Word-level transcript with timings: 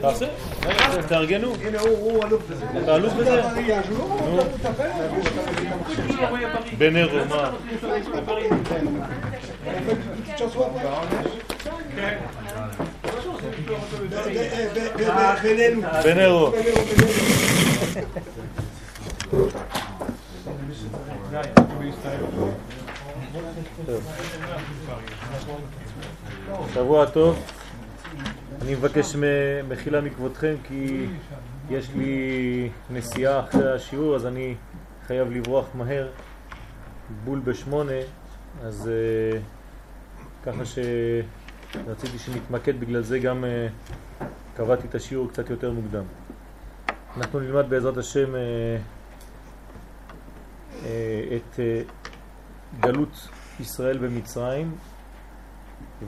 תעשה, 0.00 0.26
תארגנו. 1.08 1.52
הנה 1.64 1.80
הוא, 1.80 1.88
הוא 1.98 2.24
אלוף 2.24 2.42
בזה. 2.50 2.64
אתה 2.84 2.96
אלוף 2.96 3.12
בזה? 3.12 3.42
נו. 3.90 4.42
בנרו, 6.78 7.24
מה? 7.28 7.50
בינינו. 15.52 15.82
בנרו. 16.04 16.52
שבוע 26.74 27.06
טוב. 27.06 27.46
אני 28.62 28.74
מבקש 28.74 29.16
מחילה 29.68 30.00
מכבודכם 30.00 30.54
כי 30.64 31.06
יש 31.70 31.90
לי 31.96 32.70
נסיעה 32.90 33.40
אחרי 33.40 33.72
השיעור 33.72 34.14
אז 34.14 34.26
אני 34.26 34.54
חייב 35.06 35.30
לברוח 35.30 35.66
מהר 35.74 36.08
בול 37.24 37.38
בשמונה 37.38 37.92
אז 38.62 38.90
uh, 38.90 39.38
ככה 40.46 40.62
שרציתי 40.64 42.18
שנתמקד 42.18 42.80
בגלל 42.80 43.02
זה 43.02 43.18
גם 43.18 43.44
uh, 43.44 44.24
קבעתי 44.56 44.86
את 44.86 44.94
השיעור 44.94 45.28
קצת 45.28 45.50
יותר 45.50 45.72
מוקדם. 45.72 46.04
אנחנו 47.16 47.40
נלמד 47.40 47.64
בעזרת 47.68 47.96
השם 47.96 48.34
uh, 48.34 48.38
את 51.36 51.60
גלות 52.80 53.28
ישראל 53.60 53.98
במצרים 53.98 54.74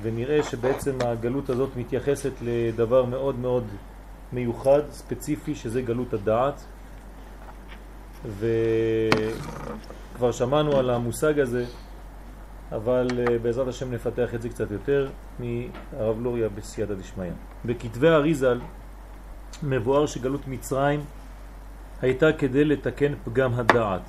ונראה 0.03 0.43
שבעצם 0.43 0.99
הגלות 1.05 1.51
הזאת 1.51 1.71
מתייחסת 1.77 2.33
לדבר 2.43 3.05
מאוד 3.05 3.39
מאוד 3.39 3.65
מיוחד, 4.33 4.81
ספציפי, 4.91 5.55
שזה 5.55 5.83
גלות 5.83 6.15
הדעת 6.15 6.65
וכבר 8.39 10.33
שמענו 10.33 10.77
על 10.77 10.91
המושג 10.91 11.41
הזה 11.41 11.65
אבל 12.73 13.09
אה, 13.19 13.39
בעזרת 13.39 13.69
השם 13.69 13.93
נפתח 13.93 14.35
את 14.35 14.43
זה 14.43 14.49
קצת 14.49 14.71
יותר 14.71 15.09
מהרב 15.39 16.21
לוריה 16.21 16.49
בסייעתא 16.49 16.95
דשמיא. 16.95 17.31
בכתבי 17.65 18.09
אריזל 18.09 18.61
מבואר 19.63 20.07
שגלות 20.07 20.49
מצרים 20.49 21.01
הייתה 22.03 22.33
כדי 22.33 22.65
לתקן 22.65 23.13
פגם 23.25 23.55
הדעת 23.55 24.03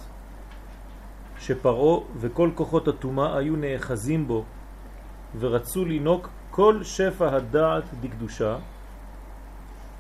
שפרעו 1.40 2.06
וכל 2.20 2.50
כוחות 2.56 2.88
הטומאה 2.88 3.38
היו 3.38 3.56
נאחזים 3.56 4.28
בו 4.28 4.44
ורצו 5.40 5.86
לנוק 5.86 6.30
כל 6.52 6.84
שפע 6.84 7.36
הדעת 7.36 7.84
דקדושה 8.02 8.58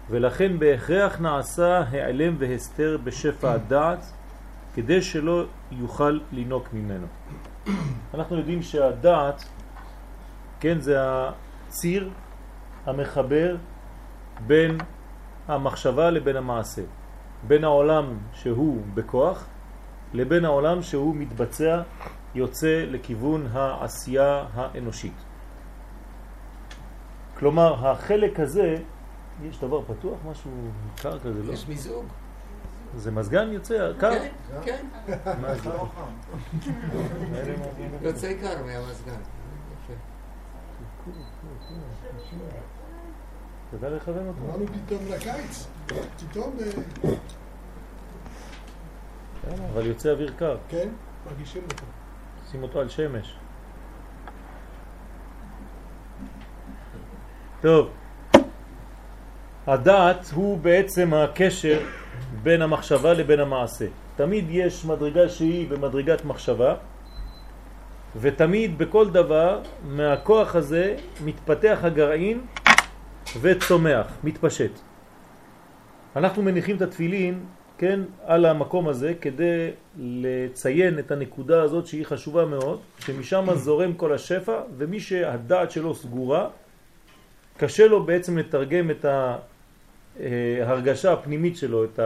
ולכן 0.09 0.59
בהכרח 0.59 1.19
נעשה 1.19 1.83
העלם 1.91 2.35
והסתר 2.39 2.97
בשפע 3.03 3.52
הדעת 3.52 4.05
כדי 4.75 5.02
שלא 5.02 5.43
יוכל 5.71 6.19
לנוק 6.31 6.73
ממנו. 6.73 7.08
אנחנו 8.13 8.38
יודעים 8.38 8.61
שהדעת, 8.61 9.43
כן, 10.59 10.80
זה 10.80 10.97
הציר 10.99 12.09
המחבר 12.85 13.55
בין 14.47 14.77
המחשבה 15.47 16.09
לבין 16.09 16.35
המעשה, 16.35 16.81
בין 17.47 17.63
העולם 17.63 18.17
שהוא 18.33 18.81
בכוח 18.93 19.45
לבין 20.13 20.45
העולם 20.45 20.81
שהוא 20.81 21.16
מתבצע, 21.16 21.81
יוצא 22.36 22.86
לכיוון 22.88 23.47
העשייה 23.52 24.45
האנושית. 24.53 25.14
כלומר, 27.38 27.88
החלק 27.88 28.39
הזה, 28.39 28.75
יש 29.44 29.59
דבר 29.59 29.81
פתוח, 29.81 30.17
משהו 30.31 30.52
קר 30.95 31.19
כזה, 31.19 31.44
לא? 31.44 31.53
יש 31.53 31.67
מיזוג. 31.67 32.05
זה 32.95 33.11
מזגן 33.11 33.52
יוצא 33.52 33.94
קר? 33.99 34.11
כן, 34.19 34.27
כן. 34.64 34.86
מה 35.42 35.55
זה? 35.55 35.70
יוצא 38.02 38.33
קר 38.42 38.64
מהמזגן. 38.65 39.21
תדע 43.71 43.89
לכוון 43.89 44.27
אותו. 44.27 44.39
אמרנו 44.45 44.65
פתאום 44.67 44.99
לקיץ, 45.09 45.67
פתאום, 46.17 46.53
אה, 46.59 47.11
אבל 49.73 49.86
יוצא 49.86 50.11
אוויר 50.11 50.33
קר, 50.37 50.58
כן, 50.70 50.89
מרגישים 51.25 51.61
אותו. 51.64 51.83
שים 52.52 52.64
אותו 52.64 52.80
על 52.80 52.89
שמש. 52.89 53.36
טוב, 57.61 57.89
הדעת 59.67 60.30
הוא 60.33 60.58
בעצם 60.58 61.14
הקשר 61.14 61.80
בין 62.43 62.61
המחשבה 62.61 63.14
לבין 63.14 63.39
המעשה. 63.39 63.86
תמיד 64.15 64.45
יש 64.49 64.86
מדרגה 64.86 65.30
שהיא 65.30 65.70
במדרגת 65.70 66.26
מחשבה, 66.26 66.76
ותמיד 68.15 68.77
בכל 68.77 69.09
דבר 69.09 69.61
מהכוח 69.87 70.55
הזה 70.55 70.95
מתפתח 71.26 71.80
הגרעין 71.83 72.42
וצומח, 73.42 74.08
מתפשט. 74.23 74.71
אנחנו 76.15 76.43
מניחים 76.43 76.76
את 76.76 76.81
התפילין, 76.81 77.45
כן, 77.77 77.99
על 78.26 78.45
המקום 78.45 78.88
הזה 78.88 79.14
כדי 79.21 79.70
לציין 79.98 80.99
את 80.99 81.11
הנקודה 81.11 81.61
הזאת 81.61 81.88
שהיא 81.88 82.05
חשובה 82.05 82.45
מאוד, 82.45 82.80
שמשם 82.99 83.48
זורם 83.55 83.93
כל 83.93 84.14
השפע, 84.14 84.61
ומי 84.77 84.99
שהדעת 84.99 85.71
שלו 85.71 85.95
סגורה, 85.95 86.49
קשה 87.58 87.88
לו 87.88 88.04
בעצם 88.04 88.38
לתרגם 88.38 88.92
את 88.92 89.05
ההרגשה 90.20 91.14
הפנימית 91.14 91.58
שלו, 91.58 91.83
את 91.83 91.99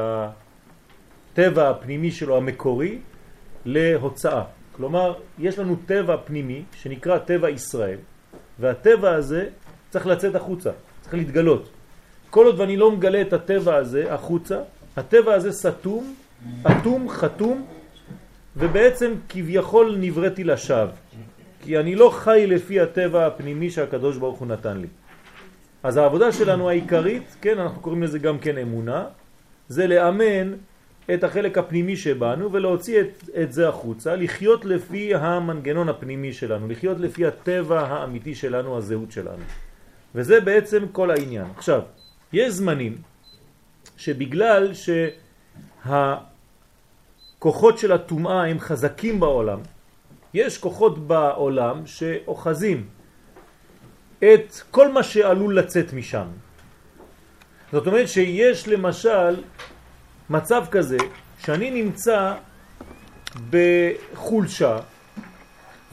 הטבע 1.33 1.69
הפנימי 1.69 2.11
שלו 2.11 2.37
המקורי, 2.37 2.97
להוצאה. 3.65 4.43
כלומר, 4.71 5.13
יש 5.39 5.59
לנו 5.59 5.75
טבע 5.85 6.17
פנימי 6.25 6.63
שנקרא 6.73 7.17
טבע 7.17 7.49
ישראל, 7.49 7.97
והטבע 8.59 9.11
הזה 9.11 9.49
צריך 9.89 10.07
לצאת 10.07 10.35
החוצה, 10.35 10.71
צריך 11.01 11.13
להתגלות. 11.13 11.69
כל 12.29 12.45
עוד 12.45 12.59
ואני 12.59 12.77
לא 12.77 12.91
מגלה 12.91 13.21
את 13.21 13.33
הטבע 13.33 13.75
הזה 13.75 14.13
החוצה, 14.13 14.61
הטבע 14.97 15.33
הזה 15.33 15.51
סתום, 15.51 16.15
אטום, 16.67 17.09
חתום, 17.09 17.65
ובעצם 18.57 19.13
כביכול 19.29 19.95
נבראתי 19.99 20.43
לשווא. 20.43 20.91
כי 21.63 21.77
אני 21.77 21.95
לא 21.95 22.09
חי 22.09 22.45
לפי 22.47 22.79
הטבע 22.79 23.27
הפנימי 23.27 23.69
שהקדוש 23.69 24.17
ברוך 24.17 24.39
הוא 24.39 24.47
נתן 24.47 24.77
לי. 24.77 24.87
אז 25.83 25.97
העבודה 25.97 26.31
שלנו 26.31 26.69
העיקרית, 26.69 27.35
כן, 27.41 27.59
אנחנו 27.59 27.81
קוראים 27.81 28.03
לזה 28.03 28.19
גם 28.19 28.39
כן 28.39 28.57
אמונה, 28.57 29.05
זה 29.67 29.87
לאמן 29.87 30.53
את 31.13 31.23
החלק 31.23 31.57
הפנימי 31.57 31.95
שבנו 31.95 32.51
ולהוציא 32.51 33.01
את, 33.01 33.29
את 33.41 33.53
זה 33.53 33.69
החוצה, 33.69 34.15
לחיות 34.15 34.65
לפי 34.65 35.15
המנגנון 35.15 35.89
הפנימי 35.89 36.33
שלנו, 36.33 36.67
לחיות 36.67 36.99
לפי 36.99 37.25
הטבע 37.25 37.81
האמיתי 37.81 38.35
שלנו, 38.35 38.77
הזהות 38.77 39.11
שלנו. 39.11 39.43
וזה 40.15 40.39
בעצם 40.39 40.85
כל 40.91 41.11
העניין. 41.11 41.45
עכשיו, 41.57 41.81
יש 42.33 42.53
זמנים 42.53 42.97
שבגלל 44.01 44.71
שהכוחות 45.83 47.77
של 47.77 47.91
הטומאה 47.91 48.45
הם 48.45 48.59
חזקים 48.59 49.19
בעולם, 49.19 49.59
יש 50.33 50.57
כוחות 50.57 51.07
בעולם 51.07 51.85
שאוחזים 51.85 52.87
את 54.19 54.61
כל 54.71 54.91
מה 54.91 55.03
שעלול 55.03 55.57
לצאת 55.59 55.93
משם. 55.93 56.27
זאת 57.71 57.87
אומרת 57.87 58.07
שיש 58.07 58.67
למשל 58.67 59.43
מצב 60.29 60.65
כזה 60.71 60.97
שאני 61.39 61.71
נמצא 61.71 62.33
בחולשה 63.49 64.79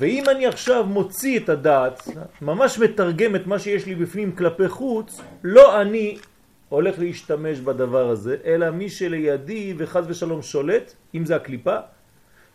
ואם 0.01 0.25
אני 0.29 0.47
עכשיו 0.47 0.87
מוציא 0.87 1.39
את 1.39 1.49
הדעת, 1.49 2.09
ממש 2.43 2.79
מתרגם 2.79 3.37
את 3.37 3.47
מה 3.47 3.59
שיש 3.59 3.87
לי 3.87 3.95
בפנים 3.95 4.33
כלפי 4.33 4.69
חוץ, 4.69 5.21
לא 5.45 5.81
אני 5.81 6.19
הולך 6.69 6.99
להשתמש 6.99 7.61
בדבר 7.61 8.09
הזה, 8.11 8.37
אלא 8.45 8.71
מי 8.71 8.91
שלידי 8.91 9.75
וחז 9.79 10.05
ושלום 10.09 10.43
שולט, 10.43 10.95
אם 11.15 11.25
זה 11.25 11.37
הקליפה, 11.37 11.77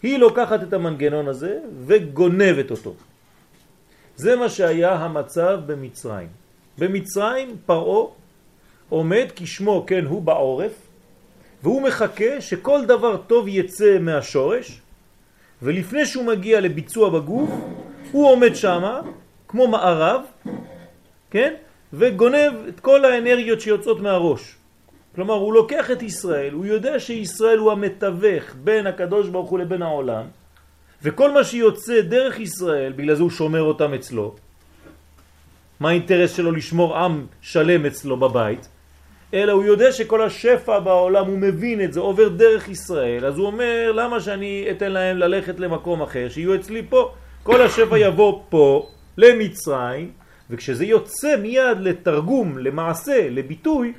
היא 0.03 0.17
לוקחת 0.17 0.63
את 0.63 0.73
המנגנון 0.73 1.27
הזה 1.27 1.59
וגונבת 1.85 2.71
אותו. 2.71 2.93
זה 4.15 4.35
מה 4.35 4.49
שהיה 4.49 4.93
המצב 4.93 5.59
במצרים. 5.65 6.27
במצרים 6.77 7.57
פרעה 7.65 8.07
עומד 8.89 9.25
כשמו 9.35 9.83
כן 9.87 10.05
הוא 10.05 10.21
בעורף 10.21 10.71
והוא 11.63 11.81
מחכה 11.81 12.41
שכל 12.41 12.85
דבר 12.85 13.17
טוב 13.17 13.47
יצא 13.47 13.97
מהשורש 13.99 14.81
ולפני 15.61 16.05
שהוא 16.05 16.25
מגיע 16.25 16.61
לביצוע 16.61 17.09
בגוף 17.09 17.49
הוא 18.11 18.31
עומד 18.31 18.55
שמה 18.55 19.01
כמו 19.47 19.67
מערב, 19.67 20.21
כן? 21.31 21.53
וגונב 21.93 22.53
את 22.69 22.79
כל 22.79 23.05
האנרגיות 23.05 23.61
שיוצאות 23.61 23.99
מהראש. 23.99 24.55
כלומר 25.15 25.33
הוא 25.33 25.53
לוקח 25.53 25.91
את 25.91 26.01
ישראל, 26.01 26.53
הוא 26.53 26.65
יודע 26.65 26.99
שישראל 26.99 27.57
הוא 27.57 27.71
המתווך 27.71 28.43
בין 28.63 28.87
הקדוש 28.87 29.29
ברוך 29.29 29.49
הוא 29.49 29.59
לבין 29.59 29.81
העולם 29.81 30.25
וכל 31.03 31.31
מה 31.31 31.43
שיוצא 31.43 32.01
דרך 32.01 32.39
ישראל, 32.39 32.93
בגלל 32.95 33.15
זה 33.15 33.23
הוא 33.23 33.29
שומר 33.29 33.61
אותם 33.61 33.93
אצלו, 33.93 34.35
מה 35.79 35.89
האינטרס 35.89 36.35
שלו 36.35 36.51
לשמור 36.51 36.97
עם 36.97 37.25
שלם 37.41 37.85
אצלו 37.85 38.17
בבית, 38.17 38.67
אלא 39.33 39.51
הוא 39.51 39.63
יודע 39.63 39.91
שכל 39.91 40.21
השפע 40.21 40.79
בעולם, 40.79 41.25
הוא 41.25 41.37
מבין 41.37 41.81
את 41.81 41.93
זה, 41.93 41.99
עובר 41.99 42.27
דרך 42.29 42.69
ישראל, 42.69 43.25
אז 43.25 43.37
הוא 43.37 43.47
אומר, 43.47 43.91
למה 43.91 44.21
שאני 44.21 44.67
אתן 44.71 44.91
להם 44.91 45.17
ללכת 45.17 45.59
למקום 45.59 46.01
אחר, 46.01 46.29
שיהיו 46.29 46.55
אצלי 46.55 46.81
פה? 46.89 47.11
כל 47.43 47.61
השפע 47.61 47.97
יבוא 47.97 48.41
פה, 48.49 48.89
למצרים, 49.17 50.11
וכשזה 50.49 50.85
יוצא 50.85 51.35
מיד 51.37 51.77
לתרגום, 51.79 52.57
למעשה, 52.57 53.29
לביטוי, 53.29 53.93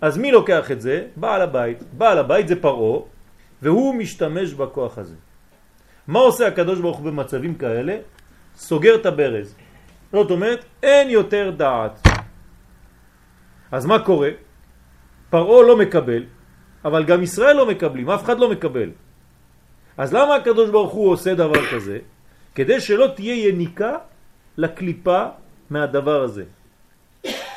אז 0.00 0.18
מי 0.18 0.32
לוקח 0.32 0.70
את 0.70 0.80
זה? 0.80 1.06
בעל 1.16 1.40
הבית. 1.42 1.82
בעל 1.92 2.18
הבית 2.18 2.48
זה 2.48 2.56
פרעה, 2.60 3.00
והוא 3.62 3.94
משתמש 3.94 4.52
בכוח 4.52 4.98
הזה. 4.98 5.14
מה 6.06 6.18
עושה 6.18 6.46
הקדוש 6.46 6.80
ברוך 6.80 6.98
הוא 6.98 7.06
במצבים 7.06 7.54
כאלה? 7.54 7.96
סוגר 8.56 8.94
את 8.94 9.06
הברז. 9.06 9.54
זאת 10.12 10.30
אומרת, 10.30 10.64
אין 10.82 11.10
יותר 11.10 11.50
דעת. 11.56 12.08
אז 13.72 13.86
מה 13.86 13.98
קורה? 13.98 14.30
פרעה 15.30 15.62
לא 15.62 15.76
מקבל, 15.76 16.22
אבל 16.84 17.04
גם 17.04 17.22
ישראל 17.22 17.56
לא 17.56 17.66
מקבלים, 17.66 18.10
אף 18.10 18.24
אחד 18.24 18.38
לא 18.38 18.50
מקבל. 18.50 18.90
אז 19.98 20.14
למה 20.14 20.34
הקדוש 20.34 20.70
ברוך 20.70 20.92
הוא 20.92 21.10
עושה 21.10 21.34
דבר 21.34 21.66
כזה? 21.72 21.98
כדי 22.54 22.80
שלא 22.80 23.06
תהיה 23.16 23.48
יניקה 23.48 23.96
לקליפה 24.56 25.24
מהדבר 25.70 26.22
הזה. 26.22 26.44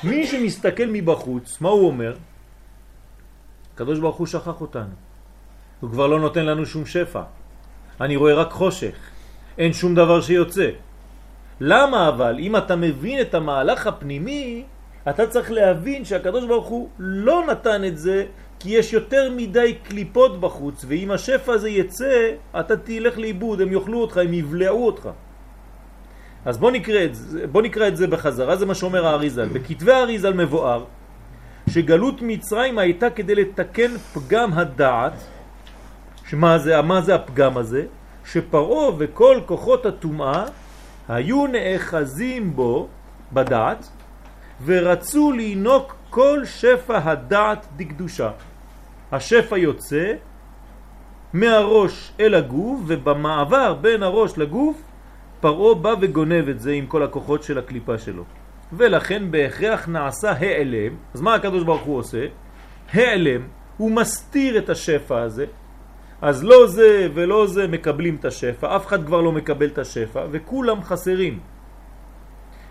מי 0.03 0.27
שמסתכל 0.27 0.85
מבחוץ, 0.88 1.61
מה 1.61 1.69
הוא 1.69 1.88
אומר? 1.88 2.15
הקדוש 3.73 4.00
ברוך 4.00 4.15
הוא 4.15 4.27
שכח 4.27 4.61
אותנו. 4.61 4.95
הוא 5.79 5.89
כבר 5.89 6.07
לא 6.07 6.19
נותן 6.19 6.45
לנו 6.45 6.65
שום 6.65 6.85
שפע. 6.85 7.21
אני 8.01 8.15
רואה 8.15 8.33
רק 8.33 8.51
חושך. 8.51 8.95
אין 9.57 9.73
שום 9.73 9.95
דבר 9.95 10.21
שיוצא. 10.21 10.69
למה 11.59 12.07
אבל, 12.07 12.39
אם 12.39 12.57
אתה 12.57 12.75
מבין 12.75 13.21
את 13.21 13.33
המהלך 13.33 13.88
הפנימי, 13.88 14.63
אתה 15.09 15.27
צריך 15.27 15.51
להבין 15.51 16.06
שהקדוש 16.06 16.45
ברוך 16.45 16.67
הוא 16.67 16.89
לא 17.00 17.45
נתן 17.47 17.83
את 17.83 17.97
זה 17.97 18.25
כי 18.59 18.69
יש 18.69 18.94
יותר 18.94 19.31
מדי 19.35 19.75
קליפות 19.83 20.39
בחוץ, 20.39 20.85
ואם 20.88 21.11
השפע 21.11 21.53
הזה 21.53 21.69
יצא, 21.69 22.31
אתה 22.59 22.77
תלך 22.77 23.17
לאיבוד, 23.17 23.61
הם 23.61 23.71
יאכלו 23.73 24.01
אותך, 24.01 24.17
הם 24.17 24.33
יבלעו 24.33 24.85
אותך. 24.85 25.09
אז 26.45 26.57
בוא 26.57 26.71
נקרא 26.71 27.06
את 27.06 27.15
זה, 27.15 27.47
בוא 27.47 27.62
נקרא 27.62 27.88
את 27.88 27.97
זה 27.97 28.07
בחזרה, 28.07 28.56
זה 28.56 28.65
מה 28.65 28.75
שאומר 28.75 29.06
האריזל. 29.06 29.45
בכתבי 29.45 29.91
האריזל 29.91 30.33
מבואר 30.33 30.83
שגלות 31.69 32.21
מצרים 32.21 32.77
הייתה 32.77 33.09
כדי 33.09 33.36
לתקן 33.36 33.97
פגם 33.97 34.53
הדעת, 34.53 35.13
שמה 36.25 36.57
זה, 36.57 36.81
מה 36.81 37.01
זה 37.01 37.15
הפגם 37.15 37.57
הזה? 37.57 37.86
שפרעה 38.25 38.91
וכל 38.97 39.39
כוחות 39.45 39.86
הטומאה 39.86 40.45
היו 41.09 41.47
נאחזים 41.47 42.56
בו, 42.56 42.88
בדעת, 43.33 43.89
ורצו 44.65 45.31
לינוק 45.31 45.95
כל 46.09 46.45
שפע 46.45 47.00
הדעת 47.03 47.68
דקדושה. 47.77 48.31
השפע 49.12 49.57
יוצא 49.57 50.13
מהראש 51.33 52.12
אל 52.19 52.35
הגוף, 52.35 52.80
ובמעבר 52.88 53.74
בין 53.74 54.03
הראש 54.03 54.38
לגוף, 54.38 54.81
פרעה 55.41 55.75
בא 55.75 55.94
וגונב 56.01 56.50
את 56.50 56.59
זה 56.59 56.71
עם 56.71 56.86
כל 56.86 57.03
הכוחות 57.03 57.44
של 57.44 57.57
הקליפה 57.57 57.97
שלו. 57.97 58.24
ולכן 58.74 59.31
בהכרח 59.31 59.88
נעשה 59.88 60.31
העלם. 60.31 60.94
אז 61.13 61.21
מה 61.21 61.36
הקדוש 61.36 61.63
ברוך 61.63 61.81
הוא 61.81 61.97
עושה? 61.97 62.25
העלם, 62.94 63.41
הוא 63.77 63.91
מסתיר 63.91 64.57
את 64.57 64.69
השפע 64.69 65.21
הזה. 65.21 65.45
אז 66.21 66.44
לא 66.44 66.68
זה 66.68 67.07
ולא 67.13 67.47
זה 67.47 67.68
מקבלים 67.68 68.15
את 68.15 68.25
השפע, 68.25 68.75
אף 68.75 68.88
אחד 68.88 69.06
כבר 69.06 69.21
לא 69.21 69.31
מקבל 69.31 69.68
את 69.68 69.77
השפע, 69.77 70.25
וכולם 70.31 70.83
חסרים. 70.83 71.39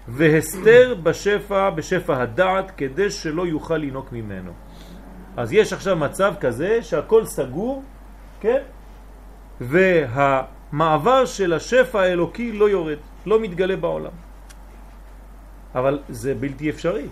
והסתר 0.09 0.95
בשפע, 1.03 1.71
בשפע 1.71 2.23
הדעת, 2.23 2.71
כדי 2.77 3.11
שלא 3.11 3.47
יוכל 3.47 3.77
לנוק 3.77 4.13
ממנו. 4.13 4.53
אז 5.37 5.53
יש 5.53 5.73
עכשיו 5.73 5.97
מצב 5.97 6.35
כזה 6.41 6.83
שהכל 6.83 7.25
סגור, 7.25 7.83
כן? 8.41 8.63
והמעבר 10.73 11.27
של 11.27 11.53
השפע 11.53 12.01
האלוקי 12.01 12.53
לא 12.53 12.71
יורד, 12.71 12.99
לא 13.27 13.41
מתגלה 13.41 13.77
בעולם. 13.77 14.13
אבל 15.75 15.99
זה 16.09 16.35
בלתי 16.35 16.71
אפשרי. 16.71 17.07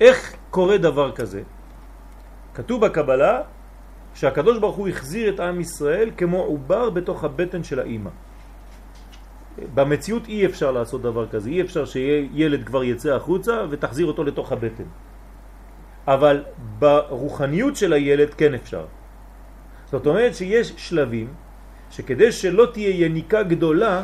איך 0.00 0.36
קורה 0.50 0.78
דבר 0.78 1.12
כזה? 1.12 1.42
כתוב 2.54 2.86
בקבלה 2.86 3.42
שהקדוש 4.14 4.58
ברוך 4.58 4.76
הוא 4.76 4.88
החזיר 4.88 5.34
את 5.34 5.40
עם 5.40 5.60
ישראל 5.60 6.10
כמו 6.16 6.38
עובר 6.38 6.90
בתוך 6.90 7.24
הבטן 7.24 7.64
של 7.64 7.80
האימא. 7.80 8.10
במציאות 9.74 10.28
אי 10.28 10.46
אפשר 10.46 10.70
לעשות 10.72 11.02
דבר 11.02 11.28
כזה, 11.28 11.50
אי 11.50 11.60
אפשר 11.60 11.84
שילד 11.84 12.64
כבר 12.64 12.84
יצא 12.84 13.14
החוצה 13.14 13.64
ותחזיר 13.70 14.06
אותו 14.06 14.24
לתוך 14.24 14.52
הבטן. 14.52 14.88
אבל 16.06 16.44
ברוחניות 16.78 17.76
של 17.76 17.92
הילד 17.92 18.34
כן 18.34 18.54
אפשר. 18.54 18.86
זאת 19.90 20.06
אומרת 20.06 20.34
שיש 20.34 20.72
שלבים 20.76 21.28
שכדי 21.90 22.32
שלא 22.32 22.66
תהיה 22.72 23.06
יניקה 23.06 23.42
גדולה, 23.42 24.02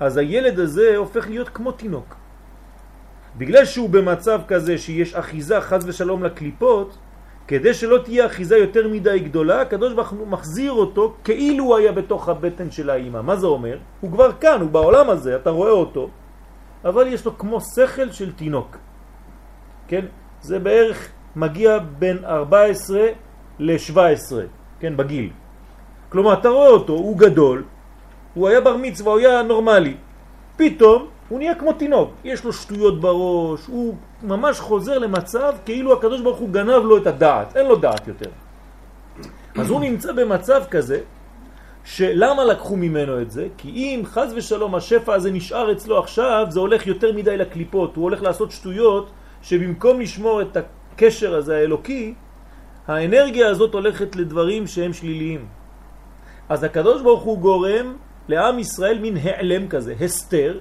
אז 0.00 0.16
הילד 0.16 0.58
הזה 0.58 0.96
הופך 0.96 1.28
להיות 1.28 1.48
כמו 1.48 1.72
תינוק. 1.72 2.14
בגלל 3.38 3.64
שהוא 3.64 3.90
במצב 3.90 4.40
כזה 4.48 4.78
שיש 4.78 5.14
אחיזה 5.14 5.60
חז 5.60 5.88
ושלום 5.88 6.24
לקליפות, 6.24 6.98
כדי 7.46 7.74
שלא 7.74 7.98
תהיה 8.04 8.26
אחיזה 8.26 8.56
יותר 8.56 8.88
מדי 8.88 9.18
גדולה, 9.18 9.60
הקדוש 9.60 9.92
ברוך 9.92 10.10
הוא 10.10 10.28
מחזיר 10.28 10.72
אותו 10.72 11.14
כאילו 11.24 11.64
הוא 11.64 11.76
היה 11.76 11.92
בתוך 11.92 12.28
הבטן 12.28 12.70
של 12.70 12.90
האימא. 12.90 13.22
מה 13.22 13.36
זה 13.36 13.46
אומר? 13.46 13.78
הוא 14.00 14.10
כבר 14.12 14.32
כאן, 14.32 14.60
הוא 14.60 14.70
בעולם 14.70 15.10
הזה, 15.10 15.36
אתה 15.36 15.50
רואה 15.50 15.70
אותו, 15.70 16.10
אבל 16.84 17.06
יש 17.06 17.24
לו 17.24 17.38
כמו 17.38 17.60
שכל 17.60 18.10
של 18.10 18.32
תינוק. 18.32 18.76
כן? 19.88 20.06
זה 20.40 20.58
בערך 20.58 21.08
מגיע 21.36 21.78
בין 21.98 22.24
14 22.24 23.06
ל-17, 23.58 23.98
כן, 24.80 24.96
בגיל. 24.96 25.30
כלומר, 26.10 26.32
אתה 26.32 26.48
רואה 26.48 26.68
אותו, 26.68 26.92
הוא 26.92 27.18
גדול, 27.18 27.64
הוא 28.34 28.48
היה 28.48 28.60
בר 28.60 28.76
מצווה, 28.76 29.12
הוא 29.12 29.20
היה 29.20 29.42
נורמלי. 29.42 29.94
פתאום 30.56 31.06
הוא 31.28 31.38
נהיה 31.38 31.54
כמו 31.54 31.72
תינוק, 31.72 32.10
יש 32.24 32.44
לו 32.44 32.52
שטויות 32.52 33.00
בראש, 33.00 33.66
הוא 33.66 33.94
ממש 34.22 34.60
חוזר 34.60 34.98
למצב 34.98 35.52
כאילו 35.64 35.92
הקדוש 35.92 36.20
ברוך 36.20 36.38
הוא 36.38 36.48
גנב 36.48 36.82
לו 36.84 36.96
את 36.96 37.06
הדעת, 37.06 37.56
אין 37.56 37.66
לו 37.66 37.76
דעת 37.76 38.08
יותר. 38.08 38.30
אז 39.58 39.70
הוא 39.70 39.80
נמצא 39.80 40.12
במצב 40.12 40.62
כזה, 40.70 41.00
שלמה 41.84 42.44
לקחו 42.44 42.76
ממנו 42.76 43.22
את 43.22 43.30
זה? 43.30 43.48
כי 43.56 43.68
אם 43.70 44.02
חז 44.04 44.32
ושלום 44.36 44.74
השפע 44.74 45.14
הזה 45.14 45.30
נשאר 45.30 45.72
אצלו 45.72 45.98
עכשיו, 45.98 46.46
זה 46.48 46.60
הולך 46.60 46.86
יותר 46.86 47.12
מדי 47.12 47.36
לקליפות, 47.36 47.96
הוא 47.96 48.02
הולך 48.02 48.22
לעשות 48.22 48.50
שטויות 48.50 49.10
שבמקום 49.42 50.00
לשמור 50.00 50.42
את 50.42 50.56
הקשר 50.56 51.34
הזה 51.34 51.56
האלוקי, 51.56 52.14
האנרגיה 52.88 53.48
הזאת 53.48 53.74
הולכת 53.74 54.16
לדברים 54.16 54.66
שהם 54.66 54.92
שליליים. 54.92 55.59
אז 56.50 56.64
הקדוש 56.64 57.02
ברוך 57.02 57.22
הוא 57.22 57.38
גורם 57.38 57.96
לעם 58.28 58.58
ישראל 58.58 58.98
מין 58.98 59.16
העלם 59.16 59.68
כזה, 59.68 59.94
הסתר, 60.00 60.60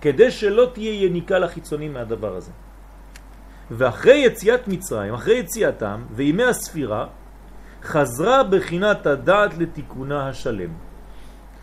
כדי 0.00 0.30
שלא 0.30 0.70
תהיה 0.72 1.04
יניקה 1.04 1.38
לחיצונים 1.38 1.92
מהדבר 1.92 2.36
הזה. 2.36 2.50
ואחרי 3.70 4.16
יציאת 4.16 4.68
מצרים, 4.68 5.14
אחרי 5.14 5.34
יציאתם 5.34 6.04
וימי 6.10 6.44
הספירה, 6.44 7.06
חזרה 7.82 8.42
בחינת 8.44 9.06
הדעת 9.06 9.58
לתיקונה 9.58 10.28
השלם. 10.28 10.70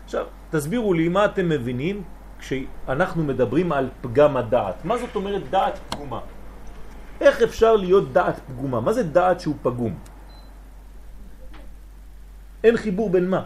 עכשיו, 0.04 0.26
תסבירו 0.50 0.94
לי 0.94 1.08
מה 1.08 1.24
אתם 1.24 1.48
מבינים 1.48 2.02
כשאנחנו 2.38 3.24
מדברים 3.24 3.72
על 3.72 3.88
פגם 4.00 4.36
הדעת. 4.36 4.84
מה 4.84 4.98
זאת 4.98 5.14
אומרת 5.16 5.50
דעת 5.50 5.78
פגומה? 5.90 6.20
איך 7.20 7.42
אפשר 7.42 7.76
להיות 7.76 8.12
דעת 8.12 8.40
פגומה? 8.46 8.80
מה 8.80 8.92
זה 8.92 9.02
דעת 9.02 9.40
שהוא 9.40 9.54
פגום? 9.62 10.11
אין 12.64 12.76
חיבור 12.76 13.10
בין 13.10 13.28
מה? 13.30 13.42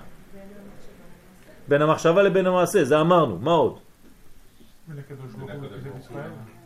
בין 1.68 1.82
המחשבה 1.82 2.22
לבין 2.22 2.46
המעשה, 2.46 2.84
זה 2.84 3.00
אמרנו, 3.00 3.38
מה 3.38 3.52
עוד? 3.52 3.78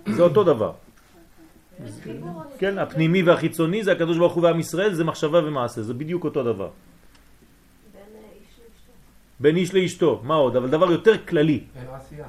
זה 0.07 0.23
אותו 0.23 0.45
דבר. 0.45 0.73
כן, 2.59 2.78
הפנימי 2.78 3.23
והחיצוני 3.23 3.85
זה 3.85 3.92
הקדוש 3.92 4.19
ברוך 4.19 4.35
הוא 4.35 4.42
ועם 4.42 4.61
ישראל, 4.61 4.95
זה 4.95 5.04
מחשבה 5.04 5.38
ומעשה, 5.45 5.83
זה 5.83 5.95
בדיוק 5.95 6.25
אותו 6.25 6.45
דבר. 6.45 6.71
בין 9.40 9.57
איש 9.57 9.75
לאשתו, 9.75 10.21
מה 10.25 10.35
עוד? 10.35 10.57
אבל 10.57 10.69
דבר 10.71 10.92
יותר 10.92 11.26
כללי. 11.26 11.64
אין 11.76 11.87
עשייה. 11.92 12.26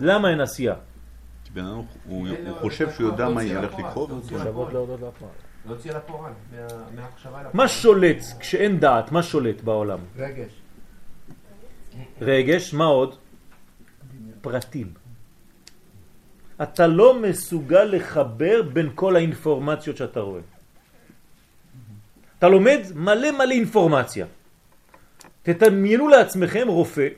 למה 0.00 0.30
אין 0.30 0.40
עשייה? 0.40 0.74
כי 1.44 1.50
בן 1.50 1.64
אדם, 1.64 1.80
הוא 2.04 2.28
חושב 2.60 2.90
שהוא 2.90 3.06
יודע 3.06 3.28
מה 3.28 3.44
ילך 3.44 3.72
לקרות, 3.78 4.10
מחשבות 4.10 4.72
להודות 4.72 5.00
לפועל. 5.00 5.49
להוציא 5.66 5.92
לפועל, 5.92 6.32
מה- 6.52 6.66
מהמחשבה 6.94 7.30
לפועל. 7.38 7.50
מה 7.54 7.68
שולט 7.68 8.16
כשאין 8.40 8.80
דעת? 8.80 9.12
מה 9.12 9.22
שולט 9.22 9.60
בעולם? 9.60 9.98
רגש. 10.16 10.52
רגש, 12.20 12.74
מה 12.74 12.84
עוד? 12.84 13.14
פרטים. 14.40 14.92
אתה 16.62 16.86
לא 16.86 17.20
מסוגל 17.20 17.84
לחבר 17.84 18.62
בין 18.62 18.90
כל 18.94 19.16
האינפורמציות 19.16 19.96
שאתה 19.96 20.20
רואה. 20.20 20.40
אתה 22.38 22.48
לומד 22.48 22.80
מלא 22.94 23.30
מלא 23.30 23.52
אינפורמציה. 23.52 24.26
תדמיינו 25.42 26.08
לעצמכם 26.08 26.68
רופא 26.68 27.08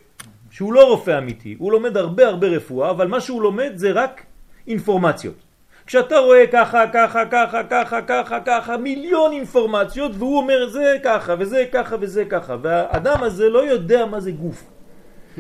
שהוא 0.51 0.73
לא 0.73 0.89
רופא 0.89 1.19
אמיתי, 1.19 1.57
הוא 1.59 1.73
לומד 1.73 1.97
הרבה 1.97 2.27
הרבה 2.27 2.47
רפואה, 2.47 2.91
אבל 2.91 3.07
מה 3.09 3.21
שהוא 3.21 3.43
לומד 3.43 3.73
זה 3.75 3.93
רק 3.93 4.23
אינפורמציות. 4.67 5.42
כשאתה 5.87 6.19
רואה 6.19 6.47
ככה, 6.53 6.85
ככה, 6.93 7.27
ככה, 7.27 7.63
ככה, 7.71 8.03
ככה, 8.03 8.41
ככה, 8.41 8.77
מיליון 8.77 9.33
אינפורמציות, 9.33 10.13
והוא 10.19 10.39
אומר 10.39 10.69
זה 10.69 10.97
ככה, 11.05 11.35
וזה 11.39 11.65
ככה, 11.73 11.97
וזה 12.01 12.25
ככה, 12.25 12.57
והאדם 12.63 13.23
הזה 13.23 13.49
לא 13.49 13.59
יודע 13.59 14.07
מה 14.07 14.21
זה 14.21 14.31
גוף. 14.31 14.65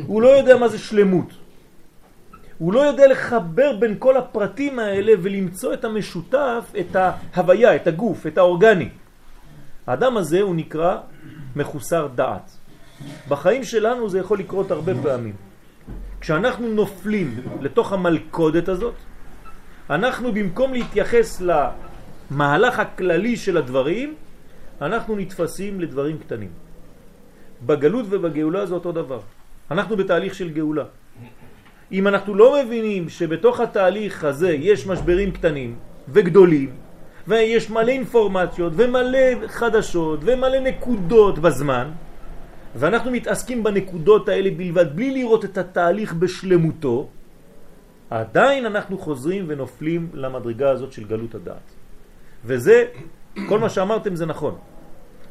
הוא 0.06 0.22
לא 0.22 0.28
יודע 0.28 0.56
מה 0.56 0.68
זה 0.68 0.78
שלמות. 0.78 1.32
הוא 2.58 2.72
לא 2.72 2.80
יודע 2.80 3.06
לחבר 3.06 3.72
בין 3.78 3.94
כל 3.98 4.16
הפרטים 4.16 4.78
האלה 4.78 5.12
ולמצוא 5.22 5.74
את 5.74 5.84
המשותף, 5.84 6.72
את 6.80 6.96
ההוויה, 6.96 7.76
את 7.76 7.86
הגוף, 7.86 8.26
את 8.26 8.38
האורגני. 8.38 8.88
האדם 9.86 10.16
הזה 10.16 10.40
הוא 10.40 10.54
נקרא 10.54 10.96
מחוסר 11.56 12.08
דעת. 12.14 12.50
בחיים 13.28 13.64
שלנו 13.64 14.08
זה 14.08 14.18
יכול 14.18 14.38
לקרות 14.38 14.70
הרבה 14.70 14.92
פעמים. 15.02 15.34
כשאנחנו 16.20 16.68
נופלים 16.68 17.40
לתוך 17.60 17.92
המלכודת 17.92 18.68
הזאת, 18.68 18.94
אנחנו 19.90 20.32
במקום 20.32 20.72
להתייחס 20.72 21.42
למהלך 21.42 22.78
הכללי 22.78 23.36
של 23.36 23.56
הדברים, 23.56 24.14
אנחנו 24.82 25.16
נתפסים 25.16 25.80
לדברים 25.80 26.18
קטנים. 26.18 26.48
בגלות 27.66 28.06
ובגאולה 28.10 28.66
זה 28.66 28.74
אותו 28.74 28.92
דבר. 28.92 29.20
אנחנו 29.70 29.96
בתהליך 29.96 30.34
של 30.34 30.50
גאולה. 30.50 30.84
אם 31.92 32.08
אנחנו 32.08 32.34
לא 32.34 32.62
מבינים 32.62 33.08
שבתוך 33.08 33.60
התהליך 33.60 34.24
הזה 34.24 34.52
יש 34.52 34.86
משברים 34.86 35.30
קטנים 35.30 35.76
וגדולים, 36.08 36.70
ויש 37.28 37.70
מלא 37.70 37.90
אינפורמציות 37.90 38.72
ומלא 38.76 39.46
חדשות 39.46 40.20
ומלא 40.22 40.60
נקודות 40.60 41.38
בזמן, 41.38 41.90
ואנחנו 42.76 43.10
מתעסקים 43.10 43.62
בנקודות 43.62 44.28
האלה 44.28 44.50
בלבד, 44.56 44.96
בלי 44.96 45.10
לראות 45.10 45.44
את 45.44 45.58
התהליך 45.58 46.14
בשלמותו, 46.14 47.08
עדיין 48.12 48.66
אנחנו 48.66 48.98
חוזרים 48.98 49.44
ונופלים 49.48 50.10
למדרגה 50.14 50.70
הזאת 50.70 50.92
של 50.92 51.04
גלות 51.04 51.34
הדעת. 51.34 51.68
וזה, 52.44 52.86
כל 53.48 53.58
מה 53.58 53.68
שאמרתם 53.68 54.14
זה 54.16 54.26
נכון. 54.26 54.58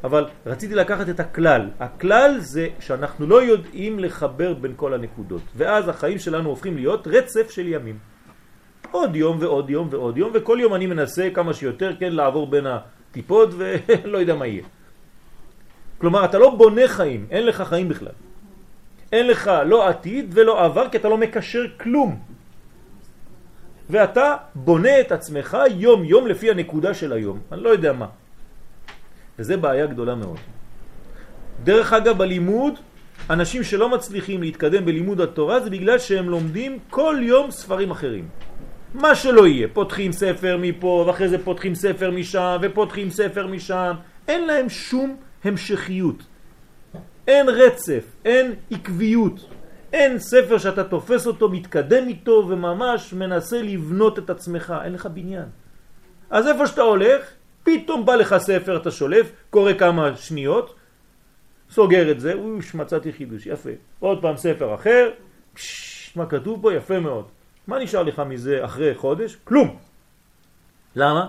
אבל 0.04 0.26
רציתי 0.46 0.74
לקחת 0.74 1.08
את 1.08 1.20
הכלל. 1.20 1.70
הכלל 1.80 2.36
זה 2.38 2.68
שאנחנו 2.80 3.26
לא 3.26 3.42
יודעים 3.42 3.98
לחבר 3.98 4.54
בין 4.54 4.72
כל 4.76 4.94
הנקודות. 4.94 5.42
ואז 5.56 5.88
החיים 5.88 6.18
שלנו 6.18 6.48
הופכים 6.48 6.76
להיות 6.76 7.06
רצף 7.06 7.50
של 7.50 7.68
ימים. 7.68 7.98
עוד 8.90 9.16
יום 9.16 9.36
ועוד 9.40 9.70
יום 9.70 9.88
ועוד 9.90 10.18
יום, 10.18 10.30
וכל 10.34 10.58
יום 10.60 10.74
אני 10.74 10.86
מנסה 10.86 11.28
כמה 11.34 11.54
שיותר 11.54 11.96
כן 11.98 12.12
לעבור 12.12 12.46
בין 12.50 12.66
הטיפות 12.66 13.48
ולא 13.58 14.18
יודע 14.18 14.34
מה 14.34 14.46
יהיה. 14.46 14.64
כלומר, 15.98 16.24
אתה 16.24 16.38
לא 16.38 16.50
בונה 16.58 16.88
חיים, 16.88 17.26
אין 17.30 17.46
לך 17.46 17.62
חיים 17.62 17.88
בכלל. 17.88 18.16
אין 19.12 19.26
לך 19.26 19.50
לא 19.66 19.88
עתיד 19.88 20.34
ולא 20.34 20.64
עבר, 20.64 20.88
כי 20.88 20.96
אתה 20.96 21.08
לא 21.08 21.18
מקשר 21.18 21.62
כלום. 21.78 22.31
ואתה 23.90 24.36
בונה 24.54 25.00
את 25.00 25.12
עצמך 25.12 25.56
יום 25.70 26.04
יום 26.04 26.26
לפי 26.26 26.50
הנקודה 26.50 26.94
של 26.94 27.12
היום. 27.12 27.40
אני 27.52 27.62
לא 27.62 27.68
יודע 27.68 27.92
מה. 27.92 28.06
וזה 29.38 29.56
בעיה 29.56 29.86
גדולה 29.86 30.14
מאוד. 30.14 30.38
דרך 31.64 31.92
אגב, 31.92 32.18
בלימוד, 32.18 32.74
אנשים 33.30 33.62
שלא 33.62 33.88
מצליחים 33.88 34.42
להתקדם 34.42 34.84
בלימוד 34.84 35.20
התורה 35.20 35.60
זה 35.60 35.70
בגלל 35.70 35.98
שהם 35.98 36.28
לומדים 36.30 36.78
כל 36.90 37.16
יום 37.20 37.50
ספרים 37.50 37.90
אחרים. 37.90 38.28
מה 38.94 39.14
שלא 39.14 39.46
יהיה, 39.46 39.68
פותחים 39.72 40.12
ספר 40.12 40.56
מפה 40.60 41.04
ואחרי 41.06 41.28
זה 41.28 41.44
פותחים 41.44 41.74
ספר 41.74 42.10
משם 42.10 42.56
ופותחים 42.62 43.10
ספר 43.10 43.46
משם, 43.46 43.92
אין 44.28 44.46
להם 44.46 44.68
שום 44.68 45.16
המשכיות. 45.44 46.22
אין 47.26 47.48
רצף, 47.48 48.04
אין 48.24 48.54
עקביות. 48.70 49.48
אין 49.92 50.18
ספר 50.18 50.58
שאתה 50.58 50.84
תופס 50.84 51.26
אותו, 51.26 51.48
מתקדם 51.48 52.08
איתו 52.08 52.44
וממש 52.48 53.12
מנסה 53.12 53.62
לבנות 53.62 54.18
את 54.18 54.30
עצמך, 54.30 54.74
אין 54.84 54.92
לך 54.92 55.06
בניין. 55.06 55.48
אז 56.30 56.48
איפה 56.48 56.66
שאתה 56.66 56.82
הולך, 56.82 57.30
פתאום 57.62 58.06
בא 58.06 58.14
לך 58.14 58.36
ספר, 58.38 58.76
אתה 58.76 58.90
שולף, 58.90 59.32
קורא 59.50 59.72
כמה 59.72 60.16
שניות, 60.16 60.74
סוגר 61.70 62.10
את 62.10 62.20
זה, 62.20 62.34
אוש, 62.34 62.74
מצאתי 62.74 63.12
חידוש, 63.12 63.46
יפה. 63.46 63.70
עוד 64.00 64.22
פעם 64.22 64.36
ספר 64.36 64.74
אחר, 64.74 65.10
פש, 65.54 66.12
מה 66.16 66.26
כתוב 66.26 66.62
פה? 66.62 66.74
יפה 66.74 67.00
מאוד. 67.00 67.24
מה 67.66 67.78
נשאר 67.78 68.02
לך 68.02 68.18
מזה 68.18 68.64
אחרי 68.64 68.94
חודש? 68.94 69.36
כלום. 69.44 69.76
למה? 70.96 71.28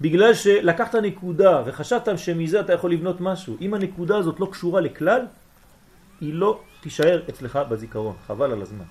בגלל 0.00 0.34
שלקחת 0.34 0.94
נקודה 0.94 1.62
וחשבת 1.66 2.08
שמזה 2.16 2.60
אתה 2.60 2.72
יכול 2.72 2.92
לבנות 2.92 3.20
משהו. 3.20 3.56
אם 3.60 3.74
הנקודה 3.74 4.16
הזאת 4.16 4.40
לא 4.40 4.46
קשורה 4.52 4.80
לכלל, 4.80 5.20
היא 6.20 6.34
לא 6.34 6.60
תישאר 6.84 7.22
אצלך 7.28 7.56
בזיכרון, 7.56 8.16
חבל 8.26 8.52
על 8.52 8.62
הזמן. 8.62 8.84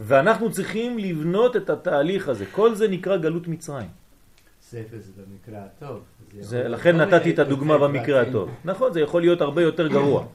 ואנחנו 0.00 0.52
צריכים 0.52 0.98
לבנות 0.98 1.56
את 1.56 1.70
התהליך 1.70 2.28
הזה, 2.28 2.46
כל 2.46 2.74
זה 2.74 2.88
נקרא 2.88 3.16
גלות 3.16 3.48
מצרים. 3.48 3.88
ספר 4.62 4.96
זה 4.98 5.12
במקרה 5.18 5.64
הטוב. 5.64 6.02
זה, 6.40 6.58
יכול 6.58 6.70
לכן 6.70 6.96
נתתי 6.96 7.30
את 7.30 7.38
הדוגמה 7.38 7.78
במקרה. 7.78 8.20
הטוב. 8.20 8.50
נכון, 8.64 8.92
זה 8.92 9.00
יכול 9.00 9.20
להיות 9.20 9.40
הרבה 9.40 9.62
יותר 9.62 9.88
גרוע. 9.88 10.26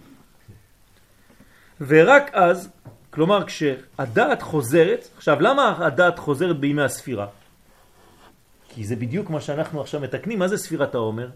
ורק 1.81 2.29
אז, 2.33 2.69
כלומר 3.09 3.45
כשהדעת 3.48 4.41
חוזרת, 4.41 5.07
עכשיו 5.17 5.41
למה 5.41 5.86
הדעת 5.86 6.19
חוזרת 6.19 6.59
בימי 6.59 6.83
הספירה? 6.83 7.27
כי 8.69 8.83
זה 8.83 8.95
בדיוק 8.95 9.29
מה 9.29 9.41
שאנחנו 9.41 9.81
עכשיו 9.81 10.01
מתקנים. 10.01 10.39
מה 10.39 10.48
זה 10.48 10.57
ספירת 10.57 10.95
העומר? 10.95 11.29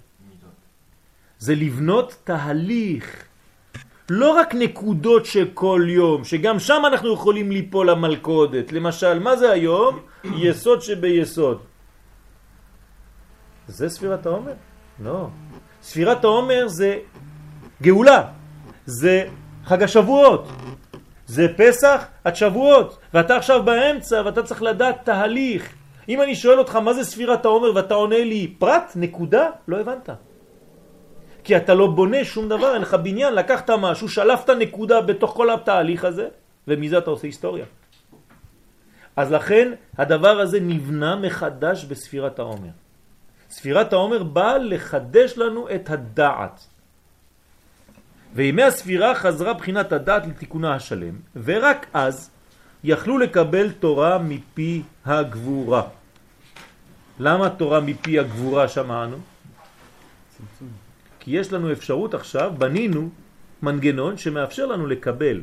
זה 1.39 1.55
לבנות 1.55 2.15
תהליך. 2.23 3.32
לא 4.09 4.31
רק 4.31 4.55
נקודות 4.55 5.25
שכל 5.25 5.85
יום, 5.87 6.23
שגם 6.23 6.59
שם 6.59 6.83
אנחנו 6.87 7.13
יכולים 7.13 7.51
ליפול 7.51 7.89
למלכודת. 7.89 8.71
למשל, 8.71 9.19
מה 9.19 9.35
זה 9.35 9.51
היום? 9.51 9.99
יסוד 10.23 10.81
שביסוד. 10.81 11.59
זה 13.67 13.89
ספירת 13.89 14.25
העומר? 14.25 14.53
לא. 14.99 15.27
ספירת 15.81 16.23
העומר 16.23 16.67
זה 16.67 16.99
גאולה, 17.81 18.23
זה 18.85 19.25
חג 19.65 19.83
השבועות, 19.83 20.47
זה 21.25 21.47
פסח 21.57 22.05
עד 22.23 22.35
שבועות, 22.35 22.97
ואתה 23.13 23.35
עכשיו 23.35 23.63
באמצע 23.63 24.21
ואתה 24.25 24.43
צריך 24.43 24.61
לדעת 24.61 25.05
תהליך. 25.05 25.73
אם 26.09 26.21
אני 26.21 26.35
שואל 26.35 26.59
אותך 26.59 26.75
מה 26.75 26.93
זה 26.93 27.03
ספירת 27.03 27.45
העומר 27.45 27.75
ואתה 27.75 27.93
עונה 27.93 28.23
לי 28.23 28.55
פרט, 28.59 28.91
נקודה, 28.95 29.49
לא 29.67 29.79
הבנת. 29.79 30.09
כי 31.43 31.57
אתה 31.57 31.73
לא 31.73 31.87
בונה 31.87 32.25
שום 32.25 32.49
דבר, 32.49 32.73
אין 32.73 32.81
לך 32.81 32.93
בניין, 32.93 33.33
לקחת 33.33 33.69
משהו, 33.69 34.09
שלפת 34.09 34.49
נקודה 34.49 35.01
בתוך 35.01 35.31
כל 35.31 35.49
התהליך 35.49 36.05
הזה, 36.05 36.27
ומזה 36.67 36.97
אתה 36.97 37.09
עושה 37.09 37.27
היסטוריה. 37.27 37.65
אז 39.15 39.31
לכן 39.31 39.73
הדבר 39.97 40.39
הזה 40.39 40.59
נבנה 40.59 41.15
מחדש 41.15 41.85
בספירת 41.85 42.39
העומר. 42.39 42.69
ספירת 43.49 43.93
העומר 43.93 44.23
באה 44.23 44.57
לחדש 44.57 45.37
לנו 45.37 45.69
את 45.75 45.89
הדעת. 45.89 46.65
וימי 48.33 48.63
הספירה 48.63 49.15
חזרה 49.15 49.53
בחינת 49.53 49.91
הדעת 49.91 50.27
לתיקונה 50.27 50.75
השלם, 50.75 51.15
ורק 51.35 51.85
אז 51.93 52.31
יכלו 52.83 53.17
לקבל 53.17 53.71
תורה 53.71 54.17
מפי 54.17 54.81
הגבורה. 55.05 55.83
למה 57.19 57.49
תורה 57.49 57.79
מפי 57.79 58.19
הגבורה 58.19 58.67
שמענו? 58.67 59.17
כי 61.23 61.31
יש 61.31 61.53
לנו 61.53 61.71
אפשרות 61.71 62.13
עכשיו, 62.13 62.51
בנינו 62.57 63.09
מנגנון 63.63 64.17
שמאפשר 64.17 64.65
לנו 64.65 64.87
לקבל. 64.87 65.41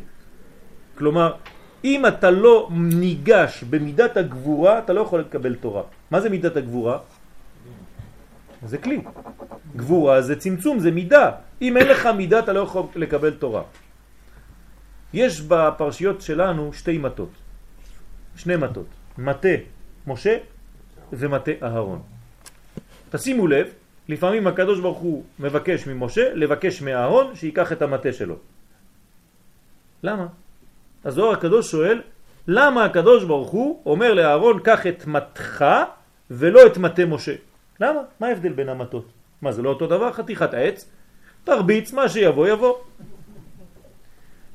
כלומר, 0.98 1.32
אם 1.84 2.06
אתה 2.06 2.30
לא 2.30 2.68
ניגש 2.72 3.64
במידת 3.64 4.16
הגבורה, 4.16 4.78
אתה 4.78 4.92
לא 4.92 5.00
יכול 5.00 5.20
לקבל 5.20 5.54
תורה. 5.54 5.82
מה 6.10 6.20
זה 6.20 6.28
מידת 6.28 6.56
הגבורה? 6.56 6.98
זה 8.66 8.78
כלי. 8.78 9.00
גבורה 9.76 10.22
זה 10.22 10.36
צמצום, 10.36 10.78
זה 10.78 10.90
מידה. 10.90 11.30
אם 11.64 11.76
אין 11.76 11.86
לך 11.88 12.06
מידה, 12.06 12.38
אתה 12.38 12.52
לא 12.52 12.60
יכול 12.60 12.82
לקבל 13.00 13.30
תורה. 13.40 13.62
יש 15.16 15.40
בפרשיות 15.40 16.20
שלנו 16.20 16.72
שתי 16.72 16.98
מטות. 17.00 17.32
שני 18.36 18.56
מטות. 18.56 18.86
מטה 19.18 19.56
משה 20.06 20.36
ומטה 21.12 21.52
אהרון. 21.62 22.00
תשימו 23.10 23.46
לב, 23.46 23.79
לפעמים 24.10 24.46
הקדוש 24.46 24.80
ברוך 24.80 24.98
הוא 24.98 25.24
מבקש 25.38 25.86
ממשה 25.86 26.34
לבקש 26.34 26.82
מאהרון 26.82 27.34
שיקח 27.34 27.72
את 27.72 27.82
המטה 27.82 28.12
שלו. 28.12 28.36
למה? 30.02 30.26
הזוהר 31.04 31.32
הקדוש 31.32 31.70
שואל, 31.70 32.02
למה 32.48 32.84
הקדוש 32.84 33.24
ברוך 33.24 33.50
הוא 33.50 33.82
אומר 33.86 34.14
לאהרון 34.14 34.60
קח 34.66 34.86
את 34.86 35.06
מטך 35.06 35.64
ולא 36.30 36.66
את 36.66 36.78
מטה 36.78 37.06
משה? 37.06 37.34
למה? 37.80 38.00
מה 38.20 38.26
ההבדל 38.26 38.52
בין 38.52 38.68
המטות? 38.68 39.06
מה 39.42 39.52
זה 39.52 39.62
לא 39.62 39.68
אותו 39.68 39.86
דבר? 39.86 40.12
חתיכת 40.12 40.54
עץ, 40.54 40.90
תרביץ, 41.44 41.92
מה 41.92 42.08
שיבוא 42.08 42.48
יבוא. 42.48 42.74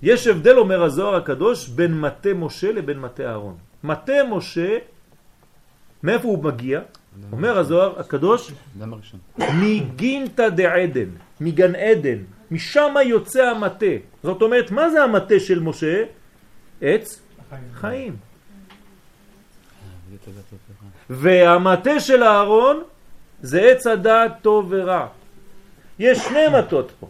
יש 0.04 0.28
הבדל, 0.28 0.58
אומר 0.58 0.84
הזוהר 0.84 1.16
הקדוש, 1.16 1.70
בין 1.70 2.00
מטה 2.00 2.34
משה 2.34 2.72
לבין 2.72 3.00
מטה 3.00 3.24
אהרון. 3.24 3.58
מטה 3.84 4.20
משה, 4.30 4.78
מאיפה 6.04 6.28
הוא 6.28 6.44
מגיע? 6.44 6.82
אומר 7.32 7.58
הזוהר 7.58 8.00
הקדוש. 8.00 8.52
מגינתא 9.38 10.50
דעדן, 10.50 11.10
מגן 11.42 11.76
עדן. 11.76 12.18
משם 12.52 12.94
יוצא 13.06 13.44
המטה. 13.44 13.96
זאת 14.24 14.42
אומרת, 14.42 14.72
מה 14.72 14.90
זה 14.90 15.04
המטה 15.04 15.40
של 15.40 15.60
משה? 15.60 16.04
עץ 16.82 17.22
חיים. 17.74 18.16
והמטה 21.10 22.00
של 22.00 22.24
אהרון 22.24 22.84
זה 23.42 23.62
עץ 23.62 23.88
הדעת 23.88 24.32
טוב 24.42 24.66
ורע. 24.70 25.08
יש 26.00 26.18
שני 26.18 26.60
מטות 26.60 26.92
פה. 27.00 27.08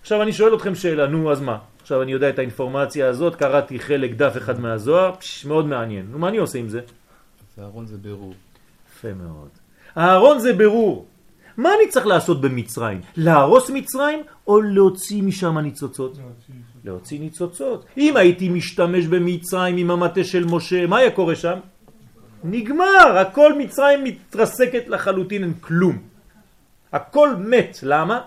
עכשיו 0.00 0.22
אני 0.22 0.32
שואל 0.32 0.54
אתכם 0.54 0.74
שאלה, 0.74 1.06
נו 1.06 1.32
אז 1.32 1.40
מה? 1.40 1.58
עכשיו 1.82 2.02
אני 2.02 2.12
יודע 2.12 2.28
את 2.28 2.38
האינפורמציה 2.38 3.08
הזאת, 3.08 3.34
קראתי 3.34 3.78
חלק 3.78 4.10
דף 4.10 4.36
אחד 4.36 4.60
מהזוהר, 4.60 5.14
פש, 5.18 5.44
מאוד 5.44 5.66
מעניין. 5.66 6.06
נו 6.10 6.18
מה 6.18 6.28
אני 6.28 6.38
עושה 6.38 6.58
עם 6.58 6.68
זה? 6.68 6.80
אהרון 7.58 7.86
זה 7.86 7.96
בירור. 7.96 8.34
יפה 9.00 9.14
מאוד. 9.14 9.48
אהרון 9.96 10.38
זה 10.38 10.52
ברור. 10.52 11.06
מה 11.56 11.68
אני 11.74 11.88
צריך 11.88 12.06
לעשות 12.06 12.40
במצרים? 12.40 13.00
להרוס 13.16 13.70
מצרים 13.70 14.22
או 14.46 14.60
להוציא 14.60 15.22
משם 15.22 15.58
ניצוצות? 15.58 16.18
להוציא 16.84 17.20
ניצוצות. 17.20 17.84
אם 17.96 18.16
הייתי 18.16 18.48
משתמש 18.48 19.06
במצרים 19.06 19.76
עם 19.76 19.90
המטה 19.90 20.24
של 20.24 20.44
משה, 20.44 20.86
מה 20.86 20.98
היה 20.98 21.10
קורה 21.10 21.36
שם? 21.36 21.58
נגמר, 22.44 23.18
הכל 23.20 23.58
מצרים 23.58 24.04
מתרסקת 24.04 24.88
לחלוטין, 24.88 25.42
אין 25.42 25.54
כלום. 25.60 25.98
הכל 26.92 27.30
מת, 27.38 27.78
למה? 27.82 28.20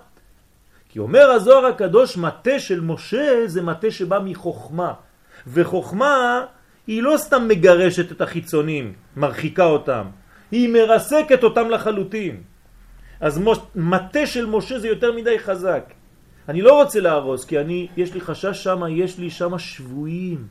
כי 0.90 1.00
אומר 1.00 1.32
הזוהר 1.32 1.66
הקדוש, 1.66 2.18
מטה 2.18 2.60
של 2.60 2.82
משה 2.82 3.44
זה 3.46 3.62
מטה 3.62 3.92
שבא 3.92 4.20
מחוכמה. 4.26 4.94
וחוכמה 5.48 6.46
היא 6.88 7.04
לא 7.04 7.18
סתם 7.18 7.48
מגרשת 7.48 8.12
את 8.12 8.22
החיצונים, 8.22 8.94
מרחיקה 9.18 9.66
אותם, 9.66 10.06
היא 10.54 10.70
מרסקת 10.70 11.44
אותם 11.44 11.70
לחלוטין. 11.70 12.36
אז 13.20 13.42
מטה 13.76 14.26
של 14.26 14.46
משה 14.46 14.80
זה 14.80 14.88
יותר 14.88 15.12
מדי 15.12 15.40
חזק. 15.40 15.94
אני 16.50 16.62
לא 16.62 16.82
רוצה 16.82 17.00
להרוס, 17.00 17.46
כי 17.46 17.60
אני, 17.60 17.88
יש 17.98 18.14
לי 18.14 18.22
חשש 18.22 18.64
שם, 18.64 18.82
יש 18.90 19.20
לי 19.20 19.30
שם 19.30 19.58
שבויים. 19.58 20.48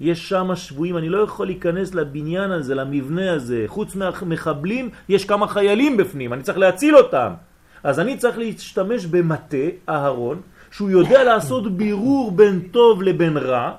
יש 0.00 0.28
שם 0.28 0.50
שבויים, 0.54 0.96
אני 0.96 1.08
לא 1.08 1.18
יכול 1.18 1.46
להיכנס 1.46 1.94
לבניין 1.94 2.50
הזה, 2.50 2.74
למבנה 2.74 3.32
הזה. 3.32 3.64
חוץ 3.66 3.96
מהמחבלים, 3.96 4.90
יש 5.08 5.24
כמה 5.24 5.48
חיילים 5.48 5.96
בפנים, 5.96 6.32
אני 6.32 6.42
צריך 6.42 6.58
להציל 6.58 6.96
אותם. 6.96 7.32
אז 7.82 8.00
אני 8.00 8.16
צריך 8.16 8.38
להשתמש 8.38 9.06
במטה, 9.06 9.66
אהרון, 9.88 10.40
שהוא 10.70 10.90
יודע 10.90 11.24
לעשות 11.24 11.76
בירור 11.76 12.32
בין 12.32 12.60
טוב 12.70 13.02
לבין 13.02 13.36
רע, 13.36 13.72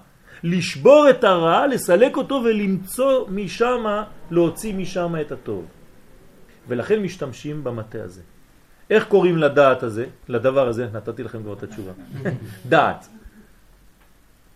לשבור 0.46 1.10
את 1.10 1.24
הרע, 1.24 1.68
לסלק 1.68 2.18
אותו 2.18 2.42
ולמצוא 2.46 3.30
משם, 3.30 3.86
להוציא 4.32 4.74
משם 4.74 5.16
את 5.22 5.32
הטוב. 5.32 5.66
ולכן 6.68 7.02
משתמשים 7.02 7.64
במטה 7.64 8.04
הזה. 8.04 8.22
איך 8.90 9.08
קוראים 9.08 9.38
לדעת 9.38 9.84
הזה, 9.84 10.06
לדבר 10.28 10.68
הזה? 10.68 10.88
נתתי 10.94 11.24
לכם 11.24 11.44
כבר 11.44 11.54
את 11.54 11.64
התשובה. 11.64 11.92
דעת. 12.70 13.08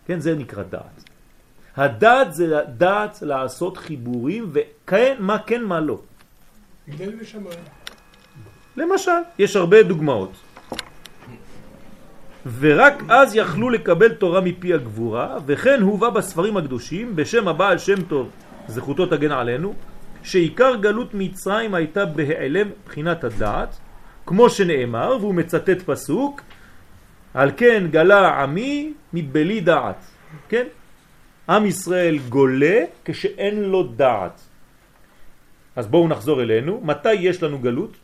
כן, 0.05 0.19
זה 0.19 0.35
נקרא 0.35 0.63
דעת. 0.63 1.03
הדעת 1.77 2.33
זה 2.33 2.59
דעת 2.77 3.21
לעשות 3.21 3.77
חיבורים, 3.77 4.51
וכן, 4.53 5.15
מה 5.19 5.39
כן, 5.39 5.63
מה 5.63 5.79
לא. 5.79 5.99
גדל 6.89 7.13
ושמיים. 7.19 7.59
למשל, 8.77 9.21
יש 9.39 9.55
הרבה 9.55 9.83
דוגמאות. 9.83 10.31
ורק 12.59 13.03
אז 13.09 13.35
יכלו 13.35 13.69
לקבל 13.69 14.09
תורה 14.09 14.41
מפי 14.41 14.73
הגבורה, 14.73 15.37
וכן 15.45 15.81
הובא 15.81 16.09
בספרים 16.09 16.57
הקדושים, 16.57 17.15
בשם 17.15 17.47
הבעל 17.47 17.77
שם 17.77 18.01
טוב, 18.01 18.29
זכותו 18.67 19.05
תגן 19.05 19.31
עלינו, 19.31 19.73
שעיקר 20.23 20.75
גלות 20.75 21.09
מצרים 21.13 21.75
הייתה 21.75 22.05
בהיעלם 22.05 22.67
בחינת 22.85 23.23
הדעת, 23.23 23.77
כמו 24.25 24.49
שנאמר, 24.49 25.17
והוא 25.19 25.35
מצטט 25.35 25.81
פסוק, 25.85 26.41
על 27.33 27.51
כן 27.57 27.87
גלה 27.91 28.43
עמי 28.43 28.93
מבלי 29.13 29.61
דעת. 29.61 30.05
כן? 30.49 30.67
עם 31.49 31.65
ישראל 31.65 32.17
גולה 32.29 32.79
כשאין 33.05 33.63
לו 33.63 33.83
דעת. 33.83 34.41
אז 35.75 35.87
בואו 35.87 36.07
נחזור 36.07 36.41
אלינו. 36.41 36.81
מתי 36.83 37.13
יש 37.13 37.43
לנו 37.43 37.59
גלות? 37.59 37.97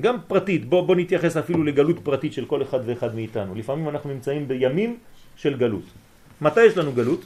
גם 0.00 0.16
פרטית. 0.26 0.68
בואו 0.68 0.86
בוא 0.86 0.96
נתייחס 0.96 1.36
אפילו 1.36 1.64
לגלות 1.64 1.98
פרטית 2.02 2.32
של 2.32 2.44
כל 2.44 2.62
אחד 2.62 2.80
ואחד 2.84 3.14
מאיתנו. 3.14 3.54
לפעמים 3.54 3.88
אנחנו 3.88 4.10
נמצאים 4.10 4.48
בימים 4.48 4.98
של 5.36 5.56
גלות. 5.56 5.84
מתי 6.40 6.64
יש 6.64 6.76
לנו 6.76 6.92
גלות? 6.92 7.24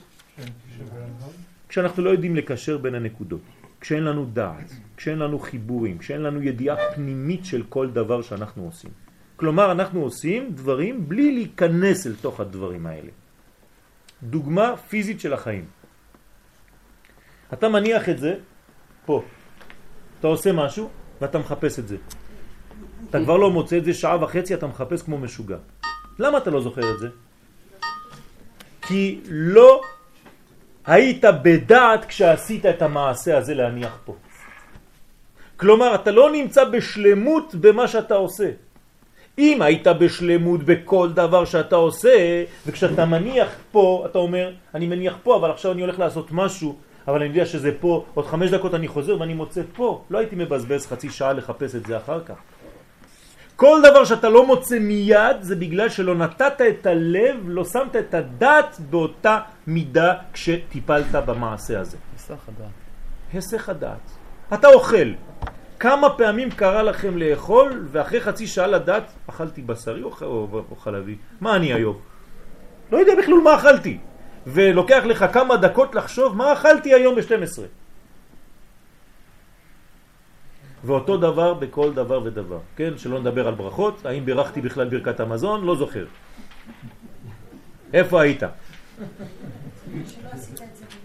כשאנחנו 1.69 2.03
לא 2.03 2.11
יודעים 2.11 2.37
לקשר 2.37 2.79
בין 2.79 2.95
הנקודות. 2.95 3.41
כשאין 3.81 4.05
לנו 4.05 4.25
דעת, 4.33 4.73
כשאין 4.97 5.19
לנו 5.19 5.39
חיבורים, 5.39 5.99
כשאין 5.99 6.23
לנו 6.23 6.43
ידיעה 6.43 6.77
פנימית 6.95 7.45
של 7.45 7.63
כל 7.69 7.91
דבר 7.91 8.23
שאנחנו 8.23 8.65
עושים. 8.65 8.91
כלומר, 9.37 9.73
אנחנו 9.73 10.03
עושים 10.03 10.53
דברים 10.53 11.09
בלי 11.09 11.33
להיכנס 11.33 12.07
אל 12.07 12.15
תוך 12.21 12.41
הדברים 12.41 12.87
האלה. 12.87 13.11
דוגמה 14.23 14.77
פיזית 14.77 15.21
של 15.21 15.33
החיים. 15.33 15.65
אתה 17.53 17.69
מניח 17.69 18.09
את 18.09 18.19
זה 18.19 18.35
פה. 19.07 19.23
אתה 20.21 20.27
עושה 20.27 20.53
משהו 20.53 20.91
ואתה 21.21 21.39
מחפש 21.39 21.79
את 21.79 21.89
זה. 21.89 21.97
אתה 23.11 23.21
כבר 23.21 23.37
לא 23.37 23.51
מוצא 23.51 23.79
את 23.79 23.85
זה 23.85 23.95
שעה 23.95 24.25
וחצי, 24.25 24.55
אתה 24.55 24.67
מחפש 24.67 25.03
כמו 25.03 25.19
משוגע. 25.19 25.57
למה 26.19 26.39
אתה 26.39 26.51
לא 26.51 26.61
זוכר 26.61 26.95
את 26.95 26.99
זה? 26.99 27.09
כי 28.83 29.21
לא 29.29 29.81
היית 30.87 31.25
בדעת 31.43 32.05
כשעשית 32.05 32.67
את 32.67 32.83
המעשה 32.83 33.39
הזה 33.39 33.55
להניח 33.55 33.99
פה. 34.05 34.15
כלומר, 35.57 35.95
אתה 35.95 36.11
לא 36.11 36.31
נמצא 36.33 36.65
בשלמות 36.65 37.55
במה 37.55 37.89
שאתה 37.89 38.15
עושה. 38.15 38.51
אם 39.39 39.63
היית 39.63 39.87
בשלמות 39.87 40.61
בכל 40.65 41.13
דבר 41.13 41.45
שאתה 41.45 41.77
עושה, 41.77 42.45
וכשאתה 42.67 43.05
מניח 43.05 43.49
פה, 43.73 44.05
אתה 44.11 44.19
אומר, 44.19 44.53
אני 44.75 44.87
מניח 44.87 45.15
פה, 45.23 45.37
אבל 45.37 45.51
עכשיו 45.51 45.73
אני 45.73 45.81
הולך 45.81 45.99
לעשות 45.99 46.29
משהו, 46.33 46.77
אבל 47.09 47.17
אני 47.23 47.29
יודע 47.29 47.47
שזה 47.47 47.71
פה, 47.81 48.05
עוד 48.15 48.27
חמש 48.27 48.51
דקות 48.51 48.75
אני 48.75 48.89
חוזר 48.89 49.21
ואני 49.21 49.35
מוצא 49.35 49.63
פה. 49.77 50.05
לא 50.11 50.19
הייתי 50.19 50.37
מבזבז 50.37 50.87
חצי 50.87 51.11
שעה 51.11 51.33
לחפש 51.33 51.75
את 51.75 51.87
זה 51.87 51.97
אחר 51.97 52.21
כך. 52.25 52.35
כל 53.61 53.81
דבר 53.91 54.05
שאתה 54.05 54.29
לא 54.29 54.47
מוצא 54.47 54.79
מיד 54.79 55.37
זה 55.41 55.57
בגלל 55.57 55.89
שלא 55.89 56.15
נתת 56.15 56.61
את 56.69 56.87
הלב, 56.87 57.37
לא 57.45 57.65
שמת 57.65 57.97
את 57.97 58.15
הדעת 58.15 58.77
באותה 58.91 59.39
מידה 59.67 60.15
כשטיפלת 60.33 61.15
במעשה 61.15 61.81
הזה. 61.81 61.97
היסח 62.13 62.49
הדעת. 62.49 62.71
היסח 63.33 63.69
הדעת. 63.69 64.11
אתה 64.55 64.69
אוכל. 64.69 65.13
כמה 65.79 66.11
פעמים 66.11 66.51
קרה 66.51 66.83
לכם 66.83 67.17
לאכול 67.19 67.89
ואחרי 67.93 68.21
חצי 68.21 68.47
שעה 68.47 68.67
לדעת 68.67 69.13
אכלתי 69.27 69.63
בשרי 69.63 70.03
או, 70.03 70.11
או, 70.23 70.63
או 70.71 70.77
חלבי? 70.77 71.17
מה 71.41 71.57
אני 71.57 71.73
היום? 71.73 71.99
לא 72.93 72.99
יודע 72.99 73.13
בכלל 73.19 73.35
מה 73.45 73.55
אכלתי. 73.55 73.99
ולוקח 74.47 75.03
לך 75.05 75.25
כמה 75.33 75.57
דקות 75.57 75.95
לחשוב 75.95 76.37
מה 76.37 76.53
אכלתי 76.53 76.95
היום 76.95 77.15
ב-12. 77.15 77.61
ואותו 80.85 81.17
דבר 81.17 81.55
בכל 81.55 81.93
דבר 81.93 82.21
ודבר, 82.25 82.59
כן? 82.77 82.99
שלא 82.99 83.21
נדבר 83.21 83.49
על 83.49 83.55
ברכות, 83.55 84.07
האם 84.07 84.25
בירכתי 84.25 84.61
בכלל 84.61 84.89
ברכת 84.89 85.21
המזון? 85.21 85.65
לא 85.65 85.77
זוכר. 85.77 86.05
איפה 87.93 88.23
היית? 88.23 88.43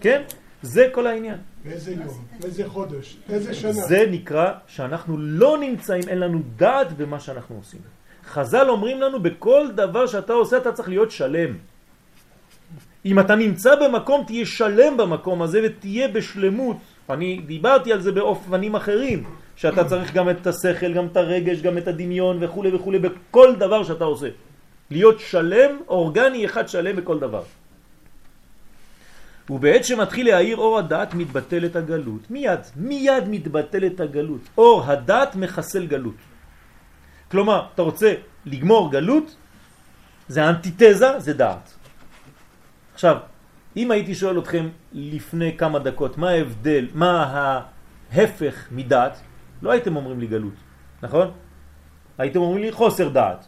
כן? 0.00 0.22
זה 0.62 0.88
כל 0.92 1.06
העניין. 1.06 1.38
באיזה 1.64 1.92
יום, 1.92 2.24
איזה 2.44 2.68
חודש, 2.68 3.16
איזה 3.28 3.54
שנה. 3.54 3.72
זה 3.72 4.04
נקרא 4.10 4.52
שאנחנו 4.66 5.18
לא 5.18 5.58
נמצאים, 5.58 6.02
אין 6.08 6.18
לנו 6.18 6.42
דעת 6.56 6.92
במה 6.92 7.20
שאנחנו 7.20 7.56
עושים. 7.56 7.80
חז"ל 8.26 8.68
אומרים 8.68 9.00
לנו, 9.00 9.22
בכל 9.22 9.68
דבר 9.74 10.06
שאתה 10.06 10.32
עושה 10.32 10.56
אתה 10.56 10.72
צריך 10.72 10.88
להיות 10.88 11.10
שלם. 11.10 11.56
אם 13.04 13.20
אתה 13.20 13.34
נמצא 13.34 13.74
במקום, 13.76 14.24
תהיה 14.26 14.46
שלם 14.46 14.96
במקום 14.96 15.42
הזה 15.42 15.60
ותהיה 15.64 16.08
בשלמות. 16.08 16.76
אני 17.10 17.40
דיברתי 17.46 17.92
על 17.92 18.00
זה 18.00 18.12
באופנים 18.12 18.74
אחרים, 18.74 19.24
שאתה 19.56 19.84
צריך 19.84 20.14
גם 20.14 20.30
את 20.30 20.46
השכל, 20.46 20.92
גם 20.92 21.06
את 21.06 21.16
הרגש, 21.16 21.60
גם 21.60 21.78
את 21.78 21.88
הדמיון 21.88 22.44
וכו' 22.44 22.64
וכו', 22.72 22.92
בכל 23.02 23.56
דבר 23.56 23.84
שאתה 23.84 24.04
עושה. 24.04 24.28
להיות 24.90 25.20
שלם, 25.20 25.70
אורגני 25.88 26.46
אחד 26.46 26.68
שלם 26.68 26.96
בכל 26.96 27.18
דבר. 27.18 27.42
ובעת 29.50 29.84
שמתחיל 29.84 30.26
להאיר 30.26 30.56
אור 30.56 30.78
הדעת 30.78 31.14
מתבטלת 31.14 31.76
הגלות. 31.76 32.30
מיד, 32.30 32.60
מיד 32.76 33.24
מתבטלת 33.28 34.00
הגלות. 34.00 34.40
אור 34.58 34.84
הדעת 34.84 35.36
מחסל 35.36 35.86
גלות. 35.86 36.20
כלומר, 37.30 37.66
אתה 37.74 37.82
רוצה 37.82 38.14
לגמור 38.46 38.92
גלות, 38.92 39.36
זה 40.28 40.48
אנטיתזה, 40.48 41.18
זה 41.18 41.32
דעת. 41.32 41.74
עכשיו, 42.94 43.16
אם 43.76 43.90
הייתי 43.90 44.14
שואל 44.14 44.38
אתכם 44.38 44.68
לפני 44.92 45.56
כמה 45.58 45.78
דקות 45.78 46.18
מה 46.18 46.30
ההבדל, 46.30 46.86
מה 46.94 47.12
ההפך 48.12 48.66
מדעת, 48.70 49.20
לא 49.62 49.70
הייתם 49.70 49.96
אומרים 49.96 50.20
לי 50.20 50.26
גלות, 50.26 50.54
נכון? 51.02 51.30
הייתם 52.18 52.38
אומרים 52.38 52.62
לי 52.62 52.72
חוסר 52.72 53.08
דעת, 53.08 53.46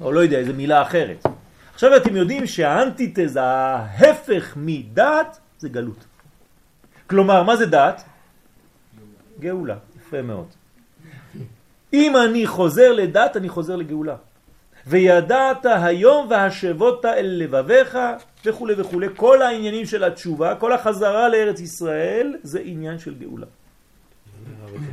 או 0.00 0.12
לא 0.12 0.20
יודע, 0.20 0.38
איזה 0.38 0.52
מילה 0.52 0.82
אחרת. 0.82 1.26
עכשיו 1.74 1.96
אתם 1.96 2.16
יודעים 2.16 2.46
שהאנטיתזה, 2.46 3.42
ההפך 3.42 4.54
מדעת, 4.56 5.38
זה 5.58 5.68
גלות. 5.68 6.04
כלומר, 7.06 7.42
מה 7.42 7.56
זה 7.56 7.66
דעת? 7.66 8.02
גאולה. 9.40 9.76
יפה 9.96 10.22
מאוד. 10.22 10.46
אם 11.92 12.16
אני 12.16 12.46
חוזר 12.46 12.92
לדעת, 12.92 13.36
אני 13.36 13.48
חוזר 13.48 13.76
לגאולה. 13.76 14.16
וידעת 14.86 15.66
היום 15.66 16.26
והשבות 16.30 17.04
אל 17.04 17.26
לבביך 17.26 17.98
וכו' 18.44 18.68
וכו'. 18.78 19.00
כל 19.16 19.42
העניינים 19.42 19.86
של 19.86 20.04
התשובה, 20.04 20.54
כל 20.54 20.72
החזרה 20.72 21.28
לארץ 21.28 21.60
ישראל 21.60 22.36
זה 22.42 22.60
עניין 22.64 22.98
של 22.98 23.14
גאולה. 23.14 23.46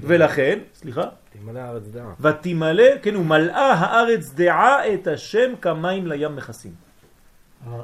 ולכן, 0.02 0.60
סליחה, 0.76 1.04
תמלא 1.34 1.60
הארץ 1.60 1.84
דעה. 1.88 2.14
ותמלא, 2.20 2.84
כן, 3.02 3.16
ומלאה 3.16 3.74
הארץ 3.74 4.30
דעה 4.34 4.94
את 4.94 5.08
השם 5.08 5.54
כמים 5.62 6.08
לים 6.08 6.36
מכסים. 6.36 6.72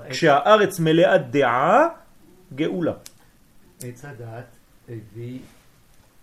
כשהארץ 0.09 0.79
מלאה 0.79 1.17
דעה, 1.17 1.87
גאולה. 2.55 2.93
עץ 3.83 4.05
הדת 4.05 4.45
הביא, 4.89 5.39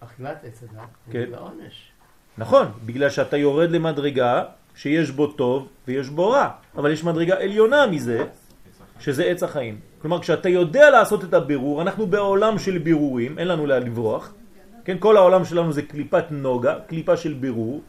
אכילת 0.01 0.45
עץ 0.45 0.63
הדת, 0.63 0.81
כן. 1.11 1.19
הביא 1.19 1.37
לעונש. 1.37 1.91
נכון, 2.39 2.67
בגלל 2.87 3.11
שאתה 3.11 3.37
יורד 3.37 3.71
למדרגה 3.71 4.45
שיש 4.77 5.11
בו 5.11 5.27
טוב 5.27 5.69
ויש 5.89 6.09
בו 6.09 6.31
רע, 6.31 6.49
אבל 6.77 6.93
יש 6.93 7.05
מדרגה 7.05 7.37
עליונה 7.37 7.87
מזה, 7.87 8.25
שזה 9.01 9.25
עץ 9.25 9.43
החיים. 9.43 9.81
כלומר, 10.03 10.21
כשאתה 10.21 10.49
יודע 10.49 10.91
לעשות 10.91 11.25
את 11.25 11.35
הבירור, 11.35 11.83
אנחנו 11.83 12.07
בעולם 12.07 12.59
של 12.59 12.79
בירורים, 12.79 13.39
אין 13.39 13.49
לנו 13.49 13.67
לאן 13.67 13.83
לברוח, 13.83 14.33
כן, 14.87 14.97
כל 14.99 15.17
העולם 15.17 15.45
שלנו 15.45 15.73
זה 15.73 15.83
קליפת 15.83 16.25
נוגה, 16.31 16.75
קליפה 16.87 17.17
של 17.17 17.35
בירור. 17.35 17.83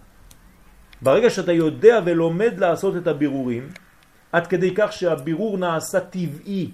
ברגע 1.02 1.30
שאתה 1.30 1.54
יודע 1.54 2.00
ולומד 2.06 2.54
לעשות 2.58 2.98
את 2.98 3.08
הבירורים, 3.08 3.70
עד 4.32 4.48
כדי 4.48 4.74
כך 4.76 4.90
שהבירור 4.94 5.58
נעשה 5.58 6.00
טבעי, 6.00 6.72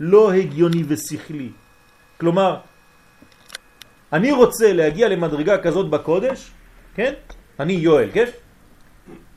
לא 0.00 0.32
הגיוני 0.32 0.82
ושכלי. 0.88 1.50
כלומר, 2.20 2.60
אני 4.12 4.32
רוצה 4.32 4.72
להגיע 4.72 5.08
למדרגה 5.08 5.58
כזאת 5.58 5.90
בקודש, 5.90 6.50
כן? 6.94 7.12
אני 7.60 7.72
יואל, 7.72 8.08
כן? 8.12 8.28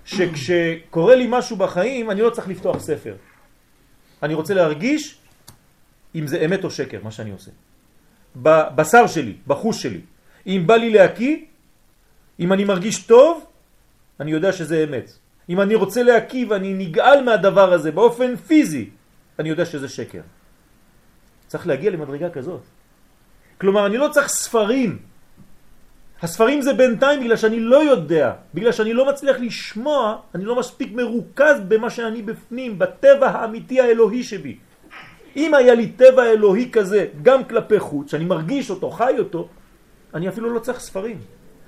שכשקורה 0.05 1.15
לי 1.15 1.27
משהו 1.29 1.55
בחיים, 1.55 2.11
אני 2.11 2.21
לא 2.21 2.29
צריך 2.29 2.47
לפתוח 2.47 2.79
ספר. 2.79 3.15
אני 4.23 4.33
רוצה 4.33 4.53
להרגיש 4.53 5.17
אם 6.15 6.27
זה 6.27 6.43
אמת 6.45 6.63
או 6.63 6.71
שקר, 6.71 6.99
מה 7.03 7.11
שאני 7.11 7.31
עושה. 7.31 7.51
בבשר 8.41 9.07
שלי, 9.07 9.33
בחוש 9.47 9.83
שלי. 9.83 10.01
אם 10.47 10.63
בא 10.65 10.75
לי 10.75 10.89
להקיא, 10.89 11.37
אם 12.39 12.53
אני 12.53 12.63
מרגיש 12.63 13.03
טוב, 13.03 13.45
אני 14.19 14.31
יודע 14.31 14.51
שזה 14.53 14.83
אמת. 14.83 15.11
אם 15.49 15.61
אני 15.61 15.75
רוצה 15.75 16.03
להקיא 16.03 16.45
ואני 16.49 16.73
נגעל 16.73 17.23
מהדבר 17.23 17.73
הזה 17.73 17.91
באופן 17.91 18.35
פיזי, 18.35 18.89
אני 19.39 19.49
יודע 19.49 19.65
שזה 19.65 19.89
שקר. 19.89 20.21
צריך 21.47 21.67
להגיע 21.67 21.91
למדרגה 21.91 22.29
כזאת. 22.29 22.61
כלומר, 23.57 23.85
אני 23.85 23.97
לא 23.97 24.07
צריך 24.11 24.27
ספרים. 24.27 24.99
הספרים 26.21 26.61
זה 26.61 26.73
בינתיים 26.73 27.19
בגלל 27.19 27.35
שאני 27.37 27.59
לא 27.59 27.83
יודע, 27.83 28.33
בגלל 28.53 28.71
שאני 28.71 28.93
לא 28.93 29.09
מצליח 29.09 29.37
לשמוע, 29.39 30.17
אני 30.35 30.45
לא 30.45 30.59
מספיק 30.59 30.93
מרוכז 30.93 31.57
במה 31.67 31.89
שאני 31.89 32.21
בפנים, 32.21 32.79
בטבע 32.79 33.27
האמיתי 33.29 33.81
האלוהי 33.81 34.23
שבי. 34.23 34.57
אם 35.37 35.53
היה 35.53 35.75
לי 35.75 35.91
טבע 35.91 36.23
אלוהי 36.23 36.71
כזה, 36.71 37.07
גם 37.21 37.43
כלפי 37.43 37.79
חוץ, 37.79 38.11
שאני 38.11 38.25
מרגיש 38.25 38.69
אותו, 38.69 38.91
חי 38.91 39.15
אותו, 39.19 39.47
אני 40.13 40.29
אפילו 40.29 40.53
לא 40.53 40.59
צריך 40.59 40.79
ספרים. 40.79 41.19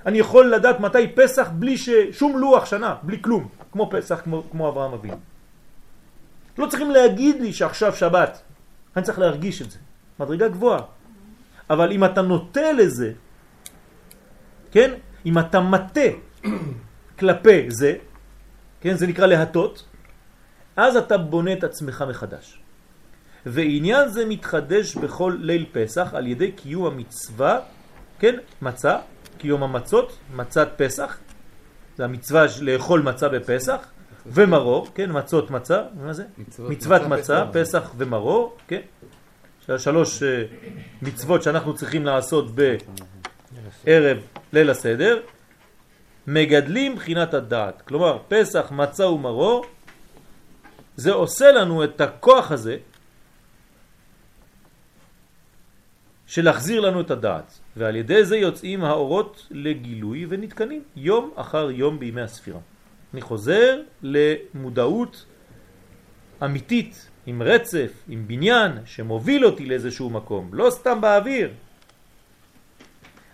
אני 0.06 0.18
יכול 0.18 0.54
לדעת 0.54 0.80
מתי 0.80 1.08
פסח 1.16 1.50
בלי 1.54 1.78
ש... 1.78 1.90
שום 2.12 2.38
לוח 2.38 2.66
שנה, 2.66 2.96
בלי 3.04 3.22
כלום, 3.22 3.48
כמו 3.72 3.90
פסח, 3.92 4.22
כמו, 4.24 4.44
כמו 4.52 4.70
אברהם 4.70 4.94
אבינו. 4.94 5.18
לא 6.58 6.68
צריכים 6.68 6.92
להגיד 6.92 7.42
לי 7.42 7.54
שעכשיו 7.54 7.96
שבת, 7.96 8.42
אני 8.96 9.06
צריך 9.06 9.20
להרגיש 9.20 9.62
את 9.62 9.72
זה. 9.72 9.78
מדרגה 10.20 10.48
גבוהה. 10.48 10.82
אבל 11.70 11.92
אם 11.92 12.06
אתה 12.06 12.22
נוטה 12.22 12.72
לזה, 12.72 13.12
כן? 14.72 14.94
אם 15.26 15.40
אתה 15.40 15.60
מטה 15.60 16.10
כלפי 17.20 17.72
זה, 17.72 17.96
כן? 18.82 18.94
זה 18.94 19.08
נקרא 19.08 19.26
להטות, 19.26 19.86
אז 20.76 20.96
אתה 20.96 21.18
בונה 21.18 21.54
את 21.54 21.64
עצמך 21.64 22.04
מחדש. 22.10 22.60
ועניין 23.46 24.10
זה 24.10 24.26
מתחדש 24.26 24.96
בכל 24.96 25.38
ליל 25.40 25.66
פסח 25.72 26.14
על 26.14 26.28
ידי 26.28 26.52
קיום 26.52 26.86
המצווה, 26.86 27.60
כן? 28.20 28.36
מצה, 28.62 28.98
קיום 29.38 29.64
המצות, 29.64 30.18
מצת 30.36 30.70
פסח, 30.78 31.18
זה 31.98 32.06
המצווה 32.06 32.46
לאכול 32.62 33.02
מצה 33.02 33.30
בפסח, 33.30 33.78
ומרור, 34.26 34.88
כן? 34.96 35.10
מצות 35.14 35.52
מצה, 35.52 35.82
מה 35.94 36.14
זה? 36.14 36.24
מצוות 36.38 36.72
מצוות 36.72 37.02
מצה. 37.02 37.46
פסח 37.54 37.92
ומרור, 37.98 38.58
כן? 38.68 38.82
שלוש 39.78 40.24
אה, 40.24 40.44
מצוות 41.02 41.44
שאנחנו 41.44 41.76
צריכים 41.76 42.06
לעשות 42.06 42.56
בערב 42.56 44.18
ליל 44.54 44.70
הסדר, 44.70 45.20
מגדלים 46.28 46.96
בחינת 46.96 47.34
הדעת. 47.34 47.82
כלומר, 47.82 48.18
פסח, 48.28 48.72
מצה 48.72 49.08
ומרור, 49.08 49.66
זה 50.96 51.12
עושה 51.12 51.52
לנו 51.52 51.84
את 51.84 52.02
הכוח 52.02 52.52
הזה 52.52 52.78
של 56.30 56.46
להחזיר 56.46 56.80
לנו 56.82 57.02
את 57.02 57.12
הדעת. 57.12 57.60
ועל 57.78 57.96
ידי 57.96 58.26
זה 58.26 58.38
יוצאים 58.38 58.84
האורות 58.84 59.48
לגילוי 59.52 60.26
ונתקנים 60.30 60.84
יום 60.96 61.32
אחר 61.36 61.72
יום 61.72 62.00
בימי 62.00 62.22
הספירה. 62.22 62.60
אני 63.14 63.22
חוזר 63.22 63.82
למודעות 64.02 65.26
אמיתית, 66.44 67.10
עם 67.26 67.42
רצף, 67.42 67.92
עם 68.08 68.28
בניין, 68.28 68.72
שמוביל 68.86 69.46
אותי 69.46 69.66
לאיזשהו 69.66 70.10
מקום, 70.10 70.50
לא 70.54 70.70
סתם 70.70 71.02
באוויר. 71.02 71.50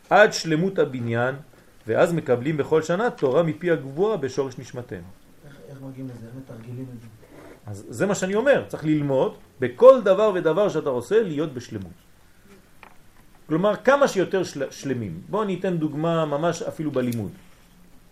עד 0.09 0.33
שלמות 0.33 0.79
הבניין, 0.79 1.35
ואז 1.87 2.13
מקבלים 2.13 2.57
בכל 2.57 2.81
שנה 2.81 3.09
תורה 3.09 3.43
מפי 3.43 3.71
הגבוה 3.71 4.17
בשורש 4.17 4.57
נשמתנו. 4.57 5.07
איך 5.45 5.55
איך 5.69 5.77
מגיעים 5.81 6.07
לזה? 6.07 6.25
איך 6.27 6.35
מתרגלים 6.35 6.85
את 6.95 7.01
זה? 7.01 7.07
אז 7.65 7.85
זה 7.89 8.05
מה 8.05 8.15
שאני 8.15 8.35
אומר, 8.35 8.63
צריך 8.67 8.85
ללמוד 8.85 9.37
בכל 9.59 10.01
דבר 10.01 10.31
ודבר 10.35 10.69
שאתה 10.69 10.89
עושה 10.89 11.23
להיות 11.23 11.53
בשלמות. 11.53 12.04
כלומר, 13.47 13.75
כמה 13.75 14.07
שיותר 14.07 14.43
של... 14.43 14.71
שלמים. 14.71 15.21
בואו 15.29 15.43
אני 15.43 15.59
אתן 15.59 15.77
דוגמה 15.77 16.25
ממש 16.25 16.61
אפילו 16.61 16.91
בלימוד. 16.91 17.31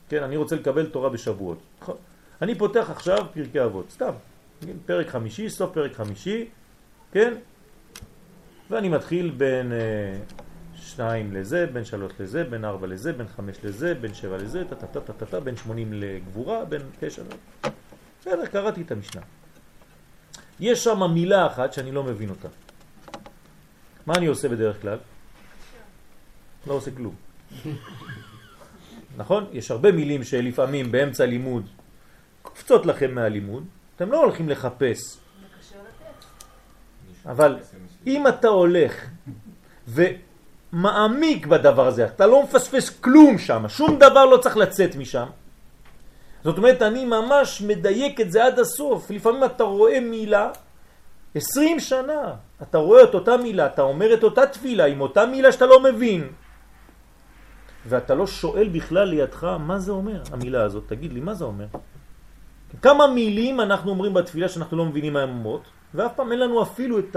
כן, 0.10 0.24
אני 0.24 0.38
רוצה 0.38 0.56
לקבל 0.56 0.86
תורה 0.86 1.10
בשבועות. 1.10 1.58
נכון? 1.82 1.96
אני 2.42 2.56
פותח 2.56 2.88
עכשיו 2.90 3.18
פרקי 3.34 3.64
אבות, 3.64 3.90
סתם. 3.90 4.14
כן, 4.62 4.78
פרק 4.86 5.08
חמישי, 5.10 5.50
סוף 5.50 5.74
פרק 5.74 5.94
חמישי, 5.94 6.46
כן? 7.12 7.34
ואני 8.70 8.90
מתחיל 8.90 9.30
בין 9.38 9.72
אה, 9.72 9.78
שניים 10.76 11.34
לזה, 11.34 11.66
בין 11.74 11.86
שלוש 11.86 12.12
לזה, 12.20 12.44
בין 12.44 12.66
ארבע 12.66 12.88
לזה, 12.88 13.14
בין 13.14 13.28
חמש 13.28 13.58
לזה, 13.64 13.94
בין 13.94 14.14
שבע 14.14 14.38
לזה, 14.38 14.64
טה 14.70 14.76
טה 14.76 14.88
טה 14.88 15.00
טה 15.02 15.14
טה 15.14 15.26
טה, 15.26 15.40
בין 15.40 15.56
שמונים 15.58 15.94
לגבורה, 15.94 16.66
בין 16.66 16.82
תשע. 17.00 17.22
בסדר, 18.22 18.46
קראתי 18.46 18.82
את 18.82 18.92
המשנה. 18.92 19.22
יש 20.60 20.84
שם 20.84 21.12
מילה 21.14 21.48
אחת 21.48 21.74
שאני 21.74 21.92
לא 21.92 22.04
מבין 22.04 22.30
אותה. 22.30 22.48
מה 24.06 24.14
אני 24.16 24.26
עושה 24.26 24.50
בדרך 24.50 24.82
כלל? 24.82 24.98
לא 26.68 26.74
עושה 26.74 26.92
כלום. 26.92 27.16
נכון? 29.18 29.46
יש 29.52 29.72
הרבה 29.72 29.92
מילים 29.92 30.24
שלפעמים 30.24 30.92
באמצע 30.92 31.26
לימוד 31.26 31.70
קופצות 32.42 32.86
לכם 32.86 33.16
מהלימוד, 33.16 33.64
אתם 33.96 34.12
לא 34.12 34.24
הולכים 34.24 34.50
לחפש. 34.50 35.18
אבל 37.26 37.60
אם 38.08 38.28
אתה 38.28 38.48
הולך 38.48 39.06
ומעמיק 39.88 41.46
בדבר 41.46 41.88
הזה, 41.88 42.06
אתה 42.06 42.28
לא 42.28 42.44
מפספס 42.44 42.90
כלום 42.90 43.38
שם, 43.38 43.66
שום 43.68 44.00
דבר 44.00 44.26
לא 44.26 44.38
צריך 44.38 44.58
לצאת 44.58 44.96
משם. 44.96 45.28
זאת 46.44 46.58
אומרת, 46.58 46.82
אני 46.82 47.06
ממש 47.06 47.62
מדייק 47.62 48.22
את 48.22 48.32
זה 48.32 48.46
עד 48.46 48.60
הסוף. 48.60 49.12
לפעמים 49.12 49.44
אתה 49.44 49.64
רואה 49.64 50.00
מילה, 50.00 50.52
20 51.36 51.80
שנה, 51.80 52.36
אתה 52.62 52.78
רואה 52.78 53.04
את 53.04 53.14
אותה 53.14 53.38
מילה, 53.38 53.66
אתה 53.66 53.82
אומר 53.82 54.14
את 54.14 54.24
אותה 54.24 54.46
תפילה 54.46 54.86
עם 54.86 55.02
אותה 55.02 55.26
מילה 55.26 55.52
שאתה 55.52 55.66
לא 55.66 55.84
מבין. 55.84 56.28
ואתה 57.86 58.16
לא 58.16 58.28
שואל 58.28 58.68
בכלל 58.70 59.08
לידך 59.08 59.44
מה 59.44 59.80
זה 59.80 59.92
אומר, 59.92 60.24
המילה 60.32 60.64
הזאת. 60.64 60.84
תגיד 60.88 61.14
לי, 61.14 61.20
מה 61.20 61.34
זה 61.34 61.46
אומר? 61.46 61.66
כמה 62.82 63.08
מילים 63.08 63.62
אנחנו 63.62 63.92
אומרים 63.92 64.14
בתפילה 64.14 64.50
שאנחנו 64.50 64.78
לא 64.78 64.86
מבינים 64.86 65.14
מה 65.14 65.22
הן 65.22 65.30
אומרות, 65.30 65.64
ואף 65.94 66.12
פעם 66.16 66.32
אין 66.32 66.40
לנו 66.40 66.64
אפילו 66.64 67.00
את 67.00 67.16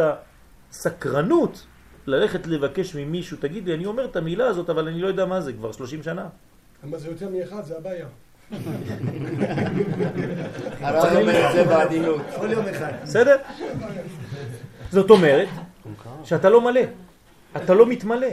הסקרנות 0.71 1.67
ללכת 2.07 2.47
לבקש 2.47 2.97
ממישהו, 2.97 3.37
תגיד 3.37 3.67
לי, 3.67 3.75
אני 3.75 3.87
אומר 3.87 4.05
את 4.05 4.17
המילה 4.17 4.47
הזאת, 4.47 4.71
אבל 4.71 4.89
אני 4.89 5.01
לא 5.01 5.07
יודע 5.07 5.25
מה 5.25 5.41
זה, 5.41 5.53
כבר 5.53 5.73
30 5.73 6.03
שנה. 6.03 6.29
אבל 6.85 6.99
זה 6.99 7.09
יותר 7.09 7.29
מאחד, 7.29 7.65
זה 7.65 7.77
הבעיה. 7.77 8.07
הרב 10.81 11.17
אומר 11.17 11.49
את 11.49 11.53
זה 11.53 11.65
בעדינות. 11.65 12.21
כל 12.39 12.53
יום 12.53 12.69
אחד. 12.69 12.93
בסדר? 13.03 13.37
זאת 14.91 15.11
אומרת 15.11 15.49
שאתה 16.25 16.51
לא 16.51 16.61
מלא, 16.61 16.81
אתה 17.57 17.75
לא 17.75 17.87
מתמלא. 17.87 18.27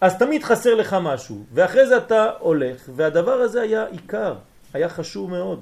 אז 0.00 0.18
תמיד 0.18 0.42
חסר 0.42 0.74
לך 0.74 0.96
משהו, 1.02 1.44
ואחרי 1.52 1.86
זה 1.86 1.96
אתה 1.96 2.30
הולך, 2.38 2.88
והדבר 2.96 3.32
הזה 3.32 3.60
היה 3.60 3.86
עיקר, 3.86 4.34
היה 4.74 4.88
חשוב 4.88 5.30
מאוד. 5.30 5.60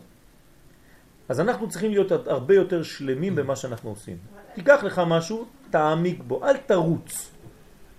אז 1.28 1.40
אנחנו 1.40 1.68
צריכים 1.68 1.90
להיות 1.90 2.12
הרבה 2.12 2.54
יותר 2.54 2.82
שלמים 2.82 3.34
במה 3.34 3.56
שאנחנו 3.56 3.90
עושים. 3.90 4.16
תיקח 4.54 4.80
לך 4.84 5.02
משהו, 5.06 5.44
תעמיק 5.70 6.22
בו, 6.22 6.44
אל 6.44 6.56
תרוץ. 6.56 7.30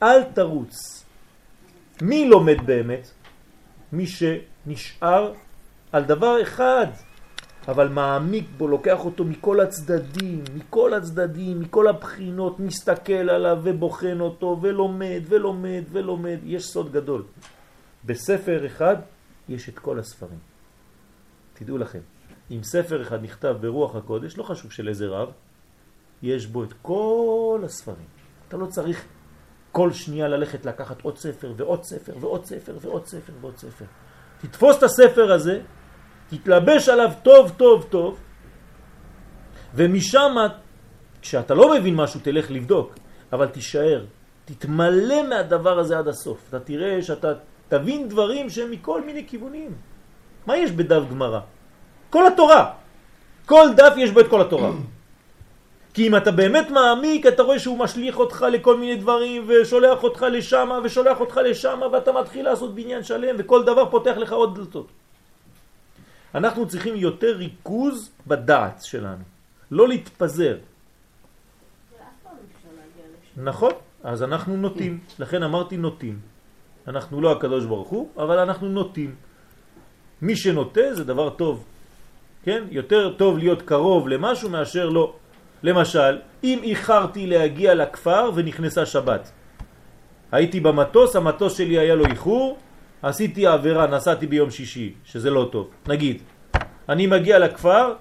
אל 0.04 0.24
תרוץ. 0.24 1.04
מי 2.02 2.30
לומד 2.30 2.58
באמת? 2.66 3.08
מי 3.92 4.06
שנשאר 4.08 5.34
על 5.92 6.04
דבר 6.04 6.42
אחד, 6.42 6.88
אבל 7.70 7.88
מעמיק 7.88 8.48
בו, 8.58 8.68
לוקח 8.68 9.06
אותו 9.06 9.26
מכל 9.26 9.60
הצדדים, 9.60 10.44
מכל 10.56 10.94
הצדדים, 10.94 11.60
מכל 11.60 11.88
הבחינות, 11.88 12.60
מסתכל 12.60 13.30
עליו 13.30 13.58
ובוחן 13.64 14.20
אותו 14.20 14.58
ולומד 14.62 15.22
ולומד 15.28 15.84
ולומד. 15.92 16.38
יש 16.44 16.66
סוד 16.66 16.92
גדול. 16.92 17.24
בספר 18.06 18.66
אחד 18.66 18.96
יש 19.50 19.70
את 19.70 19.80
כל 19.80 20.00
הספרים. 20.00 20.40
תדעו 21.54 21.78
לכם, 21.78 22.00
אם 22.52 22.64
ספר 22.64 23.02
אחד 23.02 23.24
נכתב 23.24 23.56
ברוח 23.62 23.96
הקודש, 23.96 24.38
לא 24.38 24.44
חשוב 24.44 24.72
של 24.72 24.88
איזה 24.88 25.08
רב, 25.08 25.30
יש 26.22 26.48
בו 26.48 26.64
את 26.64 26.74
כל 26.82 27.62
הספרים. 27.66 28.08
אתה 28.48 28.58
לא 28.58 28.66
צריך 28.66 29.06
כל 29.72 29.92
שנייה 29.92 30.28
ללכת 30.28 30.66
לקחת 30.66 31.02
עוד 31.02 31.18
ספר 31.18 31.54
ועוד 31.58 31.84
ספר 31.84 32.14
ועוד 32.20 32.46
ספר 32.46 32.78
ועוד 32.82 33.06
ספר 33.06 33.34
ועוד 33.42 33.58
ספר. 33.58 33.86
תתפוס 34.42 34.78
את 34.78 34.84
הספר 34.84 35.32
הזה, 35.32 35.62
תתלבש 36.30 36.90
עליו 36.90 37.12
טוב 37.24 37.52
טוב 37.58 37.86
טוב, 37.90 38.20
ומשם, 39.76 40.36
כשאתה 41.22 41.54
לא 41.54 41.74
מבין 41.74 41.96
משהו, 41.96 42.20
תלך 42.24 42.52
לבדוק, 42.52 42.96
אבל 43.34 43.48
תישאר, 43.48 44.06
תתמלא 44.46 45.24
מהדבר 45.30 45.80
הזה 45.80 45.98
עד 45.98 46.08
הסוף. 46.08 46.38
אתה 46.50 46.60
תראה 46.60 47.02
שאתה 47.02 47.34
תבין 47.68 48.10
דברים 48.10 48.50
שהם 48.50 48.72
מכל 48.72 49.02
מיני 49.02 49.28
כיוונים. 49.28 49.72
מה 50.46 50.58
יש 50.58 50.72
בדף 50.72 51.10
גמרא? 51.10 51.40
כל 52.10 52.28
התורה. 52.28 52.72
כל 53.46 53.68
דף 53.78 53.94
יש 53.98 54.12
בו 54.12 54.20
את 54.20 54.28
כל 54.30 54.42
התורה. 54.42 54.72
כי 55.94 56.08
אם 56.08 56.16
אתה 56.16 56.32
באמת 56.32 56.70
מעמיק, 56.70 57.26
אתה 57.26 57.44
רואה 57.44 57.60
שהוא 57.60 57.78
משליך 57.78 58.18
אותך 58.18 58.46
לכל 58.52 58.78
מיני 58.78 58.96
דברים, 58.96 59.46
ושולח 59.48 60.04
אותך 60.04 60.22
לשם, 60.32 60.70
ושולח 60.84 61.20
אותך 61.20 61.38
לשם, 61.38 61.80
ואתה 61.92 62.12
מתחיל 62.12 62.46
לעשות 62.46 62.76
בניין 62.76 63.04
שלם, 63.04 63.36
וכל 63.40 63.64
דבר 63.64 63.90
פותח 63.90 64.18
לך 64.18 64.32
עוד 64.34 64.56
דלתות. 64.56 64.88
אנחנו 66.36 66.68
צריכים 66.68 66.96
יותר 66.96 67.38
ריכוז 67.38 68.12
בדעת 68.28 68.82
שלנו, 68.84 69.24
לא 69.72 69.88
להתפזר. 69.88 70.58
נכון, 73.38 73.72
אז 74.04 74.24
אנחנו 74.24 74.58
נוטים, 74.58 75.00
לכן 75.20 75.44
אמרתי 75.44 75.78
נוטים. 75.78 76.20
אנחנו 76.88 77.22
לא 77.22 77.32
הקדוש 77.32 77.66
ברוך 77.66 77.90
הוא, 77.90 78.10
אבל 78.18 78.40
אנחנו 78.40 78.70
נוטים. 78.70 79.16
מי 80.22 80.36
שנוטה 80.36 80.94
זה 80.94 81.04
דבר 81.04 81.30
טוב, 81.30 81.66
כן? 82.44 82.64
יותר 82.72 83.14
טוב 83.14 83.38
להיות 83.38 83.62
קרוב 83.62 84.08
למשהו 84.08 84.50
מאשר 84.50 84.90
לא. 84.90 85.14
למשל, 85.64 86.20
אם 86.44 86.60
איחרתי 86.64 87.28
להגיע 87.28 87.76
לכפר 87.76 88.32
ונכנסה 88.36 88.86
שבת, 88.86 89.32
הייתי 90.32 90.60
במטוס, 90.60 91.16
המטוס 91.16 91.58
שלי 91.58 91.80
היה 91.80 91.96
לו 91.96 92.06
איחור, 92.06 92.58
עשיתי 93.02 93.48
עבירה, 93.48 93.88
נסעתי 93.88 94.28
ביום 94.28 94.52
שישי, 94.52 94.94
שזה 95.06 95.30
לא 95.30 95.50
טוב. 95.52 95.70
נגיד, 95.88 96.22
אני 96.90 97.08
מגיע 97.08 97.40
לכפר, 97.40 97.94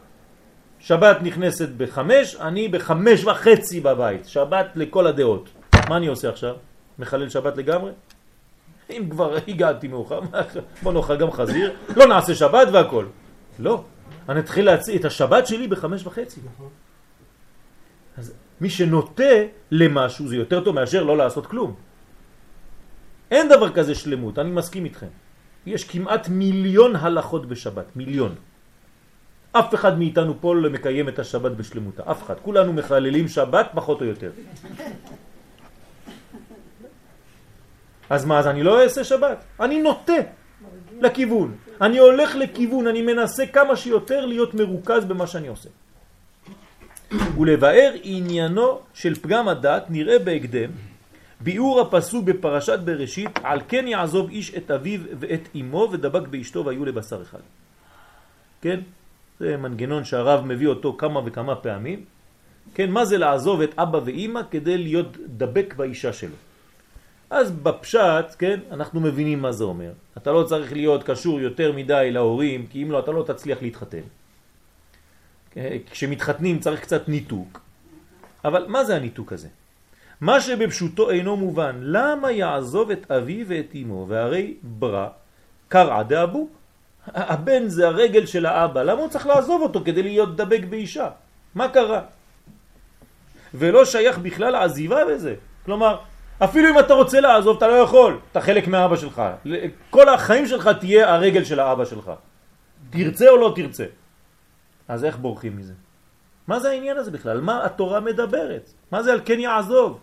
שבת 0.81 1.17
נכנסת 1.23 1.69
בחמש, 1.69 2.37
אני 2.37 2.69
בחמש 2.69 3.25
וחצי 3.25 3.81
בבית. 3.81 4.27
שבת 4.27 4.67
לכל 4.75 5.07
הדעות. 5.07 5.49
מה 5.89 5.97
אני 5.97 6.07
עושה 6.07 6.29
עכשיו? 6.29 6.55
מחלל 6.99 7.29
שבת 7.29 7.57
לגמרי? 7.57 7.93
אם 8.91 9.05
כבר 9.11 9.37
הגעתי 9.49 9.89
מאוחר, 9.89 10.21
בוא 10.83 10.93
נאכל 10.93 11.17
גם 11.17 11.31
חזיר, 11.31 11.73
לא 11.97 12.07
נעשה 12.07 12.35
שבת 12.35 12.69
והכל. 12.73 13.07
לא, 13.59 13.85
אני 14.29 14.41
אתחיל 14.41 14.65
להציע 14.67 14.97
את 14.97 15.05
השבת 15.05 15.47
שלי 15.47 15.69
בחמש 15.69 16.07
וחצי. 16.07 16.41
אז 18.19 18.35
מי 18.61 18.71
שנוטה 18.71 19.35
למשהו 19.71 20.29
זה 20.29 20.37
יותר 20.37 20.65
טוב 20.65 20.75
מאשר 20.75 21.03
לא 21.03 21.17
לעשות 21.17 21.47
כלום. 21.47 21.75
אין 23.31 23.49
דבר 23.49 23.73
כזה 23.73 23.95
שלמות, 23.95 24.39
אני 24.39 24.51
מסכים 24.51 24.85
איתכם. 24.85 25.07
יש 25.67 25.85
כמעט 25.85 26.29
מיליון 26.29 26.97
הלכות 26.97 27.47
בשבת, 27.47 27.97
מיליון. 27.97 28.35
אף 29.53 29.75
אחד 29.75 29.99
מאיתנו 29.99 30.35
פה 30.41 30.55
לא 30.55 30.71
מקיים 30.71 31.09
את 31.09 31.19
השבת 31.19 31.53
בשלמותה, 31.53 32.03
אף 32.11 32.23
אחד. 32.23 32.35
כולנו 32.43 32.73
מחללים 32.73 33.29
שבת 33.29 33.69
פחות 33.75 34.01
או 34.01 34.07
יותר. 34.07 34.31
אז 38.11 38.25
מה, 38.25 38.39
אז 38.39 38.47
אני 38.47 38.63
לא 38.63 38.83
אעשה 38.83 39.05
שבת? 39.05 39.45
אני 39.61 39.83
נוטה 39.83 40.13
לכיוון. 41.01 41.57
אני 41.81 41.99
הולך 41.99 42.37
לכיוון, 42.37 42.87
אני 42.87 43.03
מנסה 43.03 43.47
כמה 43.47 43.77
שיותר 43.77 44.27
להיות 44.27 44.55
מרוכז 44.55 45.05
במה 45.05 45.27
שאני 45.27 45.49
עושה. 45.49 45.69
ולבאר 47.39 47.93
עניינו 48.03 48.81
של 48.95 49.15
פגם 49.15 49.49
הדת 49.49 49.85
נראה 49.89 50.19
בהקדם 50.19 50.71
ביאור 51.41 51.81
הפסוק 51.81 52.25
בפרשת 52.25 52.79
בראשית 52.79 53.31
על 53.43 53.61
כן 53.69 53.87
יעזוב 53.87 54.31
איש 54.31 54.55
את 54.55 54.71
אביו 54.71 55.01
ואת 55.19 55.49
אמו 55.55 55.89
ודבק 55.93 56.29
באשתו 56.29 56.65
והיו 56.65 56.85
לבשר 56.85 57.23
אחד. 57.23 57.41
כן? 58.63 58.81
זה 59.41 59.57
מנגנון 59.57 60.05
שהרב 60.05 60.45
מביא 60.45 60.69
אותו 60.69 60.97
כמה 60.99 61.21
וכמה 61.25 61.55
פעמים. 61.55 62.05
כן, 62.75 62.91
מה 62.91 63.05
זה 63.05 63.19
לעזוב 63.19 63.61
את 63.61 63.79
אבא 63.79 64.01
ואימא 64.05 64.41
כדי 64.51 64.79
להיות 64.79 65.17
דבק 65.27 65.75
באישה 65.77 66.13
שלו? 66.13 66.35
אז 67.31 67.51
בפשט, 67.51 68.35
כן, 68.39 68.61
אנחנו 68.71 69.01
מבינים 69.01 69.43
מה 69.43 69.53
זה 69.53 69.65
אומר. 69.65 69.93
אתה 70.17 70.33
לא 70.33 70.43
צריך 70.43 70.73
להיות 70.73 71.03
קשור 71.03 71.41
יותר 71.41 71.73
מדי 71.73 72.09
להורים, 72.13 72.67
כי 72.67 72.83
אם 72.83 72.91
לא, 72.91 72.99
אתה 72.99 73.11
לא 73.11 73.25
תצליח 73.27 73.63
להתחתן. 73.63 74.07
כשמתחתנים 75.91 76.59
צריך 76.59 76.81
קצת 76.81 77.09
ניתוק. 77.09 77.61
אבל 78.45 78.65
מה 78.69 78.85
זה 78.85 78.97
הניתוק 78.97 79.33
הזה? 79.33 79.49
מה 80.21 80.41
שבפשוטו 80.41 81.11
אינו 81.11 81.37
מובן, 81.37 81.77
למה 81.83 82.31
יעזוב 82.31 82.91
את 82.91 83.11
אבי 83.11 83.45
ואת 83.49 83.73
אמו, 83.83 84.07
והרי 84.09 84.55
ברא 84.63 85.09
קרע 85.69 86.03
דאבו? 86.03 86.49
הבן 87.07 87.69
זה 87.69 87.87
הרגל 87.87 88.27
של 88.27 88.47
האבא, 88.47 88.83
למה 88.83 89.01
הוא 89.01 89.09
צריך 89.09 89.27
לעזוב 89.27 89.63
אותו 89.63 89.81
כדי 89.85 90.03
להיות 90.03 90.37
דבק 90.37 90.61
באישה? 90.71 91.09
מה 91.55 91.69
קרה? 91.69 92.03
ולא 93.55 93.85
שייך 93.85 94.19
בכלל 94.19 94.51
לעזיבה 94.51 95.05
בזה. 95.05 95.35
כלומר, 95.65 95.99
אפילו 96.39 96.69
אם 96.69 96.79
אתה 96.79 96.95
רוצה 96.95 97.21
לעזוב, 97.21 97.57
אתה 97.57 97.69
לא 97.69 97.73
יכול, 97.73 98.19
אתה 98.33 98.41
חלק 98.41 98.69
מהאבא 98.69 98.97
שלך. 98.97 99.23
כל 99.91 100.09
החיים 100.09 100.47
שלך 100.47 100.71
תהיה 100.81 101.15
הרגל 101.15 101.45
של 101.45 101.61
האבא 101.61 101.85
שלך. 101.85 102.11
תרצה 102.91 103.29
או 103.29 103.37
לא 103.37 103.53
תרצה. 103.57 103.85
אז 104.89 105.05
איך 105.05 105.17
בורחים 105.17 105.57
מזה? 105.57 105.73
מה 106.49 106.61
זה 106.61 106.71
העניין 106.71 106.97
הזה 106.97 107.11
בכלל? 107.11 107.41
מה 107.41 107.65
התורה 107.65 108.01
מדברת? 108.01 108.73
מה 108.93 109.03
זה 109.03 109.13
על 109.13 109.21
כן 109.25 109.41
יעזוב? 109.41 110.01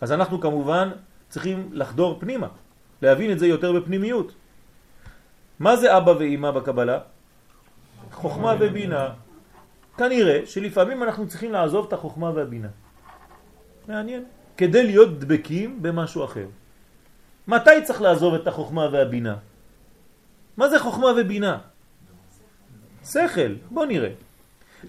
אז 0.00 0.12
אנחנו 0.12 0.40
כמובן 0.40 0.90
צריכים 1.28 1.68
לחדור 1.72 2.20
פנימה, 2.20 2.48
להבין 3.02 3.32
את 3.32 3.38
זה 3.38 3.46
יותר 3.46 3.72
בפנימיות. 3.72 4.32
מה 5.58 5.76
זה 5.76 5.96
אבא 5.96 6.10
ואימא 6.10 6.50
בקבלה? 6.50 6.98
חוכמה 8.12 8.54
ובינה. 8.60 9.08
כנראה 9.98 10.46
שלפעמים 10.46 11.02
אנחנו 11.02 11.28
צריכים 11.28 11.52
לעזוב 11.52 11.86
את 11.86 11.92
החוכמה 11.92 12.30
והבינה. 12.34 12.68
מעניין. 13.88 14.24
כדי 14.56 14.82
להיות 14.86 15.18
דבקים 15.18 15.82
במשהו 15.82 16.24
אחר. 16.24 16.46
מתי 17.48 17.82
צריך 17.84 18.02
לעזוב 18.02 18.34
את 18.34 18.46
החוכמה 18.46 18.88
והבינה? 18.92 19.36
מה 20.56 20.68
זה 20.68 20.78
חוכמה 20.78 21.06
ובינה? 21.16 21.58
שכל, 23.04 23.52
בוא 23.70 23.86
נראה. 23.86 24.12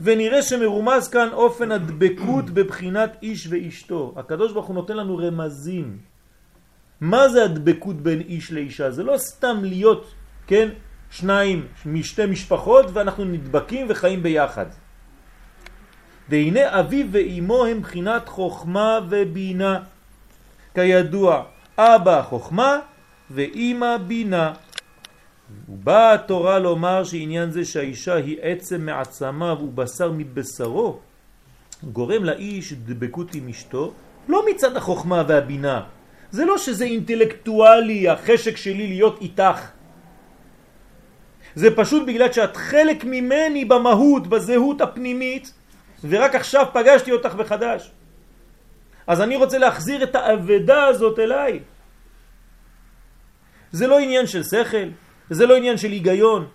ונראה 0.01 0.41
שמרומז 0.41 1.07
כאן 1.07 1.29
אופן 1.33 1.71
הדבקות 1.71 2.49
בבחינת 2.49 3.17
איש 3.21 3.47
ואשתו. 3.49 4.13
הקדוש 4.15 4.53
ברוך 4.53 4.65
הוא 4.65 4.75
נותן 4.75 4.97
לנו 4.97 5.17
רמזים. 5.17 5.97
מה 7.01 7.29
זה 7.29 7.43
הדבקות 7.43 7.95
בין 7.95 8.21
איש 8.21 8.51
לאישה? 8.51 8.91
זה 8.91 9.03
לא 9.03 9.17
סתם 9.17 9.57
להיות, 9.63 10.13
כן, 10.47 10.69
שניים 11.11 11.67
משתי 11.85 12.25
משפחות 12.25 12.85
ואנחנו 12.93 13.25
נדבקים 13.25 13.85
וחיים 13.89 14.23
ביחד. 14.23 14.65
והנה 16.29 16.79
אביו 16.79 17.07
ואימו 17.11 17.65
הם 17.65 17.81
בחינת 17.81 18.29
חוכמה 18.29 18.99
ובינה. 19.09 19.79
כידוע, 20.73 21.43
אבא 21.77 22.21
חוכמה 22.21 22.79
ואימא 23.31 23.97
בינה. 23.97 24.53
ובאה 25.69 26.13
התורה 26.13 26.59
לומר 26.59 27.03
שעניין 27.03 27.51
זה 27.51 27.65
שהאישה 27.65 28.15
היא 28.15 28.37
עצם 28.41 28.85
מעצמיו 28.85 29.57
ובשר 29.61 30.11
מבשרו, 30.11 30.99
גורם 31.83 32.23
לאיש 32.23 32.73
דבקות 32.73 33.35
עם 33.35 33.49
אשתו, 33.49 33.93
לא 34.27 34.45
מצד 34.49 34.77
החוכמה 34.77 35.23
והבינה. 35.27 35.81
זה 36.31 36.45
לא 36.45 36.57
שזה 36.57 36.85
אינטלקטואלי, 36.85 38.09
החשק 38.09 38.57
שלי 38.57 38.87
להיות 38.87 39.21
איתך. 39.21 39.59
זה 41.55 41.75
פשוט 41.75 42.07
בגלל 42.07 42.31
שאת 42.31 42.55
חלק 42.57 43.03
ממני 43.03 43.65
במהות, 43.65 44.27
בזהות 44.27 44.81
הפנימית, 44.81 45.53
ורק 46.03 46.35
עכשיו 46.35 46.65
פגשתי 46.73 47.11
אותך 47.11 47.33
בחדש. 47.33 47.91
אז 49.07 49.21
אני 49.21 49.35
רוצה 49.35 49.57
להחזיר 49.57 50.03
את 50.03 50.15
העבדה 50.15 50.85
הזאת 50.85 51.19
אליי. 51.19 51.59
זה 53.71 53.87
לא 53.87 53.99
עניין 53.99 54.27
של 54.27 54.43
שכל, 54.43 54.89
זה 55.29 55.45
לא 55.45 55.55
עניין 55.55 55.77
של 55.77 55.91
היגיון. 55.91 56.47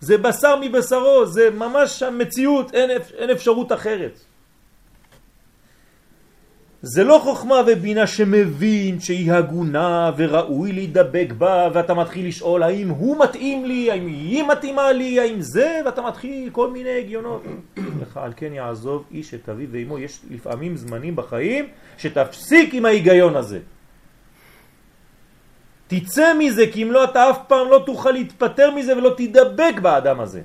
זה 0.00 0.18
בשר 0.18 0.54
מבשרו, 0.60 1.26
זה 1.26 1.50
ממש 1.50 2.02
המציאות, 2.02 2.74
אין, 2.74 2.90
אין 3.18 3.30
אפשרות 3.30 3.72
אחרת. 3.72 4.18
זה 6.82 7.04
לא 7.04 7.20
חוכמה 7.22 7.54
ובינה 7.66 8.06
שמבין 8.06 9.00
שהיא 9.00 9.32
הגונה 9.32 10.10
וראוי 10.16 10.72
להידבק 10.72 11.32
בה 11.38 11.68
ואתה 11.74 11.94
מתחיל 11.94 12.26
לשאול 12.26 12.62
האם 12.62 12.88
הוא 12.88 13.24
מתאים 13.24 13.64
לי, 13.64 13.90
האם 13.90 14.06
היא 14.06 14.44
מתאימה 14.44 14.92
לי, 14.92 15.20
האם 15.20 15.40
זה, 15.40 15.80
ואתה 15.84 16.02
מתחיל 16.02 16.50
כל 16.52 16.70
מיני 16.70 16.98
הגיונות. 16.98 17.42
לך 18.02 18.16
על 18.16 18.32
כן 18.36 18.52
יעזוב 18.52 19.04
איש 19.10 19.34
את 19.34 19.48
אביו 19.48 19.68
ואמו, 19.70 19.98
יש 19.98 20.20
לפעמים 20.30 20.76
זמנים 20.76 21.16
בחיים 21.16 21.68
שתפסיק 21.98 22.74
עם 22.74 22.84
ההיגיון 22.84 23.36
הזה. 23.36 23.58
תצא 25.86 26.34
מזה, 26.38 26.64
כי 26.72 26.82
אם 26.82 26.92
לא 26.92 27.04
אתה 27.04 27.30
אף 27.30 27.38
פעם 27.48 27.68
לא 27.68 27.82
תוכל 27.86 28.10
להתפטר 28.10 28.70
מזה 28.70 28.96
ולא 28.96 29.14
תדבק 29.16 29.74
באדם 29.82 30.20
הזה. 30.20 30.42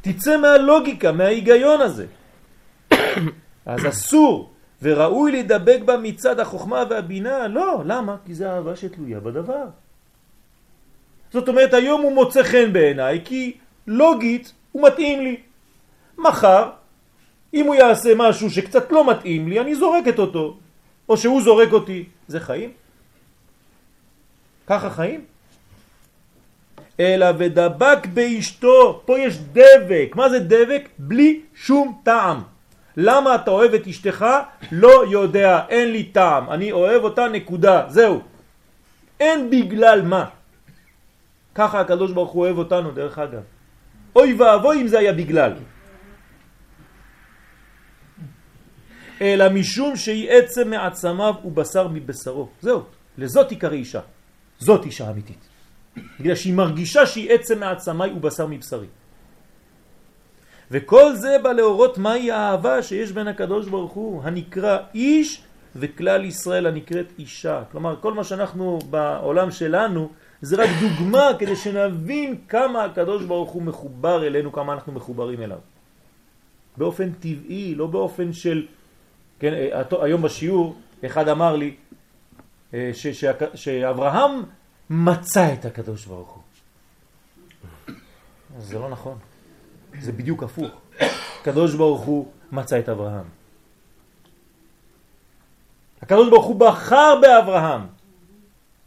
תצא 0.00 0.36
מהלוגיקה, 0.36 1.12
מההיגיון 1.12 1.80
הזה. 1.80 2.06
אז 3.66 3.86
אסור 3.88 4.50
וראוי 4.82 5.32
לדבק 5.32 5.80
בה 5.84 5.96
מצד 5.96 6.40
החוכמה 6.40 6.84
והבינה. 6.90 7.48
לא, 7.48 7.82
למה? 7.84 8.16
כי 8.26 8.34
זה 8.34 8.52
אהבה 8.52 8.76
שתלויה 8.76 9.20
בדבר. 9.20 9.64
זאת 11.32 11.48
אומרת, 11.48 11.74
היום 11.74 12.02
הוא 12.02 12.14
מוצא 12.14 12.42
חן 12.42 12.72
בעיניי, 12.72 13.20
כי 13.24 13.56
לוגית 13.86 14.52
הוא 14.72 14.86
מתאים 14.86 15.20
לי. 15.20 15.36
מחר, 16.18 16.70
אם 17.54 17.66
הוא 17.66 17.74
יעשה 17.74 18.12
משהו 18.16 18.50
שקצת 18.50 18.92
לא 18.92 19.10
מתאים 19.10 19.48
לי, 19.48 19.60
אני 19.60 19.74
זורקת 19.74 20.18
אותו. 20.18 20.58
או 21.10 21.16
שהוא 21.16 21.42
זורק 21.42 21.72
אותי. 21.72 22.04
זה 22.28 22.40
חיים? 22.40 22.70
ככה 24.66 24.90
חיים? 24.90 25.24
אלא 27.00 27.26
ודבק 27.38 28.06
באשתו, 28.14 29.02
פה 29.04 29.18
יש 29.18 29.38
דבק. 29.38 30.12
מה 30.14 30.28
זה 30.28 30.38
דבק? 30.38 30.88
בלי 30.98 31.40
שום 31.54 32.00
טעם. 32.02 32.42
למה 32.96 33.34
אתה 33.34 33.50
אוהב 33.50 33.74
את 33.74 33.86
אשתך? 33.86 34.26
לא 34.72 35.04
יודע, 35.10 35.60
אין 35.68 35.92
לי 35.92 36.04
טעם. 36.04 36.50
אני 36.50 36.72
אוהב 36.72 37.02
אותה, 37.04 37.28
נקודה. 37.28 37.84
זהו. 37.88 38.22
אין 39.20 39.50
בגלל 39.50 40.02
מה. 40.02 40.24
ככה 41.54 41.80
הקדוש 41.80 42.12
ברוך 42.12 42.30
הוא 42.30 42.42
אוהב 42.42 42.58
אותנו, 42.58 42.90
דרך 42.90 43.18
אגב. 43.18 43.42
אוי 44.16 44.34
ואבוי 44.34 44.82
אם 44.82 44.86
זה 44.86 44.98
היה 44.98 45.12
בגלל. 45.12 45.52
אלא 49.20 49.48
משום 49.48 49.96
שהיא 49.96 50.30
עצם 50.30 50.70
מעצמיו 50.70 51.34
ובשר 51.44 51.88
מבשרו. 51.88 52.48
זהו, 52.60 52.82
לזאת 53.18 53.50
עיקרי 53.50 53.76
אישה. 53.76 54.00
זאת 54.58 54.84
אישה 54.84 55.10
אמיתית. 55.10 55.48
בגלל 56.20 56.34
שהיא 56.34 56.54
מרגישה 56.54 57.06
שהיא 57.06 57.32
עצם 57.32 57.60
מעצמי 57.60 58.10
ובשר 58.16 58.46
מבשרי. 58.46 58.86
וכל 60.70 61.14
זה 61.14 61.36
בא 61.42 61.52
להורות 61.52 61.98
מהי 61.98 62.30
האהבה 62.30 62.82
שיש 62.82 63.12
בין 63.12 63.28
הקדוש 63.28 63.68
ברוך 63.68 63.92
הוא, 63.92 64.22
הנקרא 64.24 64.78
איש 64.94 65.42
וכלל 65.76 66.24
ישראל 66.24 66.66
הנקראת 66.66 67.06
אישה. 67.18 67.62
כלומר, 67.72 67.96
כל 68.00 68.14
מה 68.14 68.24
שאנחנו 68.24 68.78
בעולם 68.90 69.50
שלנו 69.50 70.10
זה 70.42 70.56
רק 70.56 70.70
דוגמה 70.80 71.30
כדי 71.38 71.56
שנבין 71.56 72.36
כמה 72.48 72.84
הקדוש 72.84 73.24
ברוך 73.24 73.50
הוא 73.50 73.62
מחובר 73.62 74.26
אלינו, 74.26 74.52
כמה 74.52 74.72
אנחנו 74.72 74.92
מחוברים 74.92 75.42
אליו. 75.42 75.58
באופן 76.76 77.12
טבעי, 77.12 77.74
לא 77.74 77.86
באופן 77.86 78.32
של... 78.32 78.66
כן, 79.40 79.52
היום 80.02 80.22
בשיעור 80.22 80.76
אחד 81.06 81.28
אמר 81.28 81.56
לי 81.56 81.76
ש, 82.72 83.06
ש, 83.06 83.24
שאברהם 83.54 84.42
מצא 84.90 85.52
את 85.52 85.64
הקדוש 85.64 86.06
ברוך 86.06 86.30
הוא. 86.30 86.42
זה 88.58 88.78
לא 88.78 88.88
נכון. 88.88 89.18
זה 90.00 90.12
בדיוק 90.12 90.42
הפוך. 90.42 90.70
הקדוש 91.40 91.74
ברוך 91.74 92.00
הוא 92.00 92.32
מצא 92.52 92.78
את 92.78 92.88
אברהם. 92.88 93.24
הקדוש 96.02 96.30
ברוך 96.30 96.46
הוא 96.46 96.56
בחר 96.56 97.18
באברהם, 97.20 97.86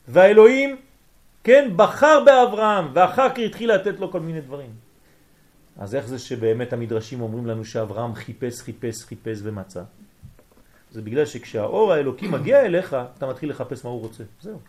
והאלוהים, 0.08 0.78
כן, 1.44 1.72
בחר 1.76 2.24
באברהם, 2.26 2.92
ואחר 2.94 3.30
כך 3.30 3.40
התחיל 3.40 3.74
לתת 3.74 4.00
לו 4.00 4.12
כל 4.12 4.20
מיני 4.20 4.42
דברים. 4.42 4.70
אז 5.78 5.96
איך 5.96 6.08
זה 6.08 6.20
שבאמת 6.20 6.74
המדרשים 6.74 7.22
אומרים 7.22 7.46
לנו 7.46 7.66
שאברהם 7.66 8.16
חיפש, 8.16 8.62
חיפש, 8.62 9.04
חיפש 9.04 9.40
ומצא? 9.44 9.84
זה 10.94 11.02
בגלל 11.02 11.26
שכשהאור 11.26 11.94
האלוקי 11.94 12.28
מגיע 12.28 12.62
אליך, 12.62 12.96
אתה 13.18 13.28
מתחיל 13.28 13.50
לחפש 13.50 13.86
מה 13.86 13.92
הוא 13.92 14.02
רוצה. 14.02 14.24
זהו. 14.42 14.60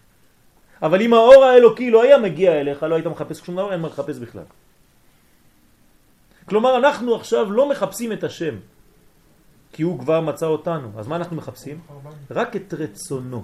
אבל 0.82 1.02
אם 1.02 1.14
האור 1.14 1.44
האלוקי 1.44 1.90
לא 1.90 2.02
היה 2.02 2.18
מגיע 2.18 2.60
אליך, 2.60 2.82
לא 2.82 2.94
היית 2.94 3.06
מחפש 3.06 3.38
שום 3.38 3.56
דבר, 3.56 3.72
אין 3.72 3.80
מה 3.80 3.88
לחפש 3.88 4.18
בכלל. 4.18 4.48
כלומר, 6.48 6.76
אנחנו 6.76 7.14
עכשיו 7.14 7.52
לא 7.52 7.68
מחפשים 7.68 8.12
את 8.12 8.24
השם, 8.24 8.54
כי 9.72 9.82
הוא 9.82 9.98
כבר 9.98 10.20
מצא 10.20 10.46
אותנו. 10.46 10.88
אז 10.96 11.06
מה 11.06 11.16
אנחנו 11.16 11.36
מחפשים? 11.36 11.80
רק 12.30 12.56
את 12.56 12.74
רצונו. 12.74 13.42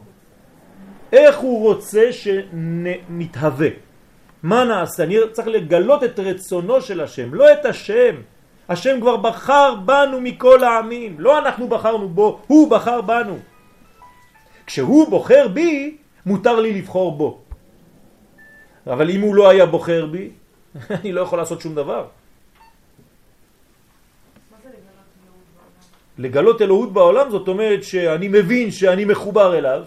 איך 1.12 1.38
הוא 1.38 1.68
רוצה 1.68 2.12
שנתהווה. 2.12 3.68
מה 4.42 4.64
נעשה? 4.64 5.02
אני 5.04 5.16
צריך 5.32 5.48
לגלות 5.48 6.04
את 6.04 6.18
רצונו 6.18 6.80
של 6.80 7.00
השם, 7.00 7.34
לא 7.34 7.52
את 7.52 7.64
השם. 7.64 8.14
השם 8.70 9.00
כבר 9.00 9.16
בחר 9.16 9.74
בנו 9.74 10.20
מכל 10.20 10.64
העמים, 10.64 11.20
לא 11.20 11.38
אנחנו 11.38 11.68
בחרנו 11.68 12.08
בו, 12.08 12.40
הוא 12.46 12.70
בחר 12.70 13.00
בנו. 13.00 13.38
כשהוא 14.66 15.10
בוחר 15.10 15.48
בי, 15.48 15.96
מותר 16.26 16.60
לי 16.60 16.72
לבחור 16.78 17.16
בו. 17.16 17.40
אבל 18.86 19.10
אם 19.10 19.20
הוא 19.20 19.34
לא 19.34 19.48
היה 19.50 19.66
בוחר 19.66 20.06
בי, 20.06 20.30
אני 21.02 21.12
לא 21.12 21.20
יכול 21.20 21.38
לעשות 21.38 21.60
שום 21.60 21.74
דבר. 21.74 22.06
לגלות 26.18 26.62
אלוהות 26.62 26.92
בעולם 26.92 27.30
זאת 27.30 27.48
אומרת 27.48 27.84
שאני 27.84 28.28
מבין 28.28 28.70
שאני 28.70 29.04
מחובר 29.04 29.58
אליו, 29.58 29.84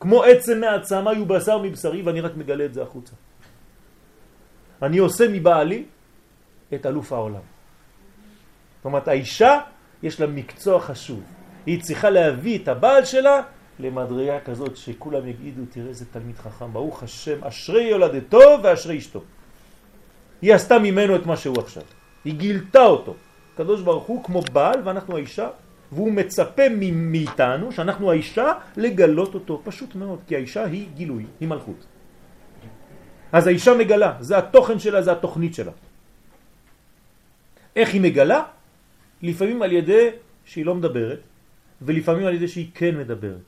כמו 0.00 0.22
עצם 0.22 0.60
מעצמי 0.60 1.20
ובשר 1.20 1.58
מבשרי, 1.58 2.02
ואני 2.02 2.20
רק 2.20 2.32
מגלה 2.36 2.64
את 2.64 2.74
זה 2.74 2.82
החוצה. 2.82 3.12
אני 4.82 4.98
עושה 4.98 5.28
מבעלי 5.28 5.84
את 6.74 6.86
אלוף 6.86 7.12
העולם. 7.12 7.53
זאת 8.84 8.86
אומרת, 8.86 9.08
האישה 9.08 9.60
יש 10.02 10.20
לה 10.20 10.26
מקצוע 10.26 10.80
חשוב. 10.80 11.22
היא 11.66 11.82
צריכה 11.82 12.10
להביא 12.10 12.58
את 12.58 12.68
הבעל 12.68 13.04
שלה 13.04 13.40
למדרגה 13.78 14.40
כזאת 14.40 14.76
שכולם 14.76 15.28
יגידו, 15.28 15.62
תראה 15.70 15.88
איזה 15.88 16.04
תלמיד 16.12 16.36
חכם, 16.38 16.72
ברוך 16.72 17.02
השם, 17.02 17.44
אשרי 17.44 17.82
יולדתו 17.82 18.40
ואשרי 18.62 18.98
אשתו. 18.98 19.22
היא 20.42 20.54
עשתה 20.54 20.78
ממנו 20.78 21.16
את 21.16 21.26
מה 21.26 21.36
שהוא 21.36 21.58
עכשיו. 21.58 21.82
היא 22.24 22.34
גילתה 22.34 22.84
אותו. 22.84 23.14
קדוש 23.56 23.82
ברוך 23.82 24.04
הוא 24.04 24.24
כמו 24.24 24.40
בעל 24.52 24.80
ואנחנו 24.84 25.16
האישה, 25.16 25.48
והוא 25.92 26.12
מצפה 26.12 26.62
מאיתנו, 26.92 27.72
שאנחנו 27.72 28.10
האישה, 28.10 28.52
לגלות 28.76 29.34
אותו. 29.34 29.60
פשוט 29.64 29.94
מאוד, 29.94 30.18
כי 30.28 30.36
האישה 30.36 30.64
היא 30.64 30.88
גילוי, 30.94 31.26
היא 31.40 31.48
מלכות. 31.48 31.86
אז 33.32 33.46
האישה 33.46 33.74
מגלה, 33.74 34.12
זה 34.20 34.38
התוכן 34.38 34.78
שלה, 34.78 35.02
זה 35.02 35.12
התוכנית 35.12 35.54
שלה. 35.54 35.72
איך 37.76 37.92
היא 37.92 38.00
מגלה? 38.00 38.42
לפעמים 39.24 39.62
על 39.62 39.72
ידי 39.72 40.08
שהיא 40.44 40.66
לא 40.66 40.74
מדברת, 40.74 41.20
ולפעמים 41.82 42.26
על 42.26 42.34
ידי 42.34 42.48
שהיא 42.48 42.68
כן 42.74 42.98
מדברת. 42.98 43.44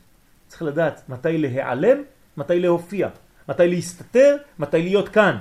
צריך 0.48 0.62
לדעת 0.62 1.08
מתי 1.08 1.38
להיעלם, 1.38 1.98
מתי 2.36 2.60
להופיע, 2.60 3.08
מתי 3.48 3.68
להסתתר, 3.68 4.36
מתי 4.58 4.82
להיות 4.82 5.08
כאן. 5.08 5.36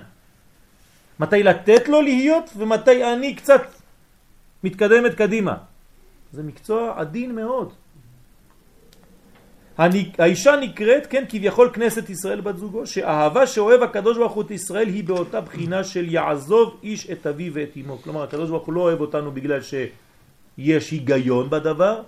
מתי 1.19 1.43
לתת 1.43 1.87
לו 1.87 2.01
להיות 2.01 2.49
ומתי 2.57 3.13
אני 3.13 3.35
קצת 3.35 3.61
מתקדמת 4.63 5.15
קדימה. 5.15 5.55
זה 6.31 6.43
מקצוע 6.43 6.93
עדין 6.99 7.35
מאוד. 7.35 7.73
האישה 9.77 10.55
נקראת, 10.55 11.07
כן, 11.07 11.23
כביכול 11.29 11.69
כנסת 11.73 12.09
ישראל 12.09 12.41
בת 12.41 12.57
זוגו, 12.57 12.87
שאהבה 12.87 13.47
שאוהב 13.47 13.83
הקדוש 13.83 14.17
ברוך 14.17 14.33
הוא 14.33 14.43
את 14.43 14.51
ישראל 14.51 14.87
היא 14.87 15.03
באותה 15.03 15.41
בחינה 15.41 15.83
של 15.83 16.13
יעזוב 16.13 16.79
איש 16.83 17.09
את 17.11 17.27
אביו 17.27 17.53
ואת 17.53 17.77
אמו. 17.77 17.97
כלומר, 17.97 18.23
הקדוש 18.23 18.49
ברוך 18.49 18.65
הוא 18.65 18.73
לא 18.73 18.81
אוהב 18.81 19.01
אותנו 19.01 19.31
בגלל 19.31 19.61
שיש 20.55 20.91
היגיון 20.91 21.49
בדבר, 21.49 22.01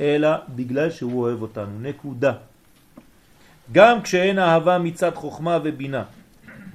אלא 0.00 0.28
בגלל 0.48 0.90
שהוא 0.90 1.22
אוהב 1.22 1.42
אותנו. 1.42 1.80
נקודה. 1.80 2.32
גם 3.72 4.02
כשאין 4.02 4.38
אהבה 4.38 4.78
מצד 4.78 5.14
חוכמה 5.14 5.58
ובינה. 5.64 6.04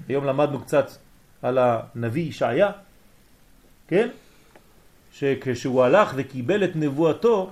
היום 0.07 0.25
למדנו 0.25 0.59
קצת 0.59 0.91
על 1.41 1.57
הנביא 1.61 2.23
ישעיה, 2.23 2.71
כן? 3.87 4.09
שכשהוא 5.13 5.83
הלך 5.83 6.13
וקיבל 6.15 6.63
את 6.63 6.75
נבואתו, 6.75 7.51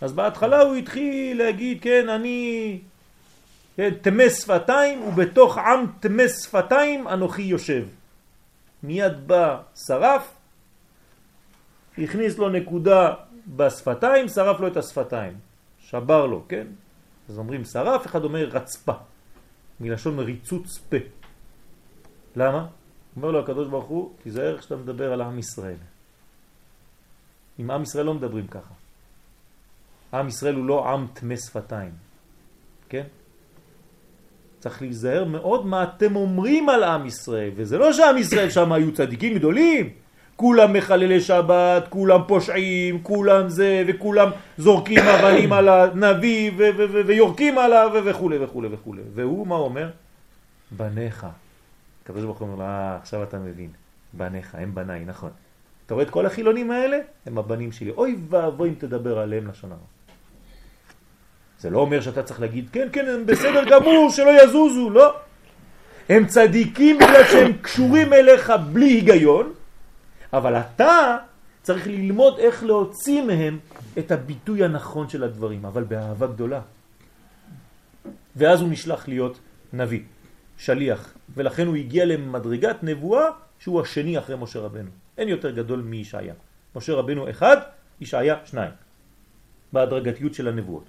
אז 0.00 0.12
בהתחלה 0.12 0.60
הוא 0.60 0.76
התחיל 0.76 1.38
להגיד, 1.38 1.78
כן, 1.82 2.08
אני 2.08 2.78
כן, 3.76 3.90
תמי 4.02 4.30
שפתיים, 4.30 5.02
ובתוך 5.02 5.58
עם 5.58 5.86
תמי 6.00 6.28
שפתיים 6.28 7.08
אנוכי 7.08 7.42
יושב. 7.42 7.84
מיד 8.82 9.26
בא 9.26 9.60
שרף, 9.86 10.37
הכניס 11.98 12.38
לו 12.38 12.48
נקודה 12.48 13.14
בשפתיים, 13.56 14.28
שרף 14.28 14.60
לו 14.60 14.66
את 14.66 14.76
השפתיים. 14.76 15.32
שבר 15.78 16.26
לו, 16.26 16.44
כן? 16.48 16.66
אז 17.28 17.38
אומרים 17.38 17.64
שרף, 17.64 18.06
אחד 18.06 18.24
אומר 18.24 18.44
רצפה, 18.44 18.92
מלשון 19.80 20.18
ריצוץ 20.18 20.78
פה. 20.78 20.96
למה? 22.36 22.66
אומר 23.16 23.30
לו 23.30 23.38
הקדוש 23.38 23.68
ברוך 23.68 23.84
הוא, 23.84 24.12
תיזהר 24.22 24.58
כשאתה 24.58 24.76
מדבר 24.76 25.12
על 25.12 25.20
עם 25.20 25.38
ישראל. 25.38 25.76
עם 27.58 27.70
עם 27.70 27.82
ישראל 27.82 28.06
לא 28.06 28.14
מדברים 28.14 28.46
ככה. 28.46 28.74
עם 30.12 30.28
ישראל 30.28 30.54
הוא 30.54 30.66
לא 30.66 30.88
עם 30.88 31.06
תמי 31.12 31.36
שפתיים, 31.36 31.92
כן? 32.88 33.06
צריך 34.58 34.82
להיזהר 34.82 35.24
מאוד 35.24 35.66
מה 35.66 35.82
אתם 35.82 36.16
אומרים 36.16 36.68
על 36.68 36.84
עם 36.84 37.06
ישראל, 37.06 37.50
וזה 37.56 37.78
לא 37.78 37.92
שעם 37.92 38.16
ישראל 38.16 38.50
שם 38.50 38.72
היו 38.72 38.94
צדיקים 38.94 39.38
גדולים, 39.38 39.92
כולם 40.38 40.72
מחללי 40.72 41.20
שבת, 41.20 41.88
כולם 41.88 42.20
פושעים, 42.26 43.02
כולם 43.02 43.48
זה, 43.48 43.84
וכולם 43.86 44.30
זורקים 44.58 44.98
אבנים 45.14 45.52
על 45.52 45.68
הנביא 45.68 46.50
ויורקים 47.06 47.58
עליו 47.58 47.90
וכו' 48.04 48.30
וכו' 48.40 48.62
וכו'. 48.70 48.94
והוא 49.14 49.46
מה 49.46 49.54
אומר? 49.54 49.90
בניך. 50.70 51.26
הקדוש 52.04 52.22
הוא 52.22 52.34
אומר, 52.40 52.64
אה, 52.64 52.96
עכשיו 52.96 53.22
אתה 53.22 53.38
מבין. 53.38 53.70
בניך, 54.12 54.54
הם 54.54 54.74
בניי, 54.74 55.04
נכון. 55.04 55.30
אתה 55.86 55.94
רואה 55.94 56.04
את 56.04 56.10
כל 56.10 56.26
החילונים 56.26 56.70
האלה? 56.70 56.98
הם 57.26 57.38
הבנים 57.38 57.72
שלי. 57.72 57.90
אוי 57.90 58.16
ואבוי 58.30 58.68
אם 58.68 58.74
תדבר 58.78 59.18
עליהם 59.18 59.46
לשון 59.46 59.72
הרע. 59.72 59.80
זה 61.60 61.70
לא 61.70 61.78
אומר 61.78 62.00
שאתה 62.00 62.22
צריך 62.22 62.40
להגיד, 62.40 62.68
כן, 62.72 62.88
כן, 62.92 63.08
הם 63.08 63.26
בסדר 63.26 63.64
גמור, 63.64 64.10
שלא 64.10 64.42
יזוזו, 64.42 64.90
לא. 64.90 65.14
הם 66.08 66.26
צדיקים 66.26 66.96
בגלל 66.96 67.24
שהם 67.24 67.52
קשורים 67.52 68.12
אליך 68.12 68.52
בלי 68.72 68.86
היגיון, 68.86 69.52
אבל 70.32 70.56
אתה 70.56 71.16
צריך 71.62 71.86
ללמוד 71.86 72.38
איך 72.38 72.64
להוציא 72.64 73.22
מהם 73.22 73.58
את 73.98 74.10
הביטוי 74.10 74.64
הנכון 74.64 75.08
של 75.08 75.24
הדברים, 75.24 75.64
אבל 75.64 75.84
באהבה 75.84 76.26
גדולה. 76.26 76.60
ואז 78.36 78.60
הוא 78.60 78.68
נשלח 78.68 79.08
להיות 79.08 79.38
נביא, 79.72 80.00
שליח, 80.58 81.12
ולכן 81.34 81.66
הוא 81.66 81.76
הגיע 81.76 82.04
למדרגת 82.04 82.82
נבואה 82.82 83.24
שהוא 83.58 83.80
השני 83.80 84.18
אחרי 84.18 84.36
משה 84.36 84.60
רבנו. 84.60 84.90
אין 85.18 85.28
יותר 85.28 85.50
גדול 85.50 85.80
מישעיה. 85.80 86.34
משה 86.76 86.94
רבנו 86.94 87.30
אחד, 87.30 87.56
ישעיה 88.00 88.36
שניים, 88.44 88.72
בהדרגתיות 89.72 90.34
של 90.34 90.48
הנבואות. 90.48 90.84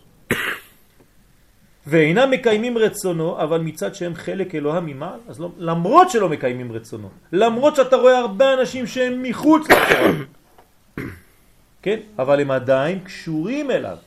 ואינם 1.90 2.32
מקיימים 2.32 2.78
רצונו, 2.78 3.42
אבל 3.42 3.62
מצד 3.62 3.96
שהם 3.96 4.16
חלק 4.16 4.56
אלוהה 4.56 4.80
ממעל, 4.80 5.20
אז 5.28 5.40
לא, 5.40 5.52
למרות 5.58 6.10
שלא 6.10 6.30
מקיימים 6.30 6.72
רצונו, 6.72 7.10
למרות 7.32 7.76
שאתה 7.76 7.96
רואה 7.96 8.18
הרבה 8.18 8.54
אנשים 8.54 8.88
שהם 8.88 9.24
מחוץ 9.24 9.68
לתורה, 9.70 10.12
כן? 11.84 12.00
אבל 12.20 12.42
הם 12.42 12.52
עדיין 12.52 13.00
קשורים 13.00 13.72
אליו. 13.72 13.98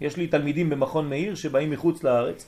יש 0.00 0.16
לי 0.16 0.26
תלמידים 0.26 0.70
במכון 0.70 1.08
מאיר 1.08 1.34
שבאים 1.34 1.70
מחוץ 1.70 2.04
לארץ, 2.04 2.46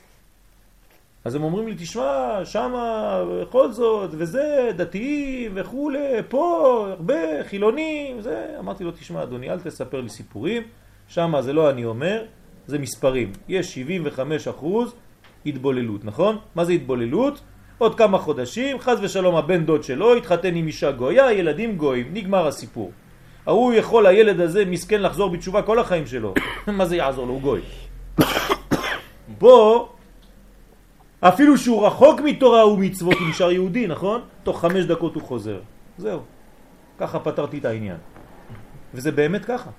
אז 1.24 1.34
הם 1.34 1.42
אומרים 1.42 1.68
לי, 1.68 1.74
תשמע, 1.74 2.40
שמה 2.44 3.24
בכל 3.42 3.72
זאת, 3.72 4.10
וזה, 4.12 4.70
דתיים 4.76 5.52
וכולי, 5.54 6.22
פה, 6.28 6.86
הרבה 6.90 7.44
חילונים, 7.44 8.20
זה. 8.20 8.46
אמרתי 8.58 8.84
לו, 8.84 8.90
תשמע 8.90 9.22
אדוני, 9.22 9.50
אל 9.50 9.60
תספר 9.60 10.00
לי 10.00 10.08
סיפורים, 10.08 10.62
שמה 11.08 11.42
זה 11.42 11.52
לא 11.52 11.70
אני 11.70 11.84
אומר, 11.84 12.24
זה 12.66 12.78
מספרים. 12.78 13.32
יש 13.48 13.74
75 13.74 14.48
אחוז 14.48 14.94
התבוללות, 15.46 16.04
נכון? 16.04 16.38
מה 16.54 16.64
זה 16.64 16.72
התבוללות? 16.72 17.40
עוד 17.78 17.98
כמה 17.98 18.18
חודשים, 18.18 18.80
חז 18.80 18.98
ושלום 19.02 19.36
הבן 19.36 19.64
דוד 19.64 19.82
שלו 19.82 20.16
התחתן 20.16 20.54
עם 20.54 20.66
אישה 20.66 20.90
גויה, 20.92 21.32
ילדים 21.32 21.76
גויים, 21.76 22.06
נגמר 22.12 22.46
הסיפור. 22.46 22.92
ההוא 23.46 23.72
יכול, 23.72 24.06
הילד 24.06 24.40
הזה, 24.40 24.64
מסכן 24.64 25.02
לחזור 25.02 25.30
בתשובה 25.30 25.62
כל 25.62 25.78
החיים 25.78 26.06
שלו. 26.06 26.34
מה 26.78 26.86
זה 26.86 26.96
יעזור 26.96 27.26
לו? 27.26 27.32
הוא 27.32 27.40
גוי. 27.40 27.60
בוא, 29.40 29.88
אפילו 31.20 31.58
שהוא 31.58 31.86
רחוק 31.86 32.20
מתורה 32.20 32.66
ומצוות, 32.66 33.14
הוא 33.18 33.28
נשאר 33.28 33.52
יהודי, 33.52 33.86
נכון? 33.86 34.20
תוך 34.42 34.60
חמש 34.60 34.84
דקות 34.84 35.14
הוא 35.14 35.22
חוזר. 35.22 35.60
זהו. 35.98 36.20
ככה 36.98 37.18
פתרתי 37.18 37.58
את 37.58 37.64
העניין. 37.64 37.96
וזה 38.94 39.12
באמת 39.12 39.44
ככה. 39.44 39.70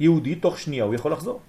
יהודי, 0.00 0.34
תוך 0.34 0.58
שנייה 0.58 0.84
הוא 0.84 0.94
יכול 0.94 1.12
לחזור. 1.12 1.40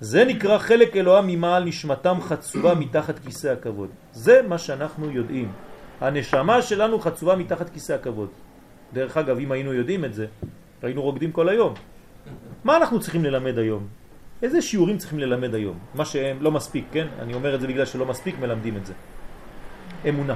זה 0.00 0.24
נקרא 0.24 0.58
חלק 0.58 0.96
אלוהה 0.96 1.22
ממעל 1.22 1.64
נשמתם 1.64 2.18
חצובה 2.20 2.74
מתחת 2.74 3.18
כיסא 3.18 3.48
הכבוד. 3.48 3.90
זה 4.12 4.42
מה 4.48 4.58
שאנחנו 4.58 5.10
יודעים. 5.10 5.52
הנשמה 6.00 6.62
שלנו 6.62 7.00
חצובה 7.00 7.36
מתחת 7.36 7.70
כיסא 7.70 7.92
הכבוד. 7.92 8.28
דרך 8.92 9.16
אגב, 9.16 9.38
אם 9.38 9.52
היינו 9.52 9.72
יודעים 9.72 10.04
את 10.04 10.14
זה, 10.14 10.26
היינו 10.82 11.02
רוקדים 11.02 11.32
כל 11.32 11.48
היום. 11.48 11.74
מה 12.64 12.76
אנחנו 12.76 13.00
צריכים 13.00 13.24
ללמד 13.24 13.58
היום? 13.58 13.86
איזה 14.42 14.62
שיעורים 14.62 14.98
צריכים 14.98 15.18
ללמד 15.18 15.54
היום? 15.54 15.78
מה 15.94 16.04
שהם 16.04 16.42
לא 16.42 16.50
מספיק, 16.50 16.84
כן? 16.92 17.06
אני 17.18 17.34
אומר 17.34 17.54
את 17.54 17.60
זה 17.60 17.66
בגלל 17.66 17.84
שלא 17.84 18.06
מספיק 18.06 18.38
מלמדים 18.38 18.76
את 18.76 18.86
זה. 18.86 18.92
אמונה. 20.08 20.34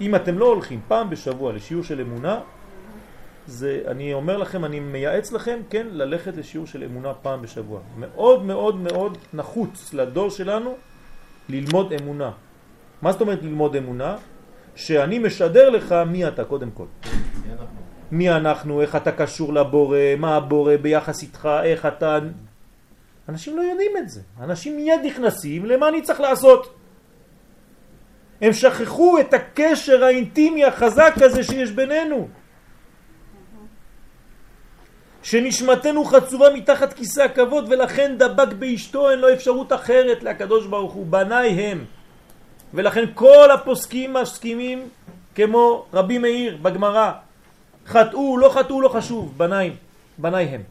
אם 0.00 0.14
אתם 0.14 0.38
לא 0.38 0.46
הולכים 0.46 0.80
פעם 0.88 1.10
בשבוע 1.10 1.52
לשיעור 1.52 1.84
של 1.84 2.00
אמונה, 2.00 2.40
זה, 3.48 3.80
אני 3.86 4.12
אומר 4.14 4.36
לכם, 4.36 4.64
אני 4.64 4.80
מייעץ 4.80 5.32
לכם, 5.32 5.58
כן, 5.70 5.86
ללכת 5.90 6.36
לשיעור 6.36 6.66
של 6.66 6.82
אמונה 6.84 7.14
פעם 7.14 7.42
בשבוע. 7.42 7.80
מאוד 7.98 8.44
מאוד 8.44 8.76
מאוד 8.76 9.18
נחוץ 9.34 9.94
לדור 9.94 10.30
שלנו 10.30 10.76
ללמוד 11.48 11.92
אמונה. 11.92 12.30
מה 13.02 13.12
זאת 13.12 13.20
אומרת 13.20 13.42
ללמוד 13.42 13.76
אמונה? 13.76 14.16
שאני 14.74 15.18
משדר 15.18 15.70
לך 15.70 15.94
מי 16.06 16.28
אתה 16.28 16.44
קודם 16.44 16.70
כל. 16.70 16.84
מי 18.12 18.30
אנחנו, 18.30 18.80
איך 18.80 18.96
אתה 18.96 19.12
קשור 19.12 19.52
לבורא, 19.52 19.98
מה 20.18 20.36
הבורא 20.36 20.76
ביחס 20.76 21.22
איתך, 21.22 21.48
איך 21.64 21.86
אתה... 21.86 22.18
אנשים 23.28 23.56
לא 23.56 23.62
יודעים 23.62 23.92
את 23.98 24.08
זה. 24.08 24.20
אנשים 24.40 24.76
מיד 24.76 25.00
נכנסים 25.04 25.66
למה 25.66 25.88
אני 25.88 26.02
צריך 26.02 26.20
לעשות. 26.20 26.74
הם 28.40 28.52
שכחו 28.52 29.20
את 29.20 29.34
הקשר 29.34 30.04
האינטימי 30.04 30.64
החזק 30.64 31.14
הזה 31.16 31.44
שיש 31.44 31.70
בינינו. 31.70 32.28
שנשמתנו 35.22 36.04
חצובה 36.04 36.46
מתחת 36.54 36.92
כיסא 36.92 37.20
הכבוד 37.20 37.64
ולכן 37.68 38.14
דבק 38.18 38.52
באשתו 38.52 39.10
אין 39.10 39.18
לו 39.18 39.32
אפשרות 39.32 39.72
אחרת 39.72 40.22
לקדוש 40.22 40.66
ברוך 40.66 40.92
הוא, 40.92 41.06
בניי 41.06 41.48
הם. 41.48 41.84
ולכן 42.74 43.04
כל 43.14 43.50
הפוסקים 43.50 44.12
מסכימים 44.12 44.88
כמו 45.34 45.86
רבי 45.92 46.18
מאיר 46.18 46.56
בגמרא, 46.62 47.12
חטאו, 47.86 48.38
לא 48.38 48.48
חטאו, 48.48 48.80
לא 48.80 48.88
חשוב, 48.88 49.38
בניי, 49.38 49.76
בניי 50.18 50.44
הם. 50.44 50.62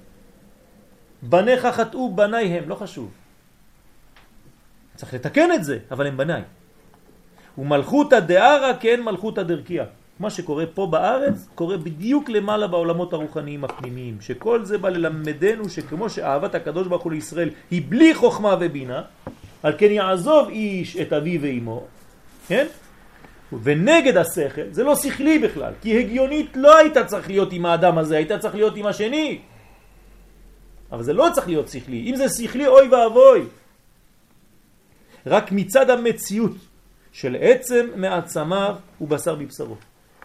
בניך 1.22 1.66
חטאו, 1.66 2.16
בניי 2.16 2.46
הם, 2.46 2.70
לא 2.70 2.76
חשוב. 2.76 3.12
צריך 4.96 5.14
לתקן 5.14 5.52
את 5.52 5.64
זה, 5.64 5.80
אבל 5.92 6.08
הם 6.08 6.18
בניי. 6.18 6.42
ומלכותא 7.58 8.20
דערא 8.20 8.72
כן 8.80 9.02
מלכותא 9.02 9.44
דרכיה. 9.44 9.86
מה 10.20 10.30
שקורה 10.30 10.66
פה 10.74 10.88
בארץ 10.88 11.48
קורה 11.56 11.78
בדיוק 11.78 12.30
למעלה 12.30 12.68
בעולמות 12.68 13.14
הרוחניים 13.14 13.64
הפנימיים, 13.64 14.18
שכל 14.22 14.66
זה 14.66 14.78
בא 14.78 14.90
ללמדנו 14.90 15.70
שכמו 15.70 16.10
שאהבת 16.10 16.56
הקדוש 16.56 16.88
ברוך 16.88 17.04
הוא 17.04 17.12
לישראל 17.12 17.50
היא 17.72 17.82
בלי 17.90 18.16
חוכמה 18.16 18.56
ובינה, 18.60 19.02
על 19.64 19.74
כן 19.78 19.92
יעזוב 19.92 20.50
איש 20.50 20.98
את 20.98 21.14
אביו 21.14 21.42
ואימו, 21.42 21.86
כן? 22.48 22.68
ונגד 23.64 24.18
השכל, 24.18 24.72
זה 24.72 24.84
לא 24.84 24.96
שכלי 24.96 25.40
בכלל, 25.40 25.74
כי 25.82 26.00
הגיונית 26.00 26.58
לא 26.58 26.78
היית 26.78 26.98
צריך 26.98 27.28
להיות 27.30 27.54
עם 27.54 27.66
האדם 27.66 27.98
הזה, 27.98 28.18
היית 28.18 28.32
צריך 28.32 28.56
להיות 28.56 28.76
עם 28.76 28.86
השני. 28.86 29.40
אבל 30.92 31.04
זה 31.04 31.14
לא 31.14 31.28
צריך 31.34 31.48
להיות 31.48 31.68
שכלי, 31.68 32.10
אם 32.10 32.16
זה 32.16 32.30
שכלי 32.30 32.68
אוי 32.68 32.88
ואבוי. 32.88 33.42
רק 35.28 35.52
מצד 35.52 35.90
המציאות 35.90 36.56
של 37.12 37.38
עצם 37.40 37.88
מעצמיו 37.96 38.76
ובשר 39.02 39.36
בבשרו. 39.36 39.76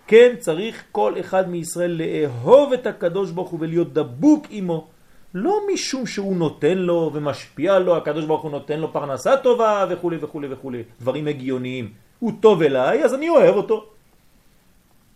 כן 0.06 0.34
צריך 0.38 0.84
כל 0.92 1.14
אחד 1.20 1.48
מישראל 1.48 2.02
לאהוב 2.02 2.72
את 2.72 2.86
הקדוש 2.86 3.30
ברוך 3.30 3.50
הוא 3.50 3.60
ולהיות 3.60 3.92
דבוק 3.92 4.46
עמו, 4.50 4.88
לא 5.34 5.60
משום 5.74 6.06
שהוא 6.06 6.36
נותן 6.36 6.78
לו 6.78 7.10
ומשפיע 7.14 7.78
לו, 7.78 7.96
הקדוש 7.96 8.24
ברוך 8.24 8.42
הוא 8.42 8.50
נותן 8.50 8.80
לו 8.80 8.92
פרנסה 8.92 9.36
טובה 9.36 9.86
וכו' 9.90 10.10
וכו' 10.20 10.40
וכו', 10.50 10.70
דברים 11.00 11.26
הגיוניים. 11.26 11.92
הוא 12.18 12.32
טוב 12.40 12.62
אליי, 12.62 13.04
אז 13.04 13.14
אני 13.14 13.28
אוהב 13.28 13.54
אותו. 13.54 13.86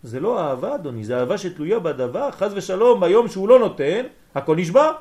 זה 0.03 0.19
לא 0.19 0.39
אהבה, 0.39 0.75
אדוני, 0.75 1.03
זה 1.03 1.19
אהבה 1.19 1.37
שתלויה 1.37 1.79
בדבר, 1.79 2.31
חז 2.31 2.53
ושלום, 2.55 2.99
ביום 2.99 3.27
שהוא 3.27 3.49
לא 3.49 3.59
נותן, 3.59 4.05
הכל 4.35 4.55
נשבר. 4.55 4.91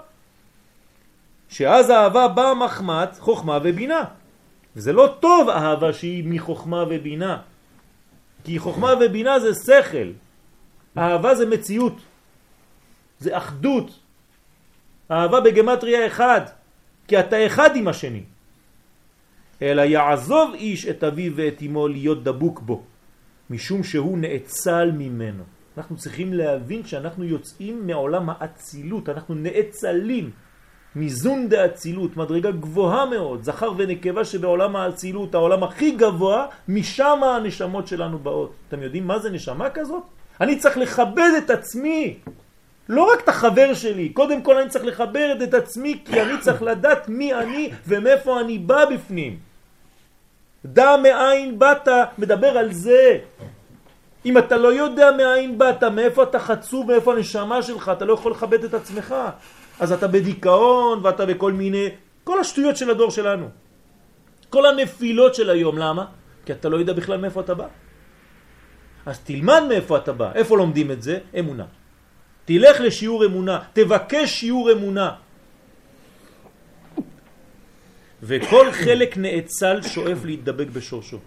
שאז 1.48 1.90
האהבה 1.90 2.28
באה 2.28 2.54
מחמת 2.54 3.18
חוכמה 3.18 3.58
ובינה. 3.62 4.04
זה 4.74 4.92
לא 4.92 5.14
טוב 5.20 5.48
אהבה 5.48 5.92
שהיא 5.92 6.24
מחוכמה 6.26 6.84
ובינה. 6.90 7.38
כי 8.46 8.58
חוכמה 8.58 8.94
ובינה 9.00 9.40
זה 9.40 9.50
שכל. 9.66 10.14
אהבה 10.98 11.34
זה 11.34 11.46
מציאות. 11.46 11.98
זה 13.18 13.36
אחדות. 13.36 13.90
אהבה 15.10 15.40
בגמטריה 15.40 16.06
אחד. 16.06 16.40
כי 17.08 17.18
אתה 17.20 17.46
אחד 17.46 17.76
עם 17.76 17.88
השני. 17.88 18.22
אלא 19.62 19.82
יעזוב 19.82 20.54
איש 20.54 20.86
את 20.86 21.04
אביו 21.04 21.32
ואת 21.36 21.62
אמו 21.66 21.88
להיות 21.88 22.24
דבוק 22.24 22.60
בו. 22.60 22.82
משום 23.50 23.82
שהוא 23.82 24.18
נאצל 24.18 24.90
ממנו. 24.94 25.44
אנחנו 25.78 25.96
צריכים 25.96 26.32
להבין 26.32 26.86
שאנחנו 26.86 27.24
יוצאים 27.24 27.86
מעולם 27.86 28.30
האצילות, 28.30 29.08
אנחנו 29.08 29.34
נאצלים 29.34 30.30
מזון 30.96 31.48
דאצילות, 31.48 32.16
מדרגה 32.16 32.50
גבוהה 32.50 33.06
מאוד, 33.06 33.42
זכר 33.42 33.72
ונקבה 33.76 34.24
שבעולם 34.24 34.76
האצילות, 34.76 35.34
העולם 35.34 35.62
הכי 35.62 35.90
גבוה, 35.90 36.46
משם 36.68 37.20
הנשמות 37.22 37.86
שלנו 37.86 38.18
באות. 38.18 38.52
אתם 38.68 38.82
יודעים 38.82 39.06
מה 39.06 39.18
זה 39.18 39.30
נשמה 39.30 39.70
כזאת? 39.70 40.02
אני 40.40 40.58
צריך 40.58 40.76
לכבד 40.76 41.30
את 41.38 41.50
עצמי. 41.50 42.16
לא 42.88 43.12
רק 43.12 43.20
את 43.20 43.28
החבר 43.28 43.74
שלי, 43.74 44.08
קודם 44.08 44.42
כל 44.42 44.58
אני 44.58 44.68
צריך 44.68 44.84
לחבר 44.84 45.36
את 45.42 45.54
עצמי 45.54 45.98
כי 46.04 46.22
אני 46.22 46.40
צריך 46.40 46.62
לדעת 46.62 47.08
מי 47.08 47.34
אני 47.34 47.70
ומאיפה 47.86 48.40
אני 48.40 48.58
בא 48.58 48.84
בפנים. 48.84 49.38
דע 50.64 50.96
מאין 51.02 51.58
באת, 51.58 51.88
מדבר 52.18 52.58
על 52.58 52.72
זה. 52.72 53.18
אם 54.26 54.38
אתה 54.38 54.56
לא 54.56 54.72
יודע 54.72 55.10
מאין 55.12 55.58
באת, 55.58 55.84
מאיפה 55.84 56.22
אתה 56.22 56.38
חצוב, 56.38 56.86
מאיפה 56.92 57.12
הנשמה 57.12 57.62
שלך, 57.62 57.90
אתה 57.96 58.04
לא 58.04 58.12
יכול 58.12 58.32
לכבד 58.32 58.64
את 58.64 58.74
עצמך. 58.74 59.14
אז 59.80 59.92
אתה 59.92 60.08
בדיכאון 60.08 61.00
ואתה 61.02 61.26
בכל 61.26 61.52
מיני, 61.52 61.88
כל 62.24 62.40
השטויות 62.40 62.76
של 62.76 62.90
הדור 62.90 63.10
שלנו. 63.10 63.48
כל 64.50 64.66
הנפילות 64.66 65.34
של 65.34 65.50
היום, 65.50 65.78
למה? 65.78 66.04
כי 66.46 66.52
אתה 66.52 66.68
לא 66.68 66.76
יודע 66.76 66.92
בכלל 66.92 67.20
מאיפה 67.20 67.40
אתה 67.40 67.54
בא. 67.54 67.66
אז 69.06 69.18
תלמד 69.18 69.62
מאיפה 69.68 69.96
אתה 69.96 70.12
בא. 70.12 70.32
איפה 70.34 70.56
לומדים 70.56 70.90
את 70.90 71.02
זה? 71.02 71.18
אמונה. 71.38 71.64
תלך 72.44 72.80
לשיעור 72.80 73.24
אמונה, 73.24 73.58
תבקש 73.72 74.30
שיעור 74.30 74.72
אמונה. 74.72 75.10
וכל 78.22 78.72
חלק 78.72 79.16
נאצל 79.16 79.82
שואף 79.82 80.24
להתדבק 80.24 80.68
בשורשו. 80.72 81.18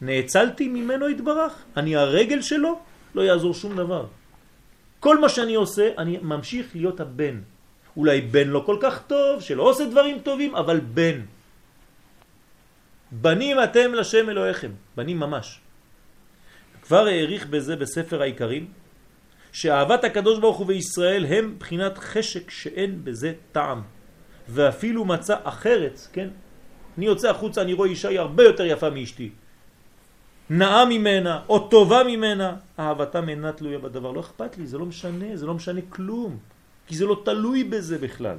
נאצלתי 0.00 0.68
ממנו 0.68 1.06
התברך, 1.06 1.52
אני 1.76 1.96
הרגל 1.96 2.40
שלו, 2.42 2.78
לא 3.14 3.22
יעזור 3.22 3.54
שום 3.54 3.76
דבר. 3.76 4.06
כל 5.00 5.20
מה 5.20 5.28
שאני 5.28 5.54
עושה, 5.54 5.90
אני 5.98 6.18
ממשיך 6.22 6.66
להיות 6.74 7.00
הבן. 7.00 7.40
אולי 7.96 8.20
בן 8.20 8.48
לא 8.48 8.62
כל 8.66 8.76
כך 8.80 9.02
טוב, 9.06 9.40
שלא 9.40 9.62
עושה 9.62 9.84
דברים 9.84 10.18
טובים, 10.18 10.54
אבל 10.54 10.80
בן. 10.80 11.20
בנים 13.12 13.56
אתם 13.64 13.94
לשם 13.94 14.30
אלוהיכם, 14.30 14.70
בנים 14.96 15.18
ממש. 15.18 15.60
כבר 16.82 17.06
העריך 17.06 17.46
בזה 17.46 17.76
בספר 17.76 18.22
העיקרים, 18.22 18.68
שאהבת 19.52 20.04
הקדוש 20.04 20.38
ברוך 20.38 20.56
הוא 20.56 20.66
וישראל 20.66 21.26
הם 21.26 21.56
בחינת 21.58 21.98
חשק 21.98 22.50
שאין 22.50 23.04
בזה 23.04 23.32
טעם. 23.52 23.82
ואפילו 24.48 25.04
מצא 25.04 25.36
אחרת, 25.44 26.00
כן? 26.12 26.28
אני 26.98 27.06
יוצא 27.06 27.30
החוצה, 27.30 27.62
אני 27.62 27.72
רואה 27.72 27.88
אישה 27.88 28.08
היא 28.08 28.20
הרבה 28.20 28.44
יותר 28.44 28.64
יפה 28.64 28.90
מאשתי. 28.90 29.30
נאה 30.50 30.84
ממנה, 30.84 31.42
או 31.48 31.68
טובה 31.68 32.04
ממנה, 32.04 32.56
אהבתם 32.78 33.28
אינה 33.28 33.52
תלויה 33.52 33.78
בדבר. 33.78 34.10
לא 34.10 34.20
אכפת 34.20 34.58
לי, 34.58 34.66
זה 34.66 34.78
לא 34.78 34.86
משנה, 34.86 35.36
זה 35.36 35.46
לא 35.46 35.54
משנה 35.54 35.80
כלום. 35.88 36.38
כי 36.86 36.96
זה 36.96 37.06
לא 37.06 37.22
תלוי 37.24 37.64
בזה 37.64 37.98
בכלל. 37.98 38.36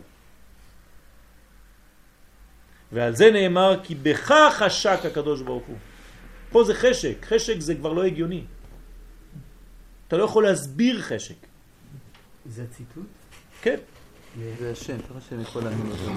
ועל 2.92 3.16
זה 3.16 3.32
נאמר 3.32 3.80
כי 3.84 3.96
בך 3.96 4.32
חשק 4.52 5.00
הקדוש 5.06 5.42
ברוך 5.42 5.64
הוא. 5.68 5.78
פה 6.52 6.64
זה 6.64 6.74
חשק, 6.74 7.26
חשק 7.26 7.60
זה 7.60 7.76
כבר 7.76 7.94
לא 7.94 8.04
הגיוני. 8.04 8.44
אתה 10.08 10.18
לא 10.18 10.24
יכול 10.24 10.44
להסביר 10.44 11.02
חשק. 11.02 11.40
זה 12.46 12.68
ציטוט? 12.68 13.08
כן. 13.62 13.80
זה 14.60 14.72
השם, 14.72 14.98
ככה 15.00 15.18
השם 15.18 15.42
יכול 15.42 15.64
אותו. 15.68 16.12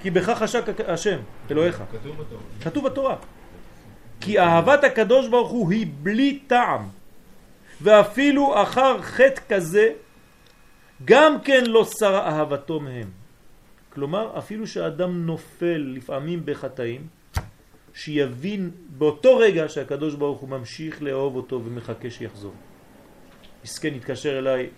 כי 0.00 0.10
בך 0.10 0.30
חשק 0.30 0.64
השם, 0.88 1.18
אלוהיך. 1.50 1.82
כתוב 2.60 2.84
בתורה. 2.88 3.16
כי 4.20 4.38
אהבת 4.38 4.84
הקדוש 4.84 5.28
ברוך 5.28 5.50
הוא 5.50 5.72
היא 5.72 5.86
בלי 6.02 6.38
טעם, 6.46 6.88
ואפילו 7.80 8.62
אחר 8.62 9.02
חטא 9.02 9.40
כזה, 9.48 9.92
גם 11.04 11.40
כן 11.40 11.66
לא 11.66 11.84
שרה 11.84 12.28
אהבתו 12.28 12.80
מהם. 12.80 13.10
כלומר, 13.92 14.38
אפילו 14.38 14.66
שאדם 14.66 15.26
נופל 15.26 15.92
לפעמים 15.96 16.42
בחטאים, 16.44 17.06
שיבין 17.94 18.70
באותו 18.88 19.36
רגע 19.36 19.68
שהקדוש 19.68 20.14
ברוך 20.14 20.40
הוא 20.40 20.48
ממשיך 20.48 21.02
לאהוב 21.02 21.36
אותו 21.36 21.62
ומחכה 21.64 22.10
שיחזור. 22.10 22.52
מסכן 23.64 23.94
התקשר 23.94 24.38
אליי 24.38 24.68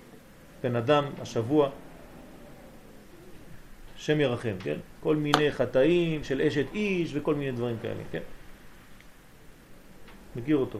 בן 0.62 0.76
אדם 0.76 1.05
השבוע, 1.20 1.70
שם 3.97 4.20
ירחם, 4.20 4.55
כן? 4.61 4.76
כל 5.01 5.16
מיני 5.16 5.53
חטאים 5.53 6.24
של 6.24 6.40
אשת 6.40 6.66
איש 6.74 7.11
וכל 7.14 7.34
מיני 7.34 7.53
דברים 7.53 7.76
כאלה, 7.82 8.03
כן? 8.12 8.22
מכיר 10.36 10.56
אותו. 10.56 10.78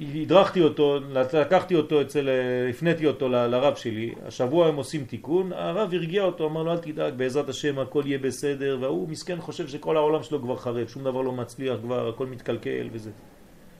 הדרכתי 0.00 0.60
אותו, 0.60 0.98
לקחתי 1.32 1.74
אותו 1.74 2.02
אצל, 2.02 2.28
הפניתי 2.70 3.06
אותו 3.06 3.28
לרב 3.28 3.74
שלי, 3.76 4.14
השבוע 4.26 4.66
הם 4.68 4.76
עושים 4.76 5.04
תיקון, 5.04 5.52
הרב 5.52 5.94
הרגיע 5.94 6.22
אותו, 6.22 6.46
אמר 6.46 6.62
לו 6.62 6.72
אל 6.72 6.78
תדאג, 6.78 7.14
בעזרת 7.14 7.48
השם 7.48 7.78
הכל 7.78 8.02
יהיה 8.06 8.18
בסדר, 8.18 8.78
והוא 8.80 9.08
מסכן 9.08 9.40
חושב 9.40 9.68
שכל 9.68 9.96
העולם 9.96 10.22
שלו 10.22 10.42
כבר 10.42 10.56
חרב, 10.56 10.88
שום 10.88 11.04
דבר 11.04 11.22
לא 11.22 11.32
מצליח 11.32 11.76
כבר, 11.82 12.08
הכל 12.08 12.26
מתקלקל 12.26 12.88
וזה. 12.92 13.10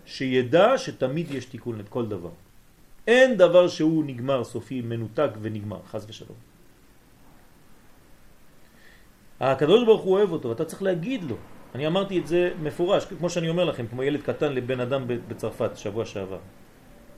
שידע 0.06 0.78
שתמיד 0.78 1.30
יש 1.30 1.44
תיקון 1.44 1.78
לכל 1.78 2.06
דבר. 2.06 2.30
אין 3.06 3.36
דבר 3.36 3.68
שהוא 3.68 4.04
נגמר 4.04 4.44
סופי, 4.44 4.80
מנותק 4.80 5.30
ונגמר, 5.42 5.80
חז 5.90 6.06
ושלום. 6.08 6.36
הקדוש 9.40 9.84
ברוך 9.84 10.02
הוא 10.02 10.16
אוהב 10.16 10.32
אותו, 10.32 10.52
אתה 10.52 10.64
צריך 10.64 10.82
להגיד 10.82 11.24
לו. 11.24 11.36
אני 11.74 11.86
אמרתי 11.86 12.18
את 12.18 12.26
זה 12.26 12.50
מפורש, 12.62 13.04
כמו 13.04 13.30
שאני 13.30 13.48
אומר 13.48 13.64
לכם, 13.64 13.86
כמו 13.86 14.02
ילד 14.02 14.22
קטן 14.22 14.52
לבן 14.52 14.80
אדם 14.80 15.04
בצרפת, 15.28 15.70
שבוע 15.76 16.04
שעבר. 16.04 16.38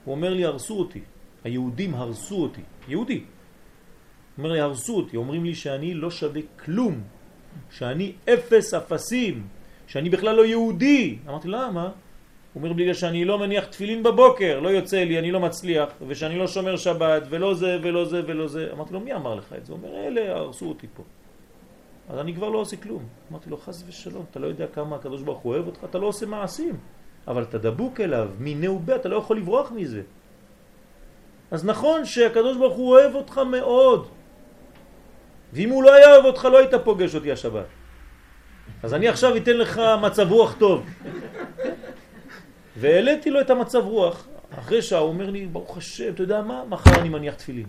הוא 0.05 0.14
אומר 0.14 0.34
לי, 0.34 0.44
הרסו 0.44 0.78
אותי. 0.78 1.01
היהודים 1.44 1.94
הרסו 1.94 2.42
אותי. 2.42 2.61
יהודי. 2.88 3.24
אומר 4.38 4.53
לי, 4.53 4.61
הרסו 4.61 4.96
אותי. 4.96 5.16
אומרים 5.16 5.44
לי 5.44 5.55
שאני 5.55 5.94
לא 5.94 6.11
שווה 6.11 6.40
כלום. 6.64 7.03
שאני 7.70 8.12
אפס 8.34 8.74
אפסים. 8.74 9.46
שאני 9.86 10.11
בכלל 10.11 10.36
לא 10.36 10.46
יהודי. 10.46 11.18
אמרתי, 11.28 11.48
למה? 11.48 11.90
הוא 12.53 12.62
אומר, 12.62 12.72
בגלל 12.72 12.94
שאני 12.94 13.24
לא 13.24 13.38
מניח 13.38 13.64
תפילין 13.64 14.03
בבוקר, 14.03 14.61
לא 14.61 14.68
יוצא 14.68 15.05
לי, 15.05 15.18
אני 15.18 15.30
לא 15.30 15.40
מצליח, 15.40 15.88
ושאני 16.07 16.38
לא 16.38 16.46
שומר 16.46 16.76
שבת, 16.76 17.22
ולא 17.30 17.55
זה 17.55 17.78
ולא 17.82 18.05
זה 18.05 18.22
ולא 18.26 18.48
זה. 18.48 18.68
אמרתי 18.72 18.92
לו, 18.92 19.01
מי 19.01 19.14
אמר 19.14 19.34
לך 19.34 19.53
את 19.59 19.66
זה? 19.66 19.72
הוא 19.72 19.78
אומר, 19.82 20.07
אלה 20.07 20.36
הרסו 20.36 20.68
אותי 20.68 20.86
פה. 20.94 21.03
אז 22.11 22.18
אני 22.18 22.34
כבר 22.34 22.48
לא 22.48 22.58
עושה 22.58 22.76
כלום. 22.76 23.08
אמרתי 23.30 23.50
לו, 23.50 23.56
חס 23.56 23.84
ושלום, 23.86 24.24
אתה 24.30 24.38
לא 24.38 24.46
יודע 24.46 24.66
כמה 24.66 24.96
הקדוש 24.96 25.22
ברוך 25.22 25.38
הוא 25.38 25.54
אוהב 25.54 25.66
אותך, 25.66 25.84
אתה 25.84 25.98
לא 25.98 26.06
עושה 26.06 26.26
מעשים. 26.26 26.76
אבל 27.28 27.42
אתה 27.42 27.58
דבוק 27.58 28.00
אליו, 28.00 28.28
מיני 28.38 28.68
ובה, 28.68 28.96
אתה 28.96 29.08
לא 29.08 29.16
יכול 29.16 29.36
לברוח 29.36 29.72
מזה. 29.72 30.02
אז 31.50 31.64
נכון 31.64 32.04
שהקדוש 32.04 32.56
ברוך 32.56 32.76
הוא 32.76 32.90
אוהב 32.90 33.14
אותך 33.14 33.38
מאוד. 33.38 34.08
ואם 35.52 35.70
הוא 35.70 35.82
לא 35.82 35.94
היה 35.94 36.12
אוהב 36.12 36.24
אותך, 36.24 36.44
לא 36.44 36.58
היית 36.58 36.74
פוגש 36.74 37.14
אותי 37.14 37.32
השבת. 37.32 37.66
אז 38.82 38.94
אני 38.94 39.08
עכשיו 39.08 39.36
אתן 39.36 39.56
לך 39.56 39.80
מצב 40.02 40.32
רוח 40.32 40.54
טוב. 40.58 40.86
והעליתי 42.76 43.30
לו 43.30 43.40
את 43.40 43.50
המצב 43.50 43.84
רוח. 43.84 44.26
אחרי 44.58 44.82
שעה 44.82 44.98
הוא 44.98 45.08
אומר 45.08 45.30
לי, 45.30 45.46
ברוך 45.46 45.76
השם, 45.76 46.12
אתה 46.14 46.22
יודע 46.22 46.42
מה? 46.42 46.64
מחר 46.68 47.00
אני 47.00 47.08
מניח 47.08 47.34
תפילין. 47.34 47.66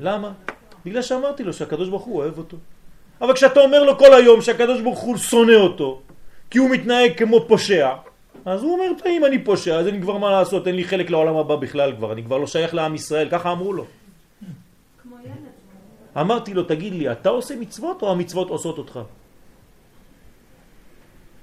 למה? 0.00 0.32
בגלל 0.84 1.02
שאמרתי 1.02 1.44
לו 1.44 1.52
שהקדוש 1.52 1.88
ברוך 1.88 2.04
הוא 2.04 2.16
אוהב 2.16 2.38
אותו. 2.38 2.56
אבל 3.22 3.34
כשאתה 3.34 3.60
אומר 3.60 3.84
לו 3.84 3.98
כל 3.98 4.14
היום 4.14 4.42
שהקדוש 4.42 4.80
ברוך 4.80 5.00
הוא 5.00 5.16
שונא 5.16 5.52
אותו, 5.52 6.02
כי 6.50 6.58
הוא 6.58 6.70
מתנהג 6.70 7.18
כמו 7.18 7.48
פושע, 7.48 7.94
אז 8.44 8.62
הוא 8.62 8.72
אומר, 8.72 8.84
אם 9.06 9.24
אני 9.24 9.44
פושע, 9.44 9.78
אז 9.78 9.86
אין 9.86 10.02
כבר 10.02 10.18
מה 10.18 10.30
לעשות, 10.30 10.66
אין 10.66 10.76
לי 10.76 10.84
חלק 10.84 11.10
לעולם 11.10 11.36
הבא 11.36 11.56
בכלל 11.56 11.96
כבר, 11.96 12.12
אני 12.12 12.24
כבר 12.24 12.38
לא 12.38 12.46
שייך 12.46 12.74
לעם 12.74 12.94
ישראל, 12.94 13.28
ככה 13.30 13.52
אמרו 13.52 13.72
לו. 13.72 13.86
אמרתי 16.20 16.54
לו, 16.54 16.62
תגיד 16.62 16.92
לי, 16.92 17.12
אתה 17.12 17.28
עושה 17.28 17.56
מצוות 17.56 18.02
או 18.02 18.10
המצוות 18.10 18.48
עושות 18.48 18.78
אותך? 18.78 19.00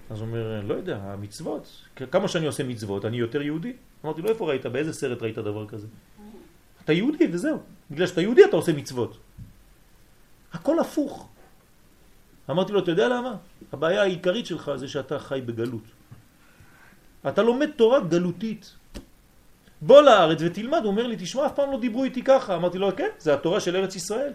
אז 0.09 0.19
הוא 0.19 0.27
אומר, 0.27 0.61
לא 0.67 0.73
יודע, 0.73 0.97
המצוות, 1.01 1.85
כמה 2.11 2.27
שאני 2.27 2.45
עושה 2.45 2.63
מצוות, 2.63 3.05
אני 3.05 3.17
יותר 3.17 3.41
יהודי. 3.41 3.73
אמרתי 4.05 4.21
לו, 4.21 4.29
איפה 4.29 4.47
ראית? 4.47 4.65
באיזה 4.65 4.93
סרט 4.93 5.21
ראית 5.21 5.35
דבר 5.35 5.67
כזה? 5.67 5.87
אתה 6.83 6.93
יהודי 6.93 7.27
וזהו. 7.31 7.57
בגלל 7.91 8.07
שאתה 8.07 8.21
יהודי 8.21 8.45
אתה 8.45 8.55
עושה 8.55 8.73
מצוות. 8.73 9.17
הכל 10.53 10.79
הפוך. 10.79 11.29
אמרתי 12.49 12.71
לו, 12.73 12.79
אתה 12.79 12.91
יודע 12.91 13.07
למה? 13.07 13.35
הבעיה 13.73 14.01
העיקרית 14.01 14.45
שלך 14.45 14.71
זה 14.75 14.87
שאתה 14.87 15.19
חי 15.19 15.41
בגלות. 15.45 15.83
אתה 17.27 17.43
לומד 17.43 17.69
תורה 17.75 17.99
גלותית. 17.99 18.75
בוא 19.81 20.01
לארץ 20.01 20.37
ותלמד, 20.41 20.79
הוא 20.83 20.87
אומר 20.87 21.07
לי, 21.07 21.15
תשמע, 21.19 21.45
אף 21.45 21.55
פעם 21.55 21.71
לא 21.71 21.79
דיברו 21.79 22.03
איתי 22.03 22.23
ככה. 22.23 22.55
אמרתי 22.55 22.77
לו, 22.77 22.95
כן, 22.95 23.09
זה 23.17 23.33
התורה 23.33 23.59
של 23.59 23.75
ארץ 23.75 23.95
ישראל. 23.95 24.33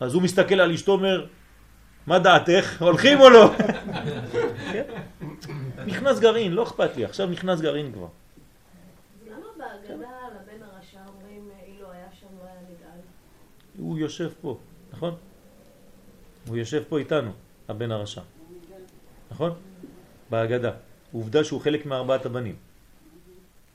אז 0.00 0.14
הוא 0.14 0.22
מסתכל 0.22 0.60
על 0.60 0.72
אשתו, 0.72 0.92
אומר, 0.92 1.26
מה 2.06 2.18
דעתך? 2.18 2.82
הולכים 2.82 3.20
או 3.20 3.30
לא? 3.30 3.50
כן? 4.72 4.84
נכנס 5.86 6.20
גרעין, 6.20 6.52
לא 6.52 6.62
אכפת 6.62 6.96
לי, 6.96 7.04
עכשיו 7.04 7.26
נכנס 7.26 7.60
גרעין 7.60 7.92
כבר. 7.92 8.08
הוא 13.78 13.98
יושב 13.98 14.30
פה, 14.40 14.58
נכון? 14.92 15.14
הוא 16.48 16.56
יושב 16.56 16.82
פה 16.88 16.98
איתנו, 16.98 17.30
הבן 17.68 17.90
הרשע. 17.92 18.20
נכון? 19.30 19.52
בהגדה. 20.30 20.70
עובדה 21.12 21.44
שהוא 21.44 21.60
חלק 21.60 21.86
מארבעת 21.86 22.26
הבנים. 22.26 22.56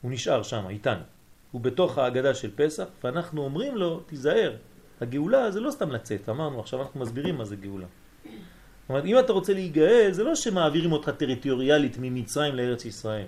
הוא 0.00 0.10
נשאר 0.10 0.42
שם, 0.42 0.68
איתנו. 0.68 1.02
הוא 1.50 1.60
בתוך 1.60 1.98
ההגדה 1.98 2.34
של 2.34 2.50
פסח, 2.56 2.86
ואנחנו 3.04 3.42
אומרים 3.44 3.76
לו, 3.76 4.00
תיזהר, 4.00 4.56
הגאולה 5.00 5.50
זה 5.50 5.60
לא 5.60 5.70
סתם 5.70 5.90
לצאת, 5.90 6.28
אמרנו, 6.28 6.60
עכשיו 6.60 6.82
אנחנו 6.82 7.00
מסבירים 7.00 7.38
מה 7.38 7.44
זה 7.44 7.56
גאולה. 7.56 7.86
זאת 8.24 8.88
אומרת, 8.88 9.04
אם 9.04 9.18
אתה 9.18 9.32
רוצה 9.32 9.52
להיגאל, 9.52 10.12
זה 10.12 10.24
לא 10.24 10.34
שמעבירים 10.34 10.92
אותך 10.92 11.10
טריטוריאלית 11.10 11.96
ממצרים 12.00 12.54
לארץ 12.54 12.84
ישראל. 12.84 13.26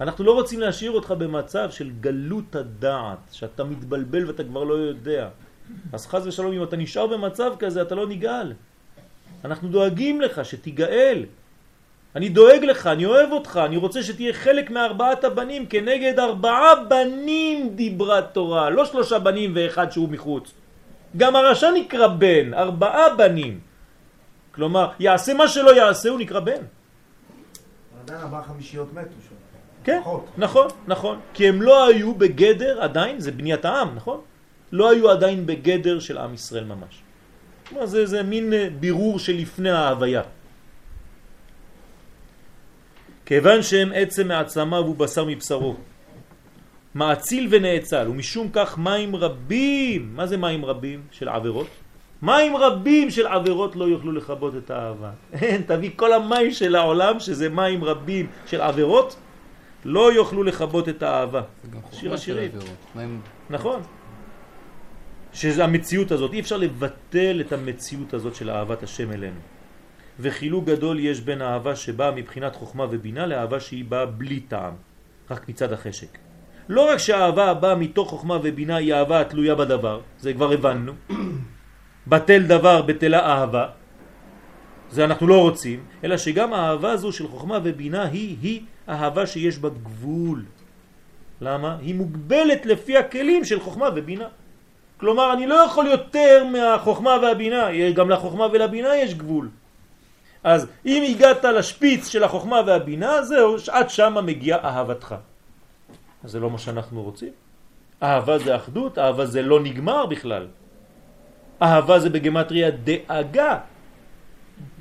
אנחנו 0.00 0.24
לא 0.24 0.32
רוצים 0.32 0.60
להשאיר 0.60 0.90
אותך 0.90 1.10
במצב 1.10 1.70
של 1.70 1.90
גלות 2.00 2.56
הדעת, 2.56 3.18
שאתה 3.32 3.64
מתבלבל 3.64 4.26
ואתה 4.26 4.44
כבר 4.44 4.64
לא 4.64 4.74
יודע. 4.74 5.28
אז 5.92 6.06
חז 6.06 6.26
ושלום, 6.26 6.52
אם 6.52 6.62
אתה 6.62 6.76
נשאר 6.76 7.06
במצב 7.06 7.52
כזה, 7.58 7.82
אתה 7.82 7.94
לא 7.94 8.06
נגאל. 8.06 8.52
אנחנו 9.44 9.68
דואגים 9.68 10.20
לך 10.20 10.44
שתיגאל. 10.44 11.24
אני 12.16 12.28
דואג 12.28 12.64
לך, 12.64 12.86
אני 12.86 13.04
אוהב 13.04 13.32
אותך, 13.32 13.60
אני 13.64 13.76
רוצה 13.76 14.02
שתהיה 14.02 14.32
חלק 14.32 14.70
מארבעת 14.70 15.24
הבנים, 15.24 15.66
כנגד 15.66 16.18
ארבעה 16.18 16.84
בנים 16.88 17.68
דיברה 17.74 18.22
תורה, 18.22 18.70
לא 18.70 18.84
שלושה 18.84 19.18
בנים 19.18 19.52
ואחד 19.54 19.92
שהוא 19.92 20.08
מחוץ. 20.08 20.52
גם 21.16 21.36
הרשע 21.36 21.70
נקרא 21.70 22.06
בן, 22.06 22.54
ארבעה 22.54 23.16
בנים. 23.16 23.60
כלומר, 24.54 24.90
יעשה 24.98 25.34
מה 25.34 25.48
שלא 25.48 25.76
יעשה, 25.76 26.08
הוא 26.08 26.18
נקרא 26.18 26.40
בן. 26.40 26.62
עדיין 28.02 28.20
ארבעה 28.20 28.42
חמישיות 28.42 28.92
מתו 28.92 29.16
שם. 29.28 29.34
כן. 29.84 30.00
נכון, 30.36 30.68
נכון. 30.86 31.20
כי 31.34 31.48
הם 31.48 31.62
לא 31.62 31.86
היו 31.86 32.14
בגדר, 32.14 32.82
עדיין, 32.82 33.20
זה 33.20 33.32
בניית 33.32 33.64
העם, 33.64 33.94
נכון? 33.94 34.20
לא 34.72 34.90
היו 34.90 35.10
עדיין 35.10 35.46
בגדר 35.46 36.00
של 36.00 36.18
עם 36.18 36.34
ישראל 36.34 36.64
ממש. 36.64 37.02
כלומר, 37.68 37.86
זה, 37.86 38.06
זה 38.06 38.22
מין 38.22 38.52
אה, 38.52 38.68
בירור 38.80 39.18
של 39.18 39.36
לפני 39.36 39.70
ההוויה. 39.70 40.22
כיוון 43.26 43.62
שהם 43.62 43.90
עצם 43.94 44.28
מעצמיו 44.28 44.84
ובשר 44.84 45.24
מבשרו, 45.24 45.76
מאציל 46.94 47.48
ונאצל, 47.50 48.08
ומשום 48.08 48.48
כך 48.52 48.78
מים 48.78 49.16
רבים, 49.16 50.12
מה 50.16 50.26
זה 50.26 50.36
מים 50.36 50.64
רבים 50.64 51.02
של 51.10 51.28
עבירות? 51.28 51.66
מים 52.22 52.56
רבים 52.56 53.10
של 53.10 53.26
עבירות 53.26 53.76
לא 53.76 53.84
יוכלו 53.84 54.12
לכבות 54.12 54.56
את 54.56 54.70
האהבה. 54.70 55.10
אין, 55.32 55.62
תביא 55.62 55.90
כל 55.96 56.12
המים 56.12 56.50
של 56.50 56.76
העולם, 56.76 57.20
שזה 57.20 57.48
מים 57.48 57.84
רבים 57.84 58.26
של 58.46 58.60
עבירות, 58.60 59.16
לא 59.84 60.12
יוכלו 60.12 60.42
לכבות 60.42 60.88
את 60.88 61.02
האהבה. 61.02 61.42
שיר 61.92 62.14
השירים. 62.14 62.50
נכון. 63.50 63.82
שזה 65.32 65.64
המציאות 65.64 66.12
הזאת, 66.12 66.32
אי 66.32 66.40
אפשר 66.40 66.56
לבטל 66.56 67.40
את 67.40 67.52
המציאות 67.52 68.14
הזאת 68.14 68.34
של 68.34 68.50
אהבת 68.50 68.82
השם 68.82 69.12
אלינו. 69.12 69.40
וחילוק 70.20 70.64
גדול 70.64 71.00
יש 71.00 71.20
בין 71.20 71.42
האהבה 71.42 71.76
שבאה 71.76 72.10
מבחינת 72.10 72.56
חוכמה 72.56 72.84
ובינה 72.90 73.26
לאהבה 73.26 73.60
שהיא 73.60 73.84
באה 73.84 74.06
בלי 74.06 74.40
טעם, 74.40 74.74
רק 75.30 75.48
מצד 75.48 75.72
החשק. 75.72 76.18
לא 76.68 76.90
רק 76.90 76.98
שהאהבה 76.98 77.50
הבאה 77.50 77.74
מתוך 77.74 78.10
חוכמה 78.10 78.38
ובינה 78.42 78.76
היא 78.76 78.94
אהבה 78.94 79.20
התלויה 79.20 79.54
בדבר, 79.54 80.00
זה 80.18 80.32
כבר 80.32 80.52
הבנו. 80.52 80.92
בטל 82.06 82.42
דבר 82.42 82.82
בטלה 82.82 83.20
אהבה, 83.26 83.66
זה 84.90 85.04
אנחנו 85.04 85.26
לא 85.26 85.40
רוצים, 85.40 85.80
אלא 86.04 86.16
שגם 86.16 86.52
האהבה 86.52 86.90
הזו 86.92 87.12
של 87.12 87.28
חוכמה 87.28 87.58
ובינה 87.64 88.02
היא, 88.02 88.36
היא 88.42 88.60
אהבה 88.88 89.26
שיש 89.26 89.58
בה 89.58 89.68
גבול. 89.68 90.44
למה? 91.40 91.76
היא 91.80 91.94
מוגבלת 91.94 92.66
לפי 92.66 92.96
הכלים 92.96 93.44
של 93.44 93.60
חוכמה 93.60 93.88
ובינה. 93.96 94.28
כלומר, 95.02 95.32
אני 95.32 95.46
לא 95.46 95.54
יכול 95.54 95.86
יותר 95.86 96.44
מהחוכמה 96.44 97.18
והבינה, 97.22 97.90
גם 97.94 98.10
לחוכמה 98.10 98.46
ולבינה 98.52 98.96
יש 98.96 99.14
גבול. 99.14 99.50
אז 100.44 100.66
אם 100.86 101.02
הגעת 101.10 101.44
לשפיץ 101.44 102.08
של 102.08 102.22
החוכמה 102.24 102.62
והבינה, 102.66 103.22
זהו, 103.22 103.56
עד 103.70 103.90
שמה 103.90 104.22
מגיעה 104.22 104.62
אהבתך. 104.62 105.14
זה 106.24 106.40
לא 106.40 106.50
מה 106.50 106.58
שאנחנו 106.58 107.02
רוצים. 107.02 107.34
אהבה 108.02 108.38
זה 108.38 108.56
אחדות, 108.56 108.98
אהבה 108.98 109.26
זה 109.26 109.42
לא 109.42 109.60
נגמר 109.60 110.06
בכלל. 110.06 110.46
אהבה 111.62 111.98
זה 111.98 112.10
בגמטריה 112.10 112.70
דאגה. 112.70 113.58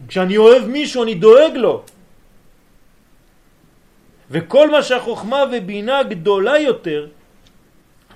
כשאני 0.08 0.38
אוהב 0.38 0.64
מישהו 0.70 1.04
אני 1.04 1.16
דואג 1.18 1.54
לו. 1.56 1.84
וכל 4.30 4.72
מה 4.72 4.86
שהחוכמה 4.86 5.44
ובינה 5.52 6.04
גדולה 6.14 6.60
יותר, 6.60 7.08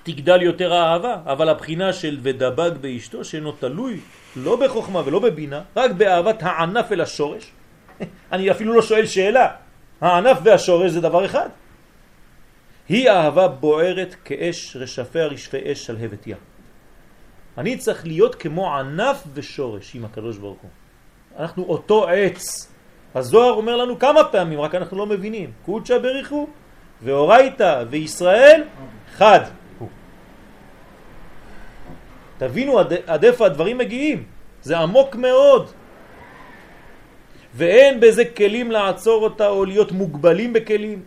תגדל 0.06 0.42
יותר 0.42 0.72
האהבה, 0.74 1.16
אבל 1.26 1.48
הבחינה 1.48 1.92
של 1.92 2.18
ודבק 2.22 2.72
באשתו 2.80 3.24
שאינו 3.24 3.52
תלוי 3.52 4.00
לא 4.36 4.56
בחוכמה 4.56 5.02
ולא 5.04 5.18
בבינה, 5.18 5.62
רק 5.76 5.90
באהבת 5.90 6.42
הענף 6.42 6.92
אל 6.92 7.00
השורש. 7.00 7.50
אני 8.32 8.50
אפילו 8.50 8.74
לא 8.74 8.82
שואל 8.82 9.06
שאלה, 9.06 9.50
הענף 10.00 10.38
והשורש 10.42 10.90
זה 10.90 11.00
דבר 11.00 11.24
אחד. 11.24 11.48
היא 12.88 13.10
אהבה 13.10 13.48
בוערת 13.48 14.14
כאש 14.24 14.76
רשפי 14.76 15.18
אש 15.72 15.86
שלהבת 15.86 16.26
ים. 16.26 16.36
אני 17.58 17.76
צריך 17.76 18.06
להיות 18.06 18.34
כמו 18.34 18.76
ענף 18.76 19.22
ושורש 19.34 19.94
עם 19.94 20.04
הקדוש 20.04 20.38
ברוך 20.38 20.58
הוא. 20.62 20.70
אנחנו 21.38 21.62
אותו 21.62 22.08
עץ. 22.08 22.72
הזוהר 23.14 23.52
אומר 23.52 23.76
לנו 23.76 23.98
כמה 23.98 24.24
פעמים, 24.24 24.60
רק 24.60 24.74
אנחנו 24.74 24.98
לא 24.98 25.06
מבינים. 25.06 25.50
קודשא 25.64 25.98
בריחו 25.98 26.46
ואורייתא 27.02 27.84
וישראל 27.90 28.62
חד. 29.16 29.65
תבינו 32.38 32.78
עד, 32.78 32.92
עד 33.06 33.24
איפה 33.24 33.46
הדברים 33.46 33.78
מגיעים. 33.78 34.24
זה 34.62 34.78
עמוק 34.78 35.16
מאוד. 35.16 35.70
ואין 37.54 38.00
בזה 38.00 38.24
כלים 38.24 38.70
לעצור 38.70 39.24
אותה 39.24 39.48
או 39.48 39.64
להיות 39.64 39.92
מוגבלים 39.92 40.52
בכלים. 40.52 41.02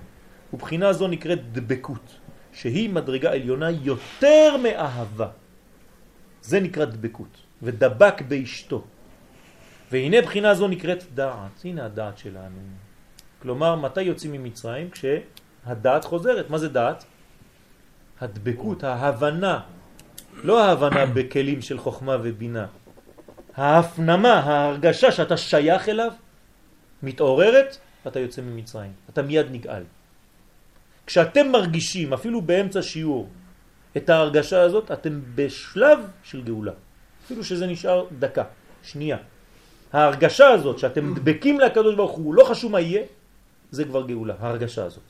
ובחינה 0.54 0.94
זו 0.94 1.08
נקראת 1.08 1.54
דבקות, 1.54 2.16
שהיא 2.54 2.90
מדרגה 2.90 3.32
עליונה 3.32 3.70
יותר 3.70 4.58
מאהבה. 4.58 5.28
זה 6.42 6.60
נקרא 6.60 6.86
דבקות, 6.86 7.38
ודבק 7.62 8.22
באשתו. 8.28 8.84
והנה 9.92 10.22
בחינה 10.22 10.54
זו 10.54 10.68
נקראת 10.68 11.04
דעת, 11.14 11.62
הנה 11.66 11.86
הדעת 11.86 12.18
שלנו. 12.18 12.58
כלומר, 13.42 13.76
מתי 13.76 14.02
יוצאים 14.02 14.32
ממצרים? 14.32 14.90
כשהדעת 14.90 16.06
חוזרת. 16.06 16.50
מה 16.50 16.58
זה 16.58 16.70
דעת? 16.70 17.06
הדבקות, 18.22 18.84
ההבנה, 18.84 19.60
לא 20.44 20.64
ההבנה 20.64 21.06
בכלים 21.06 21.62
של 21.62 21.78
חוכמה 21.78 22.18
ובינה. 22.24 22.66
ההפנמה, 23.56 24.34
ההרגשה 24.34 25.12
שאתה 25.12 25.38
שייך 25.38 25.90
אליו, 25.90 26.12
מתעוררת, 27.04 27.78
אתה 28.08 28.20
יוצא 28.20 28.42
ממצרים. 28.42 28.92
אתה 29.10 29.22
מיד 29.22 29.46
נגאל. 29.52 29.84
כשאתם 31.06 31.52
מרגישים, 31.52 32.14
אפילו 32.14 32.42
באמצע 32.42 32.82
שיעור, 32.82 33.30
את 33.98 34.10
ההרגשה 34.10 34.62
הזאת, 34.62 34.92
אתם 34.92 35.22
בשלב 35.36 36.00
של 36.24 36.42
גאולה. 36.42 36.72
אפילו 37.26 37.44
שזה 37.44 37.68
נשאר 37.68 38.06
דקה, 38.20 38.44
שנייה. 38.84 39.18
ההרגשה 39.94 40.48
הזאת 40.48 40.80
שאתם 40.80 41.14
דבקים 41.14 41.60
לקדוש 41.60 41.96
ברוך 41.96 42.12
הוא, 42.12 42.34
לא 42.34 42.44
חשוב 42.44 42.72
מה 42.72 42.80
יהיה, 42.80 43.04
זה 43.72 43.84
כבר 43.84 44.08
גאולה, 44.08 44.34
ההרגשה 44.40 44.86
הזאת. 44.86 45.04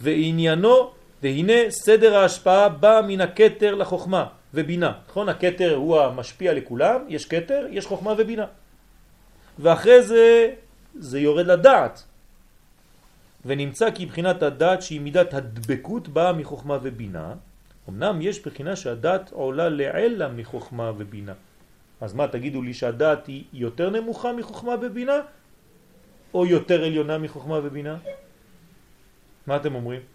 ועניינו, 0.00 0.92
והנה 1.24 1.70
סדר 1.70 2.16
ההשפעה 2.16 2.68
בא 2.68 3.00
מן 3.08 3.20
הקטר 3.20 3.74
לחוכמה 3.74 4.26
ובינה. 4.54 4.92
נכון? 5.08 5.28
הקטר 5.28 5.74
הוא 5.74 6.00
המשפיע 6.00 6.54
לכולם, 6.54 7.00
יש 7.08 7.24
קטר, 7.24 7.66
יש 7.70 7.86
חוכמה 7.86 8.12
ובינה. 8.18 8.46
ואחרי 9.58 10.02
זה, 10.02 10.52
זה 10.94 11.20
יורד 11.20 11.46
לדעת. 11.46 12.04
ונמצא 13.44 13.90
כי 13.90 14.06
בחינת 14.06 14.42
הדעת 14.42 14.82
שהיא 14.82 15.00
מידת 15.00 15.34
הדבקות 15.34 16.08
באה 16.08 16.32
מחוכמה 16.32 16.78
ובינה. 16.82 17.34
אמנם 17.88 18.22
יש 18.22 18.44
בחינה 18.44 18.76
שהדעת 18.76 19.32
עולה 19.32 19.68
לעלה 19.68 20.28
מחוכמה 20.28 20.92
ובינה. 20.96 21.32
אז 22.00 22.14
מה, 22.14 22.28
תגידו 22.28 22.62
לי 22.62 22.74
שהדעת 22.74 23.26
היא 23.26 23.44
יותר 23.52 23.90
נמוכה 23.90 24.32
מחוכמה 24.32 24.74
ובינה, 24.80 25.18
או 26.34 26.46
יותר 26.46 26.84
עליונה 26.84 27.18
מחוכמה 27.18 27.58
ובינה? 27.64 27.96
מה 29.46 29.56
אתם 29.56 29.74
אומרים? 29.74 30.13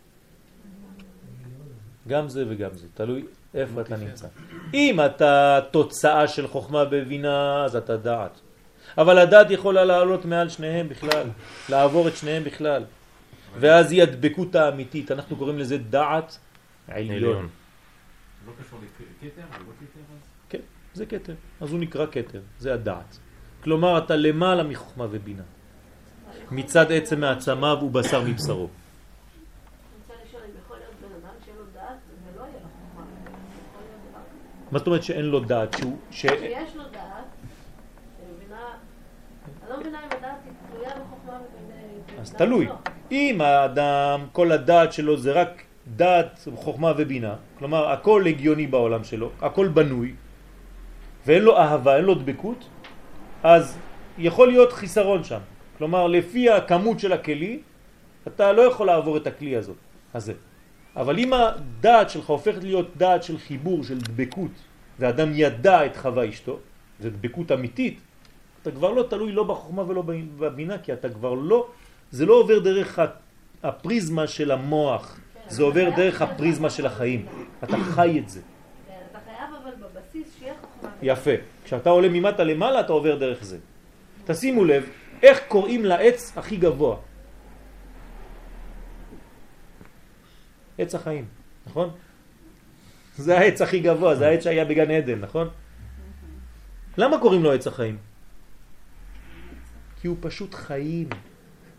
גם 2.09 2.29
זה 2.29 2.45
וגם 2.49 2.69
זה, 2.73 2.87
תלוי 2.93 3.25
איפה 3.53 3.81
אתה 3.81 3.97
נמצא. 3.97 4.27
אם 4.73 4.99
אתה 5.05 5.59
תוצאה 5.71 6.27
של 6.27 6.47
חוכמה 6.47 6.83
ובינה, 6.91 7.65
אז 7.65 7.75
אתה 7.75 7.97
דעת. 7.97 8.39
אבל 8.97 9.17
הדעת 9.17 9.51
יכולה 9.51 9.85
לעלות 9.85 10.25
מעל 10.25 10.49
שניהם 10.49 10.89
בכלל, 10.89 11.27
לעבור 11.69 12.07
את 12.07 12.17
שניהם 12.17 12.43
בכלל. 12.43 12.83
ואז 13.59 13.91
היא 13.91 14.03
הדבקות 14.03 14.55
האמיתית, 14.55 15.11
אנחנו 15.11 15.35
קוראים 15.35 15.59
לזה 15.59 15.77
דעת 15.77 16.37
עליון. 16.87 17.49
לא 18.47 18.51
קשור 18.61 18.79
לכתר? 18.83 19.41
לא 19.51 19.73
כתר? 19.79 19.99
כן, 20.49 20.59
זה 20.93 21.05
כתר. 21.05 21.33
אז 21.61 21.71
הוא 21.71 21.79
נקרא 21.79 22.05
כתר, 22.11 22.39
זה 22.59 22.73
הדעת. 22.73 23.17
כלומר, 23.63 23.97
אתה 23.97 24.15
למעלה 24.15 24.63
מחוכמה 24.63 25.05
ובינה. 25.11 25.43
מצד 26.51 26.91
עצם 26.91 27.19
מעצמיו 27.19 27.77
ובשר 27.81 28.21
מבשרו. 28.21 28.67
אני 28.67 28.71
רוצה 30.01 30.13
לשאול 30.25 30.41
אם 30.45 30.49
יכול 30.65 30.77
להיות 30.77 30.91
בן 31.01 31.27
אדם 31.27 31.35
שאין 31.45 31.55
לו 31.57 31.63
דעת 31.73 31.97
ולא 32.33 32.41
יהיה 32.41 32.53
לו 32.53 32.69
חוכמה. 32.79 33.05
יכול 33.69 33.81
להיות 33.81 34.01
דבר 34.09 34.19
כזה. 34.19 34.58
מה 34.71 34.79
זאת 34.79 34.87
אומרת 34.87 35.03
שאין 35.03 35.25
לו 35.25 35.39
דעת? 35.39 35.77
שהוא, 35.77 35.97
ש... 36.11 36.21
שיש 36.21 36.75
לו 36.75 36.83
דעת, 36.83 37.03
אני 38.19 38.33
מבינה, 38.37 38.65
אני 39.61 39.69
לא 39.69 39.79
מבינה 39.79 39.99
אם 39.99 40.17
הדעת 40.17 40.37
היא 40.45 40.53
תלויה 40.71 40.89
בחוכמה. 40.89 41.37
אז 42.19 42.33
תלוי. 42.33 42.67
אם 43.11 43.41
האדם, 43.41 44.25
כל 44.31 44.51
הדעת 44.51 44.93
שלו 44.93 45.17
זה 45.17 45.31
רק 45.31 45.63
דעת, 45.87 46.47
חוכמה 46.55 46.93
ובינה, 46.97 47.35
כלומר 47.59 47.89
הכל 47.89 48.23
הגיוני 48.27 48.67
בעולם 48.67 49.03
שלו, 49.03 49.29
הכל 49.41 49.67
בנוי, 49.67 50.13
ואין 51.25 51.43
לו 51.43 51.57
אהבה, 51.57 51.97
אין 51.97 52.05
לו 52.05 52.15
דבקות, 52.15 52.69
אז 53.43 53.77
יכול 54.17 54.47
להיות 54.47 54.73
חיסרון 54.73 55.23
שם. 55.23 55.39
כלומר, 55.77 56.07
לפי 56.07 56.49
הכמות 56.49 56.99
של 56.99 57.13
הכלי, 57.13 57.59
אתה 58.27 58.51
לא 58.51 58.61
יכול 58.61 58.87
לעבור 58.87 59.17
את 59.17 59.27
הכלי 59.27 59.55
הזאת, 59.55 59.77
הזה. 60.13 60.33
אבל 60.95 61.19
אם 61.19 61.33
הדעת 61.33 62.09
שלך 62.09 62.25
הופכת 62.25 62.63
להיות 62.63 62.97
דעת 62.97 63.23
של 63.23 63.37
חיבור, 63.37 63.83
של 63.83 63.97
דבקות, 63.97 64.51
ואדם 64.99 65.29
ידע 65.33 65.85
את 65.85 65.97
חווה 65.97 66.29
אשתו, 66.29 66.59
זה 66.99 67.09
דבקות 67.09 67.51
אמיתית, 67.51 67.99
אתה 68.61 68.71
כבר 68.71 68.91
לא 68.91 69.03
תלוי 69.09 69.31
לא 69.31 69.43
בחוכמה 69.43 69.83
ולא 69.87 70.03
בבינה, 70.37 70.77
כי 70.77 70.93
אתה 70.93 71.09
כבר 71.09 71.33
לא, 71.33 71.67
זה 72.11 72.25
לא 72.25 72.33
עובר 72.33 72.59
דרך 72.59 72.99
הפריזמה 73.63 74.27
של 74.27 74.51
המוח, 74.51 75.19
זה 75.47 75.63
עובר 75.63 75.89
דרך 75.95 76.21
הפריזמה 76.21 76.69
של 76.69 76.85
החיים. 76.85 77.25
אתה 77.63 77.77
חי 77.77 78.19
את 78.19 78.29
זה. 78.29 78.41
כן, 78.87 78.93
אתה 79.11 79.19
חייב 79.25 79.49
אבל 79.63 79.71
בבסיס 79.71 80.27
שיהיה 80.39 80.53
חוכמה. 80.61 80.89
יפה. 81.01 81.31
כשאתה 81.63 81.89
עולה 81.89 82.09
ממטה 82.09 82.43
למעלה 82.43 82.79
אתה 82.79 82.93
עובר 82.93 83.15
דרך 83.15 83.43
זה. 83.43 83.57
תשימו 84.25 84.65
לב, 84.65 84.89
איך 85.23 85.39
קוראים 85.47 85.85
לעץ 85.85 86.37
הכי 86.37 86.57
גבוה? 86.57 86.97
עץ 90.79 90.95
החיים, 90.95 91.25
נכון? 91.67 91.89
זה 93.17 93.37
העץ 93.37 93.61
הכי 93.61 93.79
גבוה, 93.79 94.15
זה 94.15 94.27
העץ 94.27 94.43
שהיה 94.43 94.65
בגן 94.65 94.91
עדן, 94.91 95.19
נכון? 95.19 95.47
למה 96.97 97.19
קוראים 97.19 97.43
לו 97.43 97.51
עץ 97.51 97.67
החיים? 97.67 97.97
כי 100.01 100.07
הוא 100.07 100.17
פשוט 100.19 100.53
חיים. 100.53 101.09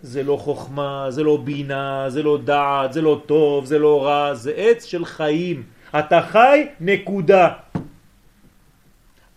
זה 0.03 0.23
לא 0.23 0.37
חוכמה, 0.37 1.07
זה 1.09 1.23
לא 1.23 1.37
בינה, 1.37 2.05
זה 2.09 2.23
לא 2.23 2.39
דעת, 2.45 2.93
זה 2.93 3.03
לא 3.03 3.23
טוב, 3.27 3.65
זה 3.65 3.79
לא 3.79 4.05
רע, 4.05 4.35
זה 4.35 4.53
עץ 4.57 4.85
של 4.85 5.05
חיים. 5.05 5.63
אתה 5.99 6.23
חי, 6.23 6.67
נקודה. 6.81 7.49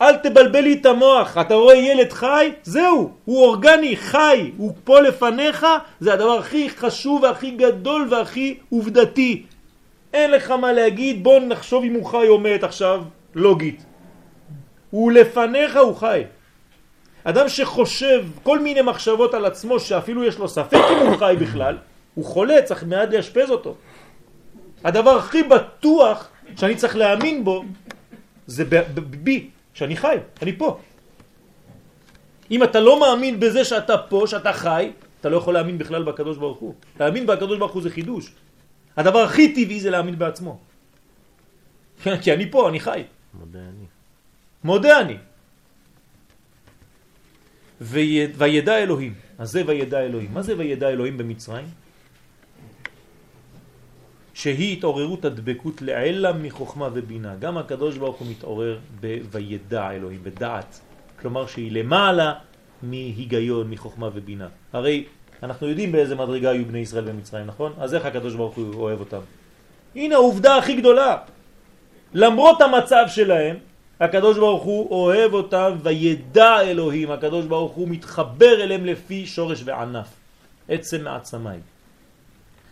אל 0.02 0.16
תבלבל 0.18 0.62
לי 0.62 0.74
את 0.74 0.86
המוח, 0.86 1.38
אתה 1.38 1.54
רואה 1.54 1.76
ילד 1.76 2.14
חי, 2.14 2.52
זהו, 2.64 3.12
הוא 3.26 3.46
אורגני, 3.46 3.96
חי, 3.98 4.52
הוא 4.58 4.74
פה 4.84 5.00
לפניך, 5.00 5.66
זה 6.00 6.14
הדבר 6.14 6.40
הכי 6.40 6.70
חשוב 6.70 7.24
והכי 7.24 7.52
גדול 7.52 8.08
והכי 8.12 8.58
עובדתי. 8.70 9.46
אין 10.14 10.32
לך 10.32 10.52
מה 10.52 10.74
להגיד, 10.74 11.24
בוא 11.24 11.40
נחשוב 11.40 11.84
אם 11.84 11.94
הוא 11.94 12.06
חי 12.06 12.28
או 12.28 12.40
מת 12.40 12.64
עכשיו, 12.64 13.04
לוגית. 13.36 13.86
הוא 14.90 15.12
לפניך, 15.12 15.78
הוא 15.78 15.96
חי. 15.96 16.24
אדם 17.24 17.50
שחושב 17.50 18.26
כל 18.44 18.60
מיני 18.60 18.82
מחשבות 18.82 19.34
על 19.34 19.46
עצמו 19.46 19.80
שאפילו 19.80 20.24
יש 20.24 20.38
לו 20.38 20.48
ספק 20.48 20.82
אם 20.92 21.08
הוא 21.08 21.18
חי 21.18 21.36
בכלל, 21.40 21.78
הוא 22.16 22.26
חולה, 22.26 22.62
צריך 22.62 22.84
מעט 22.84 23.14
לאשפז 23.14 23.52
אותו. 23.52 23.76
הדבר 24.84 25.18
הכי 25.18 25.44
בטוח 25.44 26.30
שאני 26.58 26.76
צריך 26.76 26.96
להאמין 26.96 27.44
בו 27.44 27.64
זה 28.48 28.64
בי, 29.24 29.50
שאני 29.74 29.98
חי, 29.98 30.18
אני 30.42 30.58
פה. 30.58 30.80
אם 32.52 32.64
אתה 32.64 32.80
לא 32.80 33.00
מאמין 33.00 33.40
בזה 33.40 33.66
שאתה 33.66 33.98
פה, 33.98 34.24
שאתה 34.28 34.54
חי, 34.54 34.92
אתה 35.22 35.30
לא 35.30 35.38
יכול 35.38 35.54
להאמין 35.54 35.78
בכלל 35.78 36.04
בקדוש 36.04 36.38
ברוך 36.38 36.58
הוא. 36.58 36.74
להאמין 37.00 37.26
בקדוש 37.26 37.60
ברוך 37.60 37.72
הוא 37.72 37.82
זה 37.82 37.90
חידוש. 37.90 38.32
הדבר 38.98 39.20
הכי 39.20 39.54
טבעי 39.54 39.80
זה 39.80 39.90
להאמין 39.90 40.20
בעצמו. 40.20 40.60
כי 42.22 42.34
אני 42.34 42.52
פה, 42.52 42.70
אני 42.70 42.80
חי. 42.80 43.04
מודה 43.34 43.60
אני. 43.60 43.86
מודה 44.64 45.02
אני. 45.02 45.18
וידע 47.82 48.78
אלוהים. 48.78 49.14
אז 49.38 49.52
זה 49.52 49.64
וידע 49.68 50.00
אלוהים. 50.00 50.34
מה 50.34 50.42
זה 50.42 50.58
וידע 50.58 50.90
אלוהים 50.90 51.18
במצרים? 51.18 51.66
שהיא 54.34 54.78
התעוררות 54.78 55.26
הדבקות 55.26 55.82
לעלה 55.82 56.34
מחוכמה 56.34 56.90
ובינה. 56.94 57.36
גם 57.36 57.58
הקדוש 57.58 57.98
ברוך 57.98 58.18
הוא 58.18 58.28
מתעורר 58.28 58.80
בוידע 59.32 59.92
אלוהים, 59.92 60.24
בדעת. 60.24 60.80
כלומר 61.20 61.48
שהיא 61.48 61.72
למעלה 61.72 62.34
מהיגיון, 62.84 63.70
מחוכמה 63.70 64.10
ובינה. 64.14 64.48
הרי 64.74 65.06
אנחנו 65.44 65.68
יודעים 65.68 65.92
באיזה 65.92 66.16
מדרגה 66.16 66.50
היו 66.50 66.66
בני 66.66 66.80
ישראל 66.80 67.04
במצרים, 67.04 67.48
נכון? 67.48 67.74
אז 67.78 67.96
איך 67.96 68.06
הקדוש 68.06 68.36
ברוך 68.36 68.56
הוא 68.56 68.74
אוהב 68.74 69.00
אותם? 69.00 69.20
הנה 69.96 70.16
העובדה 70.16 70.58
הכי 70.58 70.76
גדולה. 70.76 71.18
למרות 72.14 72.62
המצב 72.62 73.06
שלהם, 73.08 73.56
הקדוש 74.00 74.38
ברוך 74.38 74.64
הוא 74.64 74.92
אוהב 74.92 75.34
אותם 75.34 75.72
וידע 75.84 76.62
אלוהים, 76.62 77.12
הקדוש 77.12 77.46
ברוך 77.46 77.72
הוא 77.72 77.88
מתחבר 77.88 78.64
אליהם 78.64 78.86
לפי 78.86 79.26
שורש 79.26 79.62
וענף, 79.66 80.08
עצם 80.70 81.04
מעצמי. 81.04 81.60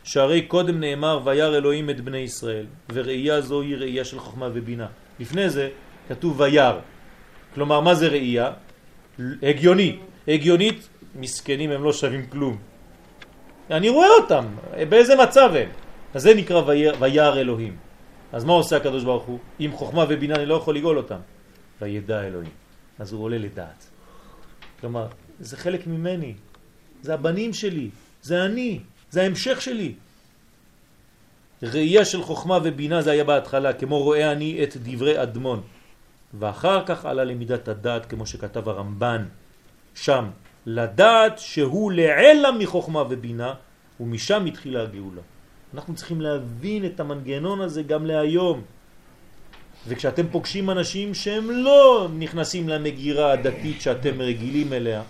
שהרי 0.04 0.42
קודם 0.42 0.80
נאמר 0.80 1.20
וירא 1.24 1.58
אלוהים 1.58 1.90
את 1.90 2.02
בני 2.02 2.18
ישראל, 2.18 2.66
וראייה 2.94 3.42
זו 3.42 3.62
היא 3.62 3.78
ראייה 3.78 4.06
של 4.06 4.20
חוכמה 4.20 4.50
ובינה. 4.54 4.88
לפני 5.20 5.50
זה 5.50 5.70
כתוב 6.10 6.40
וירא. 6.40 6.80
כלומר, 7.54 7.80
מה 7.80 7.96
זה 7.96 8.08
ראייה? 8.08 8.52
הגיוני. 9.44 9.98
הגיונית, 10.28 10.88
מסכנים 11.16 11.72
הם 11.72 11.84
לא 11.84 11.94
שווים 11.94 12.26
כלום. 12.26 12.58
אני 13.72 13.90
רואה 13.90 14.08
אותם, 14.22 14.46
באיזה 14.90 15.16
מצב 15.16 15.50
הם. 15.56 15.70
אז 16.14 16.22
זה 16.22 16.34
נקרא 16.34 16.62
וירא 17.00 17.36
אלוהים. 17.36 17.78
אז 18.34 18.44
מה 18.44 18.54
עושה 18.54 18.78
הקדוש 18.78 19.04
ברוך 19.04 19.24
הוא? 19.24 19.40
עם 19.60 19.72
חוכמה 19.72 20.06
ובינה 20.10 20.36
אני 20.36 20.46
לא 20.46 20.56
יכול 20.56 20.76
לגאול 20.76 20.98
אותם. 20.98 21.20
וידע 21.82 22.22
אלוהים. 22.22 22.52
אז 23.00 23.14
הוא 23.14 23.24
עולה 23.24 23.38
לדעת. 23.38 23.88
כלומר, 24.80 25.08
זה 25.40 25.58
חלק 25.58 25.88
ממני. 25.88 26.34
זה 27.02 27.14
הבנים 27.14 27.54
שלי. 27.54 27.90
זה 28.22 28.46
אני. 28.46 28.80
זה 29.10 29.22
ההמשך 29.22 29.62
שלי. 29.62 29.94
ראייה 31.64 32.06
של 32.06 32.22
חוכמה 32.22 32.60
ובינה 32.64 33.02
זה 33.02 33.12
היה 33.12 33.24
בהתחלה, 33.24 33.74
כמו 33.74 34.04
רואה 34.04 34.32
אני 34.32 34.64
את 34.64 34.78
דברי 34.78 35.24
אדמון. 35.24 35.62
ואחר 36.40 36.86
כך 36.86 37.06
עלה 37.06 37.24
למידת 37.24 37.68
הדעת, 37.68 38.06
כמו 38.06 38.26
שכתב 38.26 38.70
הרמב"ן, 38.70 39.26
שם, 39.96 40.30
לדעת 40.66 41.40
שהוא 41.40 41.92
לעלה 41.92 42.52
מחוכמה 42.52 43.04
ובינה, 43.10 43.54
ומשם 44.00 44.46
התחילה 44.46 44.84
הגאולה. 44.84 45.22
אנחנו 45.74 45.96
צריכים 45.96 46.22
להבין 46.22 46.86
את 46.86 47.00
המנגנון 47.00 47.62
הזה 47.62 47.84
גם 47.84 48.06
להיום. 48.06 48.62
וכשאתם 49.88 50.28
פוגשים 50.32 50.70
אנשים 50.70 51.14
שהם 51.14 51.52
לא 51.52 52.08
נכנסים 52.18 52.70
למגירה 52.70 53.32
הדתית 53.32 53.82
שאתם 53.82 54.22
רגילים 54.22 54.74
אליה, 54.74 55.04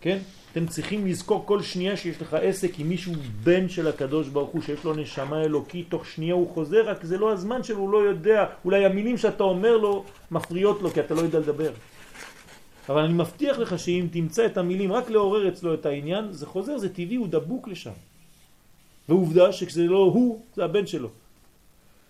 כן? 0.00 0.18
אתם 0.52 0.66
צריכים 0.66 1.06
לזכור 1.06 1.46
כל 1.46 1.62
שנייה 1.62 1.96
שיש 1.96 2.22
לך 2.22 2.34
עסק 2.34 2.78
עם 2.78 2.88
מישהו 2.88 3.12
בן 3.44 3.68
של 3.68 3.88
הקדוש 3.88 4.28
ברוך 4.28 4.50
הוא, 4.50 4.62
שיש 4.62 4.84
לו 4.84 4.94
נשמה 4.94 5.42
אלוקית, 5.42 5.86
תוך 5.88 6.06
שנייה 6.06 6.34
הוא 6.34 6.48
חוזר, 6.54 6.88
רק 6.88 7.04
זה 7.04 7.18
לא 7.18 7.32
הזמן 7.32 7.62
שלו, 7.62 7.78
הוא 7.78 7.90
לא 7.90 7.98
יודע, 7.98 8.46
אולי 8.64 8.84
המילים 8.84 9.18
שאתה 9.18 9.44
אומר 9.44 9.76
לו 9.76 10.04
מפריעות 10.30 10.82
לו 10.82 10.90
כי 10.90 11.00
אתה 11.00 11.14
לא 11.14 11.20
יודע 11.20 11.38
לדבר. 11.38 11.70
אבל 12.88 13.02
אני 13.02 13.12
מבטיח 13.12 13.58
לך 13.58 13.78
שאם 13.78 14.06
תמצא 14.10 14.46
את 14.46 14.56
המילים 14.56 14.92
רק 14.92 15.10
לעורר 15.10 15.48
אצלו 15.48 15.74
את 15.74 15.86
העניין, 15.86 16.32
זה 16.32 16.46
חוזר, 16.46 16.78
זה 16.78 16.88
טבעי, 16.88 17.16
הוא 17.16 17.28
דבוק 17.28 17.68
לשם. 17.68 17.96
ועובדה 19.08 19.52
שכשזה 19.52 19.86
לא 19.86 19.98
הוא, 19.98 20.42
זה 20.56 20.64
הבן 20.64 20.86
שלו. 20.86 21.08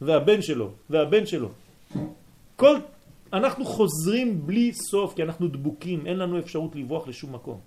והבן 0.01 0.43
שלו, 0.43 0.71
והבן 0.91 1.27
שלו. 1.27 1.49
כל... 2.57 2.77
אנחנו 3.33 3.65
חוזרים 3.65 4.47
בלי 4.47 4.73
סוף, 4.73 5.15
כי 5.15 5.23
אנחנו 5.23 5.49
דבוקים, 5.49 6.07
אין 6.07 6.17
לנו 6.19 6.39
אפשרות 6.39 6.77
לברוח 6.77 7.09
לשום 7.09 7.35
מקום. 7.35 7.59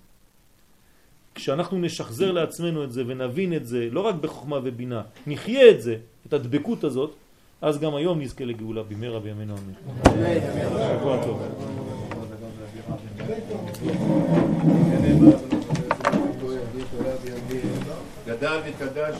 כשאנחנו 1.34 1.78
נשחזר 1.78 2.32
לעצמנו 2.32 2.84
את 2.84 2.92
זה 2.92 3.02
ונבין 3.06 3.56
את 3.56 3.66
זה, 3.66 3.88
לא 3.90 4.00
רק 4.00 4.14
בחוכמה 4.14 4.58
ובינה, 4.64 5.02
נחיה 5.26 5.70
את 5.70 5.82
זה, 5.82 5.96
את 6.26 6.32
הדבקות 6.32 6.84
הזאת, 6.84 7.14
אז 7.62 7.78
גם 7.78 7.94
היום 7.94 8.20
נזכה 8.20 8.44
לגאולה 8.44 8.82
במהרה 8.82 9.20
בימינו 9.20 9.54
אמן. 9.54 9.74
שבוע 10.98 11.24
טוב. 11.24 11.91
גדל 18.26 18.60
וקדש 18.66 19.10